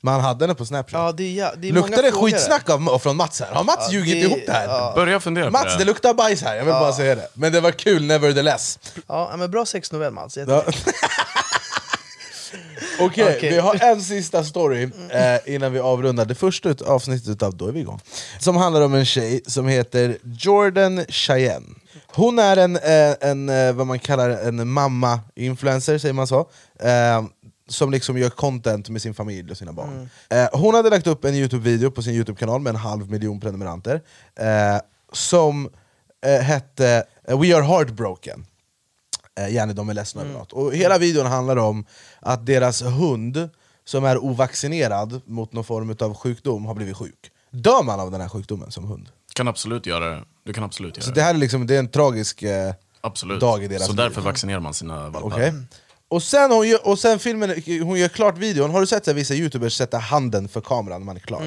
Men 0.00 0.14
han 0.14 0.22
hade 0.22 0.44
henne 0.44 0.54
på 0.54 0.66
snapchat. 0.66 1.00
Ja, 1.00 1.12
det 1.12 1.22
är, 1.22 1.32
ja, 1.42 1.52
det 1.58 1.68
är 1.68 1.72
luktar 1.72 2.02
det 2.02 2.10
frågor 2.12 2.26
skitsnack 2.30 2.70
av, 2.70 2.98
från 2.98 3.16
Mats 3.16 3.40
här? 3.40 3.52
Har 3.54 3.64
Mats 3.64 3.76
Ja, 3.80 3.92
ljugit 3.92 4.12
det- 4.14 4.20
ihop 4.20 4.38
det 4.46 4.52
här? 4.52 4.64
ja. 4.64 4.92
Börja 4.94 5.20
fundera 5.20 5.44
på 5.44 5.50
Mats, 5.50 5.64
det. 5.72 5.78
det 5.78 5.84
luktar 5.84 6.14
bajs 6.14 6.42
här, 6.42 6.56
jag 6.56 6.64
vill 6.64 6.72
bara 6.74 6.92
säga 6.92 7.14
det. 7.14 7.28
Men 7.34 7.52
det 7.52 7.60
var 7.60 7.70
kul 7.70 8.04
nevertheless. 8.04 8.78
Ja, 9.06 9.34
men 9.38 9.50
bra 9.50 9.66
sexnovell 9.66 10.12
Mats. 10.12 10.36
Ja. 10.36 10.64
Okej, 13.00 13.34
Okej. 13.36 13.50
vi 13.50 13.58
har 13.58 13.82
en 13.84 14.02
sista 14.02 14.44
story 14.44 14.82
eh, 15.10 15.54
innan 15.54 15.72
vi 15.72 15.78
avrundar 15.78 16.24
det 16.24 16.34
första 16.34 16.68
ut- 16.68 16.82
avsnittet 16.82 17.42
av 17.42 17.56
Då 17.56 17.66
är 17.68 17.72
vi 17.72 17.80
igång. 17.80 18.00
Som 18.38 18.56
handlar 18.56 18.80
om 18.80 18.94
en 18.94 19.04
tjej 19.04 19.40
som 19.46 19.66
heter 19.68 20.16
Jordan 20.22 21.04
Cheyenne. 21.08 21.66
Hon 22.06 22.38
är 22.38 22.56
en, 22.56 22.76
eh, 22.76 23.14
en 23.30 23.48
eh, 23.48 23.72
vad 23.72 23.86
man 23.86 23.98
kallar 23.98 24.30
en 24.30 24.68
mamma-influencer, 24.68 25.98
säger 25.98 26.12
man 26.12 26.26
så? 26.26 26.38
Eh, 26.80 27.22
som 27.68 27.90
liksom 27.90 28.18
gör 28.18 28.30
content 28.30 28.88
med 28.88 29.02
sin 29.02 29.14
familj 29.14 29.50
och 29.50 29.56
sina 29.56 29.72
barn. 29.72 30.10
Eh, 30.30 30.48
hon 30.52 30.74
hade 30.74 30.90
lagt 30.90 31.06
upp 31.06 31.24
en 31.24 31.34
Youtube-video 31.34 31.90
på 31.90 32.02
sin 32.02 32.14
Youtube-kanal 32.14 32.60
med 32.60 32.70
en 32.70 32.76
halv 32.76 33.10
miljon 33.10 33.40
prenumeranter 33.40 34.02
eh, 34.40 34.80
som 35.12 35.70
eh, 36.26 36.40
hette 36.42 37.04
eh, 37.28 37.38
We 37.40 37.56
are 37.56 37.62
heartbroken. 37.64 38.46
Eh, 39.40 39.52
gärna 39.54 39.72
de 39.72 39.88
är 39.88 39.94
ledsna 39.94 40.22
över 40.22 40.32
något. 40.32 40.52
Och 40.52 40.74
hela 40.74 40.98
videon 40.98 41.26
handlar 41.26 41.56
om 41.56 41.84
att 42.20 42.46
deras 42.46 42.82
hund, 42.82 43.48
som 43.84 44.04
är 44.04 44.18
ovaccinerad 44.24 45.20
mot 45.26 45.52
någon 45.52 45.64
form 45.64 45.96
av 46.00 46.14
sjukdom, 46.14 46.64
har 46.66 46.74
blivit 46.74 46.96
sjuk. 46.96 47.30
Dör 47.50 47.82
man 47.82 48.00
av 48.00 48.10
den 48.10 48.20
här 48.20 48.28
sjukdomen 48.28 48.70
som 48.70 48.84
hund? 48.84 49.08
kan 49.34 49.48
absolut 49.48 49.86
göra 49.86 50.10
det. 50.10 50.24
Du 50.44 50.52
kan 50.52 50.64
absolut 50.64 50.96
göra 50.96 51.04
Så 51.04 51.10
det. 51.10 51.22
här 51.22 51.34
är, 51.34 51.38
liksom, 51.38 51.66
det 51.66 51.74
är 51.74 51.78
en 51.78 51.88
tragisk 51.90 52.42
eh, 52.42 52.74
Absolut. 53.00 53.40
dag 53.40 53.64
i 53.64 53.68
deras 53.68 53.82
Så 53.86 53.92
liv. 53.92 53.96
därför 53.96 54.20
vaccinerar 54.20 54.60
man 54.60 54.74
sina 54.74 55.08
valpar. 55.08 55.20
Okej. 55.32 55.52
Och 56.10 56.22
sen, 56.22 56.50
hon 56.50 56.68
gör, 56.68 56.86
och 56.86 56.98
sen 56.98 57.18
filmen, 57.18 57.50
hon 57.82 57.98
gör 57.98 58.08
klart 58.08 58.38
videon, 58.38 58.70
har 58.70 58.80
du 58.80 58.86
sett 58.86 59.04
så 59.04 59.12
vissa 59.12 59.34
youtubers 59.34 59.76
sätta 59.76 59.98
handen 59.98 60.48
för 60.48 60.60
kameran 60.60 61.00
när 61.00 61.06
man 61.06 61.16
är 61.16 61.20
klar? 61.20 61.42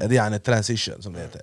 Eh, 0.00 0.08
Det 0.08 0.16
är 0.16 0.26
en 0.30 0.40
transition 0.40 1.02
som 1.02 1.12
det 1.12 1.20
heter. 1.20 1.40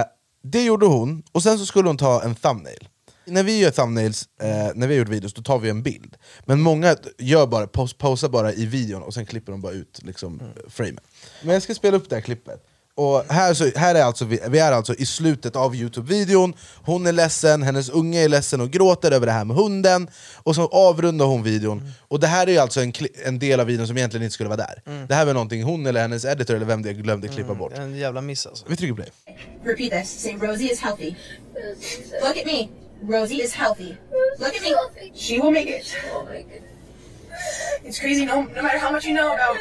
Eh, 0.00 0.04
det 0.42 0.64
gjorde 0.64 0.86
hon, 0.86 1.22
och 1.32 1.42
sen 1.42 1.58
så 1.58 1.66
skulle 1.66 1.88
hon 1.88 1.96
ta 1.96 2.22
en 2.22 2.34
thumbnail. 2.34 2.88
När 3.26 3.42
vi 3.42 3.58
gör 3.58 3.70
thumbnails, 3.70 4.28
eh, 4.42 4.48
när 4.74 4.86
vi 4.86 4.94
har 4.94 4.98
gjort 4.98 5.08
videos, 5.08 5.34
då 5.34 5.42
tar 5.42 5.58
vi 5.58 5.70
en 5.70 5.82
bild. 5.82 6.16
Men 6.44 6.60
många 6.60 6.96
gör 7.18 7.46
bara, 7.46 7.66
pos, 7.66 7.94
posar 7.94 8.28
bara 8.28 8.52
i 8.52 8.66
videon 8.66 9.02
och 9.02 9.14
sen 9.14 9.26
klipper 9.26 9.52
de 9.52 9.60
bara 9.60 9.72
ut 9.72 10.00
liksom, 10.02 10.42
framen. 10.68 10.98
Men 11.42 11.52
jag 11.54 11.62
ska 11.62 11.74
spela 11.74 11.96
upp 11.96 12.08
det 12.10 12.16
här 12.16 12.22
klippet. 12.22 12.66
Och 12.96 13.24
här, 13.28 13.54
så, 13.54 13.70
här 13.76 13.94
är 13.94 14.02
alltså, 14.02 14.24
vi, 14.24 14.40
vi 14.48 14.58
är 14.58 14.72
alltså 14.72 14.94
i 14.94 15.06
slutet 15.06 15.56
av 15.56 15.74
Youtube-videon, 15.74 16.54
hon 16.84 17.06
är 17.06 17.12
ledsen, 17.12 17.62
hennes 17.62 17.88
unge 17.88 18.24
är 18.24 18.28
ledsen 18.28 18.60
och 18.60 18.70
gråter 18.70 19.10
över 19.10 19.26
det 19.26 19.32
här 19.32 19.44
med 19.44 19.56
hunden, 19.56 20.08
och 20.42 20.54
så 20.54 20.66
avrundar 20.66 21.26
hon 21.26 21.42
videon. 21.42 21.92
Och 22.08 22.20
det 22.20 22.26
här 22.26 22.48
är 22.48 22.60
alltså 22.60 22.80
en, 22.80 22.92
en 23.24 23.38
del 23.38 23.60
av 23.60 23.66
videon 23.66 23.86
som 23.86 23.96
egentligen 23.96 24.24
inte 24.24 24.34
skulle 24.34 24.48
vara 24.48 24.66
där. 24.66 25.06
Det 25.08 25.14
här 25.14 25.24
var 25.24 25.34
någonting 25.34 25.62
hon 25.62 25.86
eller 25.86 26.00
hennes 26.00 26.24
editor 26.24 26.56
eller 26.56 26.66
vem 26.66 26.82
det 26.82 26.92
glömde 26.92 27.28
klippa 27.28 27.54
bort. 27.54 27.72
En 27.78 27.96
jävla 27.96 28.20
miss 28.20 28.46
alltså. 28.46 28.64
Vi 28.68 28.76
trycker 28.76 28.94
play. 28.94 29.08
Repeat 29.64 29.90
this. 29.90 30.20
Say 30.22 30.36
Rosie 30.36 30.72
is 30.72 30.80
healthy. 30.80 31.14
Look 32.22 32.36
at 32.36 32.46
me. 32.46 32.68
Rosie 33.02 33.42
is 33.42 33.54
healthy. 33.54 33.94
Look 34.38 34.54
at 34.56 34.62
me. 34.62 35.10
She 35.14 35.40
will 35.40 35.50
make 35.50 35.78
it. 35.78 35.84
It's 37.84 37.98
crazy. 38.00 38.24
No, 38.24 38.34
no 38.34 38.62
matter 38.62 38.78
how 38.78 38.92
much 38.92 39.04
you 39.04 39.14
know 39.14 39.32
about 39.34 39.58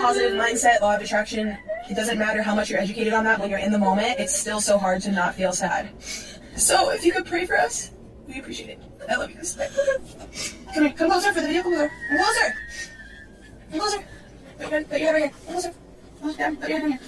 positive 0.00 0.32
mindset, 0.32 0.80
law 0.80 0.96
of 0.96 1.02
attraction, 1.02 1.56
it 1.90 1.96
doesn't 1.96 2.18
matter 2.18 2.40
how 2.40 2.54
much 2.54 2.70
you're 2.70 2.78
educated 2.78 3.12
on 3.12 3.24
that. 3.24 3.40
When 3.40 3.50
you're 3.50 3.58
in 3.58 3.72
the 3.72 3.78
moment, 3.78 4.20
it's 4.20 4.34
still 4.34 4.60
so 4.60 4.78
hard 4.78 5.02
to 5.02 5.10
not 5.10 5.34
feel 5.34 5.52
sad. 5.52 5.90
So, 6.56 6.90
if 6.90 7.04
you 7.04 7.12
could 7.12 7.26
pray 7.26 7.46
for 7.46 7.58
us, 7.58 7.90
we 8.28 8.38
appreciate 8.38 8.70
it. 8.70 8.78
I 9.08 9.16
love 9.16 9.30
you 9.30 9.36
guys. 9.36 9.58
Come 10.72 10.84
here. 10.84 10.92
Come 10.92 11.10
closer 11.10 11.32
for 11.32 11.40
the 11.40 11.48
video. 11.48 11.62
Come 11.62 11.74
closer. 11.74 11.90
Come 12.10 12.18
closer. 12.18 12.54
Come 13.70 13.80
closer. 13.80 14.04
Put 14.58 14.70
your, 14.70 14.84
put 14.84 15.00
your 15.00 15.12
head 15.12 15.12
right 15.12 15.22
here. 15.22 15.32
Come 15.46 15.52
closer. 15.52 15.74
Come 16.20 16.34
down. 16.34 16.56
Put 16.56 16.68
your 16.68 16.78
head 16.78 16.90
down 16.90 16.92
here. 16.92 17.00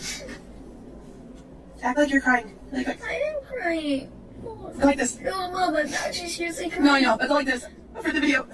Act 1.82 1.98
like 1.98 2.10
you're 2.10 2.20
crying. 2.20 2.58
Like, 2.72 2.86
like, 2.88 3.04
I 3.04 3.18
didn't 3.18 3.44
cry. 3.44 4.08
Go 4.42 4.86
like 4.86 4.98
this. 4.98 5.20
No, 5.20 5.50
mom, 5.52 5.76
I'm 5.76 5.90
not 5.90 6.12
just 6.12 6.36
seriously 6.36 6.70
crying. 6.70 6.84
No, 6.84 6.94
I 6.94 7.00
know, 7.00 7.16
but 7.16 7.28
go 7.28 7.34
like 7.34 7.46
this. 7.46 7.66
For 8.00 8.10
the 8.10 8.20
video. 8.20 8.48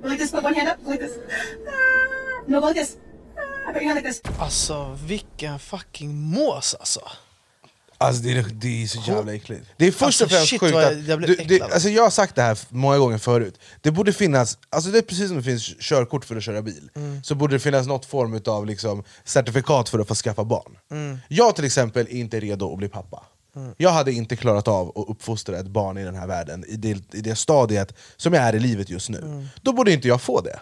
Go 0.00 0.08
like 0.08 0.18
this, 0.18 0.30
put 0.30 0.42
one 0.42 0.54
hand 0.54 0.68
up. 0.68 0.82
Go 0.84 0.90
like 0.90 1.00
this. 1.00 1.18
Ah. 1.68 2.42
No, 2.46 2.60
go 2.60 2.66
like 2.66 2.76
this. 2.76 2.96
Alltså 4.38 4.98
vilken 5.04 5.58
fucking 5.58 6.14
mås 6.14 6.74
alltså. 6.80 7.00
Alltså 8.00 8.22
det 8.22 8.32
är, 8.32 8.42
det 8.52 8.82
är 8.82 8.86
så 8.86 9.10
jävla 9.10 9.34
äckligt. 9.34 9.66
Det 9.76 9.86
är 9.86 9.92
först 9.92 10.02
Alltså, 10.02 10.24
och 10.24 10.30
främst 10.30 10.48
shit, 10.48 10.60
sjukt 10.60 10.76
att... 10.76 11.06
jag 11.06 11.20
du, 11.22 11.34
det, 11.34 11.62
alltså 11.62 11.88
jag 11.88 12.02
har 12.02 12.10
sagt 12.10 12.34
det 12.34 12.42
här 12.42 12.58
många 12.68 12.98
gånger 12.98 13.18
förut, 13.18 13.60
det 13.80 13.90
borde 13.90 14.12
finnas, 14.12 14.58
alltså 14.70 14.90
det 14.90 14.98
är 14.98 15.02
precis 15.02 15.28
som 15.28 15.36
det 15.36 15.42
finns 15.42 15.74
körkort 15.80 16.24
för 16.24 16.36
att 16.36 16.42
köra 16.42 16.62
bil, 16.62 16.90
Mm. 16.96 17.22
så 17.22 17.34
borde 17.34 17.54
det 17.54 17.60
finnas 17.60 17.86
något 17.86 18.06
form 18.06 18.40
av 18.46 18.66
liksom 18.66 19.04
certifikat 19.24 19.88
för 19.88 19.98
att 19.98 20.08
få 20.08 20.14
skaffa 20.14 20.44
barn. 20.44 20.78
Mm. 20.90 21.18
Jag 21.28 21.56
till 21.56 21.64
exempel 21.64 22.06
är 22.06 22.14
inte 22.16 22.40
redo 22.40 22.72
att 22.72 22.78
bli 22.78 22.88
pappa. 22.88 23.22
Jag 23.76 23.90
hade 23.90 24.12
inte 24.12 24.36
klarat 24.36 24.68
av 24.68 24.88
att 24.88 25.08
uppfostra 25.08 25.58
ett 25.58 25.66
barn 25.66 25.98
i 25.98 26.04
den 26.04 26.14
här 26.14 26.26
världen, 26.26 26.64
i 26.68 26.76
det, 26.76 27.14
i 27.14 27.20
det 27.20 27.34
stadiet 27.36 27.94
som 28.16 28.32
jag 28.34 28.42
är 28.44 28.54
i 28.54 28.60
livet 28.60 28.90
just 28.90 29.08
nu. 29.08 29.18
Mm. 29.18 29.46
Då 29.62 29.72
borde 29.72 29.92
inte 29.92 30.08
jag 30.08 30.22
få 30.22 30.40
det. 30.40 30.60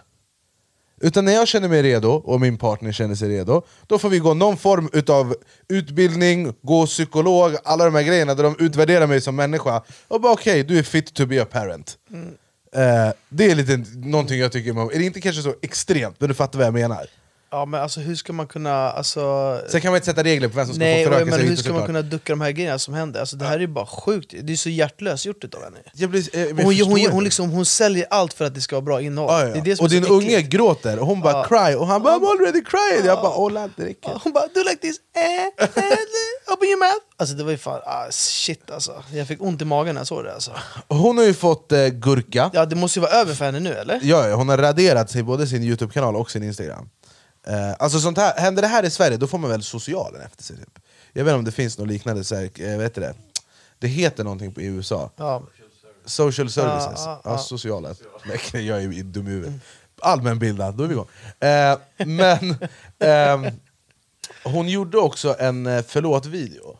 Utan 1.01 1.25
när 1.25 1.33
jag 1.33 1.47
känner 1.47 1.69
mig 1.69 1.83
redo, 1.83 2.09
och 2.09 2.41
min 2.41 2.57
partner 2.57 2.91
känner 2.91 3.15
sig 3.15 3.29
redo, 3.29 3.61
då 3.87 3.99
får 3.99 4.09
vi 4.09 4.19
gå 4.19 4.33
någon 4.33 4.57
form 4.57 4.89
utav 4.93 5.35
utbildning, 5.69 6.53
gå 6.61 6.85
psykolog, 6.85 7.55
alla 7.63 7.85
de 7.85 7.95
här 7.95 8.03
grejerna 8.03 8.35
där 8.35 8.43
de 8.43 8.55
utvärderar 8.59 9.07
mig 9.07 9.21
som 9.21 9.35
människa, 9.35 9.83
och 10.07 10.21
bara 10.21 10.33
okej, 10.33 10.63
du 10.63 10.79
är 10.79 10.83
fit 10.83 11.13
to 11.13 11.25
be 11.25 11.41
a 11.41 11.45
parent. 11.51 11.97
Eh, 12.75 13.13
det 13.29 13.51
är 13.51 13.55
lite 13.55 13.83
någonting 13.95 14.39
jag 14.39 14.51
tycker, 14.51 14.93
är 14.93 14.99
det 14.99 15.05
inte 15.05 15.21
kanske 15.21 15.41
så 15.41 15.55
extremt, 15.61 16.15
men 16.19 16.29
du 16.29 16.35
fattar 16.35 16.59
vad 16.59 16.67
jag 16.67 16.73
menar? 16.73 17.07
Ja 17.51 17.65
men 17.65 17.81
alltså 17.81 17.99
hur 17.99 18.15
ska 18.15 18.33
man 18.33 18.47
kunna... 18.47 18.91
Alltså, 18.91 19.21
Sen 19.69 19.81
kan 19.81 19.91
man 19.91 19.95
inte 19.97 20.05
sätta 20.05 20.23
regler 20.23 20.47
på 20.47 20.55
vem 20.55 20.65
som 20.65 20.75
ska 20.75 20.83
nej, 20.83 21.05
få 21.05 21.09
föröka 21.11 21.25
menar, 21.25 21.37
sig 21.37 21.47
hur 21.47 21.55
ska 21.55 21.73
man 21.73 21.85
kunna 21.85 22.01
ducka 22.01 22.33
de 22.33 22.41
här 22.41 22.51
grejerna 22.51 22.79
som 22.79 22.93
händer? 22.93 23.19
Alltså, 23.19 23.35
det 23.35 23.45
här 23.45 23.59
är 23.59 23.67
bara 23.67 23.85
sjukt, 23.85 24.33
det 24.41 24.53
är 24.53 24.57
så 24.57 24.69
hjärtlöst 24.69 25.25
gjort 25.25 25.43
utav 25.43 25.63
henne. 25.63 25.77
Jag 25.93 26.09
blir, 26.09 26.53
men 26.53 26.65
hon, 26.65 26.75
jag 26.75 26.85
hon, 26.85 26.91
hon, 26.93 27.01
hon, 27.01 27.09
inte. 27.11 27.23
liksom, 27.23 27.49
hon 27.49 27.65
säljer 27.65 28.07
allt 28.09 28.33
för 28.33 28.45
att 28.45 28.55
det 28.55 28.61
ska 28.61 28.75
vara 28.75 28.81
bra 28.81 29.01
innehåll. 29.01 29.31
Ja, 29.31 29.47
ja. 29.47 29.53
Det 29.53 29.59
är 29.59 29.63
det 29.63 29.75
som 29.75 29.85
och 29.85 29.91
är 29.91 29.95
din 29.95 30.09
unge 30.09 30.37
äckligt. 30.37 30.49
gråter, 30.49 30.99
och 30.99 31.07
hon 31.07 31.21
bara 31.21 31.33
Ja. 31.33 31.43
cry, 31.43 31.75
och 31.75 31.87
han 31.87 32.03
bara 32.03 32.15
I'm 32.17 32.25
already 32.31 32.63
crying! 32.63 33.05
Jag 33.05 33.21
bara 33.21 33.35
åh 33.37 33.51
lad, 33.51 33.71
det 33.75 33.85
räcker. 33.85 34.09
Ja, 34.09 34.21
Hon 34.23 34.33
bara 34.33 34.47
do 34.47 34.63
like 34.69 34.81
this, 34.81 34.97
eh, 35.15 35.65
eh, 35.65 35.69
open 36.53 36.67
your 36.67 36.79
mouth. 36.79 37.05
Alltså 37.17 37.35
det 37.35 37.43
var 37.43 37.51
ju 37.51 37.57
fan, 37.57 37.81
ah, 37.85 38.07
shit 38.11 38.71
alltså. 38.71 39.03
Jag 39.13 39.27
fick 39.27 39.41
ont 39.41 39.61
i 39.61 39.65
magen 39.65 39.95
när 39.95 39.99
jag 39.99 40.07
såg 40.07 40.23
det 40.23 40.33
alltså. 40.33 40.51
Hon 40.87 41.17
har 41.17 41.25
ju 41.25 41.33
fått 41.33 41.71
eh, 41.71 41.87
gurka, 41.87 42.49
Ja 42.53 42.65
det 42.65 42.75
måste 42.75 42.99
ju 42.99 43.01
vara 43.01 43.11
över 43.11 43.33
för 43.33 43.45
henne 43.45 43.59
nu 43.59 43.73
eller? 43.73 43.99
ja, 44.03 44.27
ja, 44.27 44.35
hon 44.35 44.49
har 44.49 44.57
raderat 44.57 45.11
sig 45.11 45.23
både 45.23 45.47
sin 45.47 45.63
youtube-kanal 45.63 46.15
och 46.15 46.31
sin 46.31 46.43
instagram 46.43 46.89
eh, 47.47 47.73
Alltså 47.79 47.99
sånt 47.99 48.17
här, 48.17 48.37
händer 48.37 48.61
det 48.61 48.67
här 48.67 48.83
i 48.85 48.89
Sverige 48.89 49.17
då 49.17 49.27
får 49.27 49.37
man 49.37 49.49
väl 49.49 49.63
socialen 49.63 50.21
efter 50.21 50.43
sig 50.43 50.57
typ. 50.57 50.79
Jag 51.13 51.23
vet 51.23 51.31
inte 51.31 51.39
om 51.39 51.45
det 51.45 51.51
finns 51.51 51.77
något 51.77 51.87
liknande, 51.87 52.23
så 52.23 52.35
här, 52.35 52.49
eh, 52.61 52.77
vet 52.77 52.95
det? 52.95 53.13
det 53.79 53.87
heter 53.87 54.23
någonting 54.23 54.51
på 54.53 54.61
i 54.61 54.65
USA 54.65 55.09
Ja. 55.15 55.43
Social 56.05 56.49
services, 56.49 56.93
Ja, 56.95 57.03
ja, 57.05 57.21
ja, 57.23 57.31
ja. 57.31 57.37
sociala. 57.37 57.95
Nej, 58.25 58.67
jag 58.67 58.77
är 58.83 58.91
ju 58.91 59.03
dum 59.03 59.27
i 59.27 59.29
huvudet. 59.29 59.53
Allmänbildad, 60.01 60.75
då 60.75 60.83
är 60.83 60.87
vi 60.87 60.93
igång. 60.93 61.07
Eh, 61.39 61.77
men 62.05 62.55
ehm, 62.99 63.45
hon 64.43 64.69
gjorde 64.69 64.97
också 64.97 65.35
en 65.39 65.65
eh, 65.65 65.83
förlåt-video. 65.87 66.77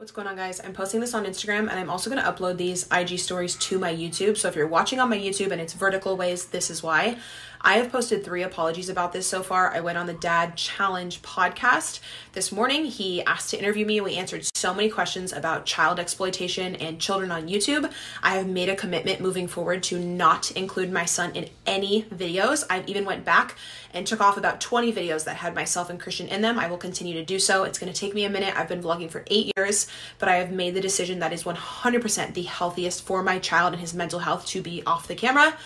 What's 0.00 0.12
going 0.14 0.28
on, 0.28 0.36
guys? 0.36 0.60
I'm 0.60 0.74
posting 0.74 1.00
this 1.00 1.14
on 1.14 1.26
Instagram 1.26 1.68
and 1.68 1.78
I'm 1.80 1.90
also 1.90 2.10
going 2.10 2.22
to 2.22 2.28
upload 2.30 2.56
these 2.58 2.86
IG 2.92 3.18
stories 3.20 3.56
to 3.68 3.78
my 3.78 3.92
YouTube. 3.92 4.36
So 4.36 4.48
if 4.48 4.54
you're 4.56 4.70
watching 4.70 5.00
on 5.00 5.08
my 5.10 5.18
YouTube 5.18 5.52
and 5.52 5.60
it's 5.60 5.74
vertical 5.74 6.16
ways, 6.16 6.46
this 6.46 6.70
is 6.70 6.82
why. 6.82 7.16
I 7.60 7.78
have 7.78 7.90
posted 7.90 8.24
three 8.24 8.42
apologies 8.44 8.88
about 8.88 9.12
this 9.12 9.26
so 9.26 9.42
far. 9.42 9.74
I 9.74 9.80
went 9.80 9.98
on 9.98 10.06
the 10.06 10.12
Dad 10.12 10.56
Challenge 10.56 11.20
podcast 11.22 11.98
this 12.32 12.52
morning. 12.52 12.84
He 12.84 13.22
asked 13.24 13.50
to 13.50 13.58
interview 13.58 13.84
me. 13.84 14.00
We 14.00 14.14
answered 14.14 14.46
so 14.54 14.72
many 14.72 14.88
questions 14.88 15.32
about 15.32 15.66
child 15.66 15.98
exploitation 15.98 16.76
and 16.76 17.00
children 17.00 17.32
on 17.32 17.48
YouTube. 17.48 17.92
I 18.22 18.36
have 18.36 18.46
made 18.46 18.68
a 18.68 18.76
commitment 18.76 19.20
moving 19.20 19.48
forward 19.48 19.82
to 19.84 19.98
not 19.98 20.52
include 20.52 20.92
my 20.92 21.04
son 21.04 21.32
in 21.34 21.48
any 21.66 22.04
videos. 22.04 22.64
I've 22.70 22.88
even 22.88 23.04
went 23.04 23.24
back 23.24 23.56
and 23.92 24.06
took 24.06 24.20
off 24.20 24.36
about 24.36 24.60
20 24.60 24.92
videos 24.92 25.24
that 25.24 25.36
had 25.36 25.54
myself 25.54 25.90
and 25.90 25.98
Christian 25.98 26.28
in 26.28 26.42
them. 26.42 26.58
I 26.58 26.68
will 26.68 26.78
continue 26.78 27.14
to 27.14 27.24
do 27.24 27.40
so. 27.40 27.64
It's 27.64 27.78
going 27.78 27.92
to 27.92 27.98
take 27.98 28.14
me 28.14 28.24
a 28.24 28.30
minute. 28.30 28.56
I've 28.56 28.68
been 28.68 28.82
vlogging 28.82 29.10
for 29.10 29.24
eight 29.26 29.52
years, 29.56 29.88
but 30.18 30.28
I 30.28 30.36
have 30.36 30.52
made 30.52 30.74
the 30.74 30.80
decision 30.80 31.18
that 31.18 31.32
is 31.32 31.42
100% 31.42 32.34
the 32.34 32.42
healthiest 32.42 33.02
for 33.02 33.22
my 33.22 33.40
child 33.40 33.72
and 33.72 33.80
his 33.80 33.94
mental 33.94 34.20
health 34.20 34.46
to 34.46 34.62
be 34.62 34.82
off 34.86 35.08
the 35.08 35.16
camera. 35.16 35.56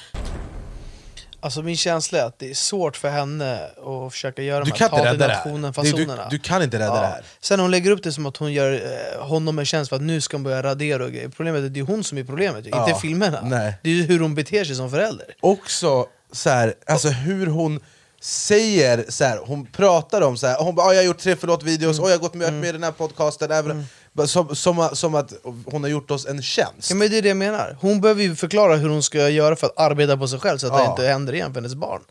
Alltså 1.45 1.63
min 1.63 1.77
känsla 1.77 2.19
är 2.19 2.25
att 2.25 2.39
det 2.39 2.51
är 2.51 2.55
svårt 2.55 2.97
för 2.97 3.09
henne 3.11 3.61
att 4.07 4.13
försöka 4.13 4.43
göra 4.43 4.65
Du 4.65 4.71
de 4.71 4.77
kan 4.79 4.91
här 4.91 4.97
inte 4.99 5.05
ta 5.09 5.13
till 5.13 5.21
rädda 5.21 5.35
nationen 5.35 5.65
är- 5.65 5.69
du- 5.69 5.91
fasonerna. 5.91 6.29
du 6.31 6.39
kan 6.39 6.63
inte 6.63 6.79
rädda 6.79 7.01
det 7.01 7.07
här. 7.07 7.25
Sen 7.41 7.61
hon 7.61 7.71
lägger 7.71 7.91
upp 7.91 8.03
det 8.03 8.13
som 8.13 8.27
att 8.27 8.37
hon 8.37 8.53
gör 8.53 8.73
eh, 8.73 9.25
honom 9.27 9.59
en 9.59 9.65
tjänst 9.67 9.89
för 9.89 9.97
att 9.97 10.03
nu 10.03 10.21
ska 10.21 10.37
hon 10.37 10.45
börja 10.45 10.63
radera 10.63 11.05
och 11.05 11.11
grejer. 11.13 11.29
Problemet 11.29 11.63
är 11.63 11.67
att 11.67 11.75
det 11.75 11.81
är 11.81 11.85
hon 11.85 12.05
som 12.05 12.19
är 12.19 12.25
problemet, 12.25 12.65
Ja, 12.71 12.89
inte 12.89 13.01
filmerna. 13.01 13.41
nej. 13.43 13.75
Det 13.83 13.91
är 13.91 14.03
hur 14.03 14.21
hon 14.21 14.35
beter 14.35 14.65
sig 14.65 14.77
som 14.77 14.91
förälder. 14.91 15.27
Också 15.41 16.07
så 16.33 16.51
här, 16.51 16.75
alltså 16.87 17.09
hur 17.09 17.47
hon 17.47 17.81
säger, 18.21 19.05
så 19.09 19.25
här, 19.25 19.41
hon 19.47 19.67
pratar 19.67 20.21
om 20.23 20.37
så 20.37 20.47
här, 20.47 20.57
hon 20.59 20.75
bara 20.75 20.87
"Ah, 20.87 20.93
jag 20.93 20.99
har 21.01 21.05
gjort 21.07 21.19
tre 21.19 21.37
förlåt-videos, 21.37 21.97
Mm. 21.99 22.05
och 22.05 22.11
jag 22.11 22.15
har 22.15 22.21
gått 22.23 22.35
med, 22.35 22.53
med 22.53 22.69
i 22.69 22.73
den 22.73 22.83
här 22.83 22.91
podcasten, 22.93 23.51
även, 23.51 23.77
bara 23.79 23.85
som, 24.27 24.57
som, 24.57 24.89
som 24.93 25.15
att 25.15 25.33
hon 25.65 25.83
har 25.83 25.91
gjort 25.91 26.11
oss 26.11 26.27
en 26.27 26.43
tjänst. 26.43 26.91
Ja, 26.91 26.97
men 26.97 27.11
det 27.11 27.19
är 27.19 27.23
det 27.23 27.29
jag 27.29 27.37
menar. 27.37 27.77
Hon 27.81 28.01
behöver 28.01 28.23
ju 28.23 28.35
förklara 28.37 28.77
hur 28.77 28.89
hon 28.89 29.03
ska 29.03 29.29
göra 29.29 29.57
för 29.57 29.67
att 29.67 29.79
arbeta 29.79 30.17
på 30.17 30.29
sig 30.29 30.39
själv 30.39 30.59
så 30.59 30.67
att 30.67 30.73
det 30.73 30.79
Ja. 30.85 30.91
inte 30.91 31.07
händer 31.07 31.33
igen 31.33 31.55
för 31.55 31.61
hennes 31.61 31.75
barn. 31.75 32.03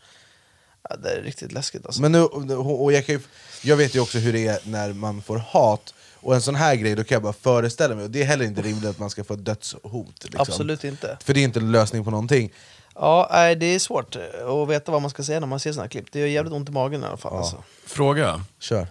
Ja, 0.89 0.95
det 0.95 1.09
är 1.09 1.21
riktigt 1.21 1.51
läskigt 1.51 1.85
alltså. 1.85 2.01
Men 2.01 2.11
nu, 2.11 2.21
och 2.55 2.93
jag, 2.93 3.05
kan 3.05 3.15
ju, 3.15 3.21
jag 3.61 3.77
vet 3.77 3.95
ju 3.95 3.99
också 3.99 4.17
hur 4.17 4.33
det 4.33 4.47
är 4.47 4.59
när 4.63 4.93
man 4.93 5.21
får 5.21 5.37
hat, 5.37 5.93
och 6.15 6.35
en 6.35 6.41
sån 6.41 6.55
här 6.55 6.75
grej, 6.75 6.95
då 6.95 7.03
kan 7.03 7.15
jag 7.15 7.23
bara 7.23 7.33
föreställa 7.33 7.95
mig, 7.95 8.03
och 8.03 8.11
det 8.11 8.21
är 8.21 8.25
heller 8.25 8.45
inte 8.45 8.61
rimligt 8.61 8.89
att 8.89 8.99
man 8.99 9.09
ska 9.09 9.23
få 9.23 9.35
dödshot. 9.35 10.23
Liksom. 10.23 10.41
Absolut 10.41 10.83
inte. 10.83 11.17
För 11.23 11.33
det 11.33 11.39
är 11.39 11.43
inte 11.43 11.59
en 11.59 11.71
lösning 11.71 12.03
på 12.03 12.11
någonting. 12.11 12.53
Ja, 12.95 13.27
nej, 13.31 13.55
det 13.55 13.65
är 13.65 13.79
svårt 13.79 14.15
att 14.15 14.69
veta 14.69 14.91
vad 14.91 15.01
man 15.01 15.11
ska 15.11 15.23
säga 15.23 15.39
när 15.39 15.47
man 15.47 15.59
ser 15.59 15.71
såna 15.71 15.83
här 15.83 15.89
klipp. 15.89 16.05
Det 16.11 16.19
gör 16.19 16.27
jävligt 16.27 16.53
ont 16.53 16.69
i 16.69 16.71
magen 16.71 17.03
i 17.03 17.05
alla 17.05 17.17
fall. 17.17 17.37
Alltså. 17.37 17.63
Fråga. 17.85 18.45
Kör. 18.59 18.87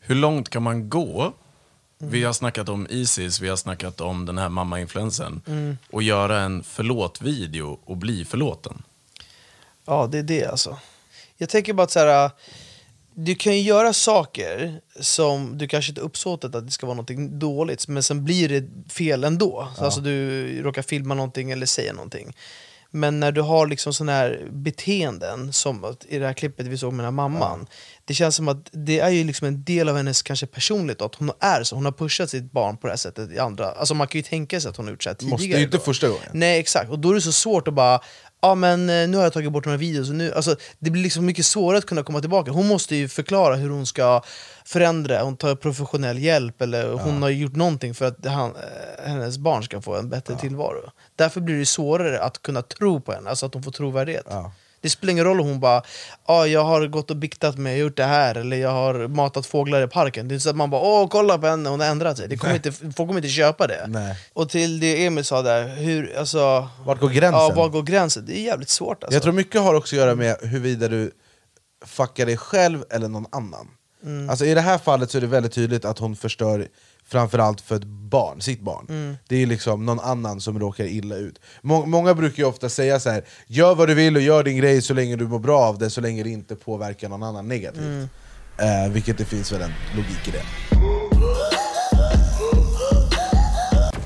Hur 0.00 0.14
långt 0.14 0.48
kan 0.48 0.62
man 0.62 0.88
gå? 0.88 1.32
Vi 1.98 2.24
har 2.24 2.32
snackat 2.32 2.68
om 2.68 2.86
Isis, 2.90 3.40
vi 3.40 3.48
har 3.48 3.56
snackat 3.56 4.00
om 4.00 4.26
den 4.26 4.38
här 4.38 4.48
mamma-influensen. 4.48 5.42
Mm. 5.46 5.78
Och 5.90 6.02
göra 6.02 6.40
en 6.40 6.62
förlåt-video 6.62 7.78
och 7.84 7.96
bli 7.96 8.24
förlåten. 8.24 8.82
Ja, 9.86 10.06
det 10.06 10.18
är 10.18 10.22
det 10.22 10.44
alltså. 10.44 10.78
Jag 11.36 11.48
tänker 11.48 11.72
bara 11.72 11.82
att 11.82 11.90
så 11.90 11.98
här, 11.98 12.30
du 13.14 13.34
kan 13.34 13.54
ju 13.54 13.60
göra 13.60 13.92
saker 13.92 14.80
som 15.00 15.58
du 15.58 15.68
kanske 15.68 15.90
inte 15.90 16.00
uppsåtet 16.00 16.54
att 16.54 16.66
det 16.66 16.72
ska 16.72 16.86
vara 16.86 16.96
något 16.96 17.30
dåligt, 17.40 17.88
men 17.88 18.02
sen 18.02 18.24
blir 18.24 18.48
det 18.48 18.92
fel 18.92 19.24
ändå. 19.24 19.68
Ja. 19.78 19.84
Alltså 19.84 20.00
du 20.00 20.62
råkar 20.62 20.82
filma 20.82 21.14
någonting 21.14 21.50
eller 21.50 21.66
säga 21.66 21.92
någonting. 21.92 22.36
Men 22.90 23.20
när 23.20 23.32
du 23.32 23.40
har 23.40 23.66
liksom 23.66 23.94
såna 23.94 24.12
här 24.12 24.46
beteenden, 24.50 25.52
som 25.52 25.96
i 26.08 26.18
det 26.18 26.26
här 26.26 26.32
klippet 26.32 26.66
vi 26.66 26.78
såg 26.78 26.92
med 26.92 27.04
den 27.04 27.04
här 27.04 27.28
mamman. 27.28 27.66
Det 28.04 28.14
känns 28.14 28.36
som 28.36 28.48
att 28.48 28.68
det 28.72 28.98
är 28.98 29.10
ju 29.10 29.24
liksom 29.24 29.46
en 29.46 29.64
del 29.64 29.88
av 29.88 29.96
hennes 29.96 30.22
kanske 30.22 30.46
personlighet, 30.46 31.02
att 31.02 31.14
hon 31.14 31.30
är 31.40 31.62
så. 31.62 31.76
Hon 31.76 31.84
har 31.84 31.92
pushat 31.92 32.30
sitt 32.30 32.52
barn 32.52 32.76
på 32.76 32.86
det 32.86 32.92
här 32.92 32.96
sättet 32.96 33.32
i 33.32 33.38
andra... 33.38 33.70
Alltså 33.70 33.94
man 33.94 34.08
kan 34.08 34.18
ju 34.18 34.22
tänka 34.22 34.60
sig 34.60 34.68
att 34.68 34.76
hon 34.76 34.86
har 34.86 34.92
gjort 34.92 35.02
så 35.02 35.10
här 35.10 35.14
tidigare. 35.14 35.34
Måste 35.34 35.46
ju 35.46 35.62
inte 35.62 35.78
första 35.78 36.08
gången. 36.08 36.28
Nej 36.32 36.60
exakt, 36.60 36.90
och 36.90 36.98
då 36.98 37.10
är 37.10 37.14
det 37.14 37.20
så 37.20 37.32
svårt 37.32 37.68
att 37.68 37.74
bara 37.74 38.00
Ja 38.44 38.54
men 38.54 38.90
eh, 38.90 39.08
nu 39.08 39.16
har 39.16 39.24
jag 39.24 39.32
tagit 39.32 39.52
bort 39.52 39.66
här 39.66 39.76
videos, 39.76 40.08
och 40.08 40.14
nu, 40.14 40.32
alltså, 40.32 40.56
det 40.78 40.90
blir 40.90 41.02
liksom 41.02 41.26
mycket 41.26 41.46
svårare 41.46 41.78
att 41.78 41.86
kunna 41.86 42.02
komma 42.02 42.20
tillbaka. 42.20 42.50
Hon 42.50 42.66
måste 42.66 42.96
ju 42.96 43.08
förklara 43.08 43.54
hur 43.56 43.70
hon 43.70 43.86
ska 43.86 44.22
förändra, 44.64 45.22
hon 45.22 45.36
tar 45.36 45.54
professionell 45.54 46.18
hjälp 46.18 46.62
eller 46.62 46.92
hon 46.92 47.22
har 47.22 47.28
gjort 47.28 47.56
någonting 47.56 47.94
för 47.94 48.04
att 48.04 48.26
han, 48.26 48.50
eh, 48.56 49.08
hennes 49.10 49.38
barn 49.38 49.62
ska 49.62 49.80
få 49.80 49.96
en 49.96 50.08
bättre 50.08 50.36
tillvaro. 50.36 50.90
Därför 51.16 51.40
blir 51.40 51.58
det 51.58 51.66
svårare 51.66 52.20
att 52.20 52.42
kunna 52.42 52.62
tro 52.62 53.00
på 53.00 53.12
henne, 53.12 53.30
alltså 53.30 53.46
att 53.46 53.54
hon 53.54 53.62
får 53.62 53.72
trovärdighet. 53.72 54.26
Det 54.84 54.90
spelar 54.90 55.10
ingen 55.12 55.24
roll 55.24 55.40
om 55.40 55.46
hon 55.46 55.60
bara 55.60 55.82
ah, 56.24 56.44
jag 56.46 56.64
har 56.64 56.86
gått 56.86 57.10
och 57.10 57.16
biktat 57.16 57.58
mig, 57.58 57.72
jag 57.72 57.78
har 57.78 57.82
gjort 57.82 57.96
det 57.96 58.04
här, 58.04 58.34
eller 58.34 58.56
jag 58.56 58.70
har 58.70 59.08
matat 59.08 59.46
fåglar 59.46 59.82
i 59.82 59.86
parken. 59.86 60.28
Det 60.28 60.32
är 60.32 60.34
inte 60.34 60.42
så 60.42 60.50
att 60.50 60.56
man 60.56 60.70
bara 60.70 60.80
åh 60.80 61.08
kolla 61.08 61.38
på 61.38 61.46
henne, 61.46 61.68
hon 61.68 61.80
har 61.80 61.86
ändrat 61.86 62.16
sig. 62.16 62.28
Det 62.28 62.36
kommer 62.36 62.54
inte, 62.54 62.72
folk 62.72 62.96
kommer 62.96 63.16
inte 63.16 63.28
köpa 63.28 63.66
det. 63.66 63.84
Nej. 63.88 64.16
Och 64.32 64.48
till 64.48 64.80
det 64.80 65.06
Emil 65.06 65.24
sa 65.24 65.42
där, 65.42 65.68
hur, 65.68 66.16
alltså, 66.18 66.68
Vart 66.84 67.00
går 67.00 67.08
gränsen? 67.08 67.40
Ja, 67.40 67.52
var 67.54 67.68
går 67.68 67.82
gränsen? 67.82 68.24
Det 68.26 68.38
är 68.38 68.42
jävligt 68.42 68.68
svårt 68.68 69.04
alltså. 69.04 69.16
Jag 69.16 69.22
tror 69.22 69.32
mycket 69.32 69.60
har 69.60 69.74
också 69.74 69.96
att 69.96 70.00
göra 70.00 70.14
med 70.14 70.36
huruvida 70.40 70.88
du 70.88 71.10
fuckar 71.84 72.26
dig 72.26 72.36
själv 72.36 72.84
eller 72.90 73.08
någon 73.08 73.26
annan. 73.32 73.68
Mm. 74.04 74.30
Alltså 74.30 74.44
I 74.44 74.54
det 74.54 74.60
här 74.60 74.78
fallet 74.78 75.10
så 75.10 75.18
är 75.18 75.20
det 75.20 75.26
väldigt 75.26 75.52
tydligt 75.52 75.84
att 75.84 75.98
hon 75.98 76.16
förstör 76.16 76.68
framförallt 77.06 77.60
för 77.60 77.76
ett 77.76 77.84
barn, 77.84 78.40
sitt 78.40 78.60
barn. 78.60 78.86
Mm. 78.88 79.16
Det 79.28 79.42
är 79.42 79.46
liksom 79.46 79.86
någon 79.86 80.00
annan 80.00 80.40
som 80.40 80.58
råkar 80.58 80.84
illa 80.84 81.16
ut. 81.16 81.40
Må 81.62 81.86
många 81.86 82.14
brukar 82.14 82.44
ofta 82.44 82.68
säga 82.68 83.00
så 83.00 83.10
här: 83.10 83.24
gör 83.46 83.74
vad 83.74 83.88
du 83.88 83.94
vill 83.94 84.16
och 84.16 84.22
gör 84.22 84.42
din 84.42 84.56
grej 84.56 84.82
så 84.82 84.94
länge 84.94 85.16
du 85.16 85.28
mår 85.28 85.38
bra 85.38 85.60
av 85.60 85.78
det, 85.78 85.90
så 85.90 86.00
länge 86.00 86.22
det 86.22 86.30
inte 86.30 86.56
påverkar 86.56 87.08
någon 87.08 87.22
annan 87.22 87.48
negativt. 87.48 87.82
Mm. 87.82 88.08
Eh, 88.58 88.92
vilket 88.92 89.18
det 89.18 89.24
finns 89.24 89.52
väl 89.52 89.62
en 89.62 89.72
logik 89.96 90.28
i 90.28 90.30
det. 90.30 90.42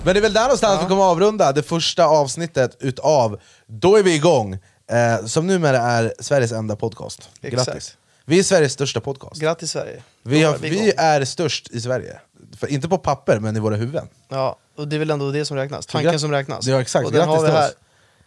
Men 0.05 0.15
det 0.15 0.21
är 0.21 0.23
väl 0.23 0.33
där 0.33 0.43
någonstans 0.43 0.83
vi 0.85 0.89
kommer 0.89 1.03
avrunda 1.03 1.53
det 1.53 1.63
första 1.63 2.07
avsnittet 2.07 2.77
utav 2.81 3.41
Då 3.67 3.97
är 3.97 4.03
vi 4.03 4.15
igång! 4.15 4.59
Eh, 4.91 5.27
som 5.27 5.47
numera 5.47 5.79
är 5.79 6.15
Sveriges 6.19 6.53
enda 6.53 6.77
podcast. 6.77 7.31
Exakt. 7.43 7.67
Grattis! 7.67 7.97
Vi 8.25 8.39
är 8.39 8.43
Sveriges 8.43 8.73
största 8.73 9.01
podcast. 9.01 9.41
Grattis 9.41 9.71
Sverige! 9.71 10.03
Vi, 10.23 10.43
har, 10.43 10.55
är 10.55 10.59
vi 10.59 10.71
vi 10.71 10.93
är 10.97 11.25
störst 11.25 11.71
i 11.71 11.81
Sverige. 11.81 12.21
För, 12.59 12.67
inte 12.67 12.89
på 12.89 12.99
papper, 12.99 13.39
men 13.41 13.57
i 13.57 13.61
våra 13.61 13.77
huvuden. 13.77 14.09
Ja, 14.29 14.57
och 14.77 14.89
det 14.89 14.97
är 14.97 14.99
väl 14.99 15.11
ändå 15.11 15.31
det 15.31 15.45
som 15.45 15.57
räknas, 15.57 15.87
tanken 15.87 16.13
grat- 16.13 16.21
som 16.21 16.31
räknas. 16.31 16.67
Ja, 16.67 16.81
exakt. 16.81 17.07
Och 17.07 17.13
Grattis 17.13 17.29
har 17.29 17.41
vi 17.43 17.47
till 17.49 17.57
här. 17.57 17.69
oss. 17.69 17.75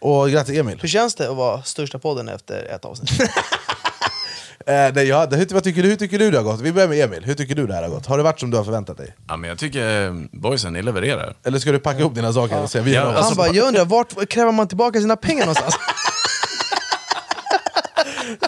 Och 0.00 0.30
grattis 0.30 0.58
Emil! 0.58 0.78
Hur 0.80 0.88
känns 0.88 1.14
det 1.14 1.30
att 1.30 1.36
vara 1.36 1.62
största 1.62 1.98
podden 1.98 2.28
efter 2.28 2.64
ett 2.64 2.84
avsnitt? 2.84 3.10
Eh, 4.66 4.92
nej, 4.94 5.08
ja, 5.08 5.26
det- 5.26 5.36
hur, 5.36 5.46
vad 5.54 5.64
tycker 5.64 5.82
du, 5.82 5.88
hur 5.88 5.96
tycker 5.96 6.18
du 6.18 6.30
det 6.30 6.36
har 6.36 6.44
gått? 6.44 6.60
Vi 6.60 6.72
börjar 6.72 6.88
med 6.88 6.98
Emil, 7.04 7.24
hur 7.24 7.34
tycker 7.34 7.54
du 7.54 7.66
det 7.66 7.74
här 7.74 7.82
har 7.82 7.88
gått? 7.90 8.06
Har 8.06 8.16
det 8.16 8.22
varit 8.22 8.40
som 8.40 8.50
du 8.50 8.56
har 8.56 8.64
förväntat 8.64 8.96
dig? 8.96 9.14
Ja, 9.28 9.36
men 9.36 9.48
jag 9.50 9.58
tycker 9.58 10.06
eh, 10.06 10.12
boysen, 10.32 10.72
ni 10.72 10.82
levererar. 10.82 11.34
Eller 11.44 11.58
ska 11.58 11.72
du 11.72 11.78
packa 11.78 11.98
ihop 12.00 12.14
dina 12.14 12.32
saker 12.32 12.62
och 12.62 12.70
säga 12.70 12.84
vi 12.84 12.94
Ja, 12.94 13.02
av 13.02 13.08
alltså-? 13.08 13.24
Han 13.28 13.36
bara, 13.36 13.48
jag 13.56 13.66
undrar, 13.68 13.84
vart 13.84 14.28
kräver 14.28 14.52
man 14.52 14.68
tillbaka 14.68 15.00
sina 15.00 15.16
pengar 15.16 15.40
någonstans? 15.40 15.74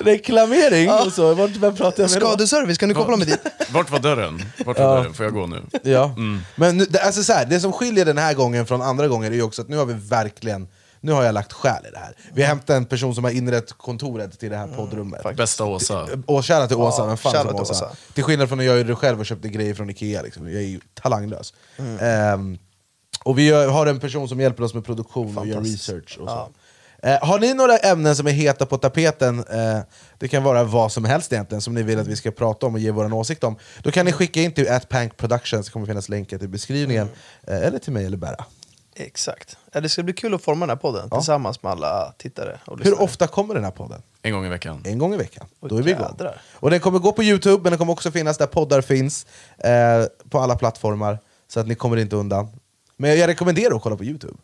Reklamering 0.05 0.91
och 0.91 1.13
så, 1.13 1.35
vart, 1.35 1.51
vem 1.51 1.75
pratar 1.77 2.03
jag 2.03 2.11
med 2.11 2.21
då? 2.21 2.27
Skadeservice, 2.27 2.79
kan 2.79 2.89
du 2.89 2.95
koppla 2.95 3.17
mig 3.17 3.27
dit? 3.27 3.41
Vart 3.73 3.91
var 3.91 3.99
dörren? 3.99 4.43
Vart 4.65 4.79
var 4.79 4.85
Ja. 4.85 4.95
dörren? 4.95 5.15
Får 5.15 5.25
jag 5.27 5.35
gå 5.35 5.47
nu? 5.47 5.63
Ja. 5.83 6.15
Men 6.57 6.77
nu, 6.77 6.85
det, 6.85 7.01
alltså 7.01 7.23
så 7.23 7.33
här, 7.33 7.45
det 7.47 7.61
som 7.61 7.73
skiljer 7.73 8.05
den 8.05 8.19
här 8.19 8.35
gången 8.35 8.67
från 8.67 8.83
andra 8.83 9.09
gånger 9.09 9.31
är 9.31 9.35
ju 9.35 9.43
också 9.43 9.63
att 9.63 9.69
nu 9.69 9.77
har 9.77 9.87
vi 9.87 9.95
verkligen 9.95 10.69
nu 11.01 11.13
har 11.13 11.23
jag 11.23 11.33
lagt 11.35 11.53
själ 11.53 11.87
i 11.87 11.91
det 11.91 11.99
här. 11.99 12.17
Vi 12.33 12.43
har 12.43 12.49
hämtat 12.49 12.77
en 12.77 12.85
person 12.85 13.15
som 13.15 13.25
har 13.25 13.31
inrett 13.31 13.73
kontoret 13.73 14.39
till 14.41 14.51
det 14.51 14.57
här 14.57 14.67
poddrummet. 14.67 15.37
Bästa 15.37 15.65
Åsa. 15.65 16.09
Och 16.27 16.47
shoutout 16.47 16.69
till 16.69 16.77
Åsa, 16.77 17.03
Ja, 17.03 17.07
vem 17.07 17.17
fan 17.17 17.33
som 17.33 17.47
till 17.47 17.55
Åsa. 17.61 17.73
Åsa. 17.73 17.91
Till 18.15 18.25
skillnad 18.25 18.49
från 18.49 18.59
när 18.59 18.65
jag 18.65 18.77
gjorde 18.79 18.89
det 18.89 18.97
själv 18.97 19.21
och 19.21 19.27
köpte 19.27 19.49
grejer 19.49 19.75
från 19.75 19.91
Ikea, 19.91 20.23
liksom. 20.23 20.47
jag 20.53 20.63
är 20.63 20.67
ju 20.67 20.81
talanglös. 20.95 21.55
Mm. 21.77 21.99
Ehm, 22.01 22.59
och 23.25 23.39
vi 23.39 23.51
har 23.51 23.67
har 23.69 23.87
en 23.87 24.01
person 24.01 24.29
som 24.29 24.41
hjälper 24.41 24.63
oss 24.65 24.75
med 24.75 24.85
produktion 24.85 25.39
och 25.39 25.47
gör 25.47 25.55
Fantastiskt. 25.55 25.89
research. 25.89 26.19
Och 26.21 26.29
Ja. 26.29 26.51
Eh, 27.05 27.19
har 27.23 27.39
ni 27.39 27.55
några 27.55 27.77
ämnen 27.77 28.17
som 28.17 28.27
är 28.27 28.31
heta 28.31 28.67
på 28.67 28.79
tapeten, 28.79 29.39
eh, 29.39 29.79
det 30.19 30.29
kan 30.29 30.43
vara 30.43 30.65
vad 30.65 30.93
som 30.93 31.05
helst 31.05 31.33
egentligen, 31.33 31.63
som 31.63 31.75
ni 31.75 31.83
vill 31.83 31.99
att 31.99 32.07
vi 32.07 32.17
ska 32.17 32.31
prata 32.31 32.67
om 32.67 32.75
och 32.75 32.81
ge 32.81 32.91
vår 32.91 33.15
åsikt 33.15 33.45
om, 33.45 33.57
då 33.83 33.91
kan 33.91 34.07
ni 34.07 34.13
skicka 34.13 34.41
in 34.41 34.53
till 34.53 34.71
atpank 34.71 35.17
productions, 35.17 35.67
det 35.67 35.73
kommer 35.73 35.87
finnas 35.87 36.09
länkar 36.09 36.39
till 36.39 36.49
beskrivningen, 36.49 37.09
eh, 37.47 37.63
eller 37.63 37.79
till 37.79 37.93
mig 37.93 38.07
eller 38.07 38.17
Berra. 38.17 38.45
Exakt. 38.97 39.57
Ja, 39.73 39.81
det 39.81 39.89
ska 39.89 40.03
bli 40.03 40.13
kul 40.13 40.35
att 40.35 40.43
forma 40.43 40.67
den 40.67 40.71
här 40.71 40.77
podden 40.77 41.11
tillsammans 41.11 41.63
med 41.63 41.73
alla 41.73 42.15
tittare 42.19 42.59
och 42.67 42.85
Hur 42.85 43.03
ofta 43.03 43.27
kommer 43.27 43.55
den 43.55 43.65
här 43.65 43.71
podden? 43.71 44.03
En 44.23 44.33
gång 44.33 44.47
i 44.47 44.49
veckan. 44.49 44.83
En 44.85 44.99
gång 44.99 45.15
i 45.15 45.17
veckan. 45.17 45.47
Då 45.61 45.77
är 45.77 45.83
vi 45.83 45.91
igång. 45.91 46.17
Och 46.53 46.71
den 46.71 46.81
kommer 46.81 46.99
gå 46.99 47.13
på 47.13 47.23
Youtube, 47.23 47.63
men 47.63 47.73
den 47.73 47.79
kommer 47.79 47.93
också 47.93 48.11
finnas 48.11 48.39
där 48.39 48.47
poddar 48.47 48.81
finns, 48.81 49.27
eh, 49.59 49.71
på 50.31 50.39
alla 50.39 50.57
plattformar, 50.57 51.19
så 51.49 51.61
att 51.61 51.67
ni 51.67 51.75
kommer 51.75 51.97
inte 51.97 52.17
undan. 52.17 52.49
Men 52.97 53.19
jag 53.19 53.29
rekommenderar 53.29 53.77
att 53.77 53.83
kolla 53.83 53.97
på 53.97 54.05
Youtube, 54.05 54.35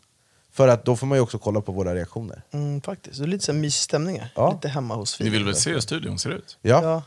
för 0.53 0.67
att 0.67 0.85
då 0.85 0.95
får 0.95 1.07
man 1.07 1.17
ju 1.17 1.21
också 1.21 1.37
kolla 1.37 1.61
på 1.61 1.71
våra 1.71 1.95
reaktioner. 1.95 2.41
Mm, 2.53 2.81
faktiskt, 2.81 3.17
det 3.19 3.25
är 3.25 3.27
lite 3.27 3.45
så 3.45 3.51
här 3.51 3.59
mysig 3.59 3.83
stämning 3.83 4.19
här. 4.19 4.51
Lite 4.53 4.67
hemma 4.67 4.95
hos 4.95 5.19
Ni 5.19 5.29
vill 5.29 5.45
väl 5.45 5.55
se 5.55 5.69
hur 5.71 5.79
studion 5.79 6.19
ser 6.19 6.29
ut? 6.29 6.57
Ja. 6.61 7.01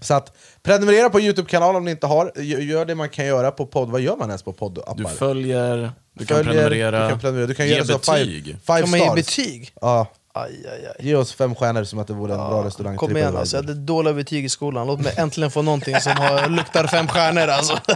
Så 0.00 0.14
att 0.14 0.36
prenumerera 0.62 1.10
på 1.10 1.20
Youtube-kanalen 1.20 1.76
om 1.76 1.84
ni 1.84 1.90
inte 1.90 2.06
har, 2.06 2.32
Gö- 2.36 2.60
gör 2.60 2.84
det 2.84 2.94
man 2.94 3.08
kan 3.08 3.26
göra 3.26 3.50
på 3.50 3.66
podd, 3.66 3.90
vad 3.90 4.00
gör 4.00 4.16
man 4.16 4.28
ens 4.30 4.42
på 4.42 4.52
poddappar? 4.52 4.94
Du 4.94 5.04
följer, 5.08 5.92
du 6.12 6.26
kan 6.26 6.36
Följer, 6.36 6.52
prenumerera, 6.52 7.02
du 7.04 7.08
kan 7.10 7.20
prenumerera, 7.20 7.46
du 7.46 7.54
kan 7.54 7.66
ge 7.68 7.74
göra 7.74 7.84
så 7.84 7.92
betyg. 7.98 8.44
five, 8.44 8.58
five 8.66 8.80
Kan 8.80 8.90
man 8.90 9.00
ge 9.00 9.06
stars. 9.06 9.14
betyg? 9.14 9.72
Ja. 9.80 10.06
Aj, 10.36 10.50
aj, 10.72 10.86
aj. 10.86 11.06
Ge 11.06 11.14
oss 11.16 11.32
fem 11.32 11.54
stjärnor 11.54 11.84
som 11.84 11.98
att 11.98 12.06
det 12.06 12.14
vore 12.14 12.32
en 12.34 12.38
bra 12.50 12.64
restaurang. 12.64 12.96
Kom 12.96 13.16
igen 13.16 13.36
alltså, 13.36 13.56
jag 13.56 13.62
hade 13.62 13.74
dåliga 13.74 14.14
betyg 14.14 14.44
i 14.44 14.48
skolan. 14.48 14.86
Låt 14.86 15.00
mig 15.00 15.14
äntligen 15.16 15.50
få 15.50 15.62
någonting 15.62 16.00
som 16.00 16.12
har, 16.16 16.48
luktar 16.48 16.86
fem 16.86 17.08
stjärnor 17.08 17.48
alltså. 17.48 17.78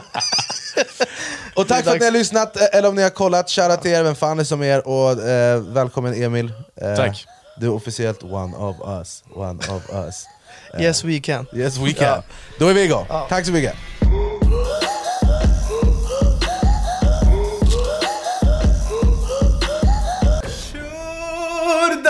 Och 1.55 1.69
tack 1.69 1.85
för 1.85 1.91
att 1.91 1.99
ni 2.01 2.05
har 2.05 2.13
lyssnat, 2.13 2.57
eh, 2.57 2.67
eller 2.79 2.89
om 2.89 2.95
ni 2.95 3.03
har 3.03 3.11
kollat, 3.11 3.51
shoutout 3.51 3.83
till 3.83 3.91
er, 3.91 4.03
vem 4.03 4.15
fan 4.15 4.39
är 4.39 4.45
som 4.45 4.63
er, 4.63 4.89
och 4.89 5.23
eh, 5.29 5.61
välkommen 5.63 6.23
Emil. 6.23 6.53
Eh, 6.77 6.97
Tack. 6.97 7.27
Du 7.57 7.67
är 7.67 7.73
officiellt 7.75 8.23
one 8.23 8.57
of 8.57 8.77
us, 9.01 9.25
one 9.35 9.59
of 9.69 9.83
us. 9.95 10.25
Eh, 10.75 10.83
Yes 10.83 11.05
we 11.05 11.21
can. 11.21 11.47
Yes 11.55 11.77
we 11.79 11.93
can. 11.93 12.07
Ja. 12.07 12.23
Då 12.59 12.69
är 12.69 12.75
vi 12.75 12.83
igång. 12.83 13.07
Ja. 13.09 13.27
Tack 13.29 13.47
så 13.47 13.53
mycket. 13.53 13.75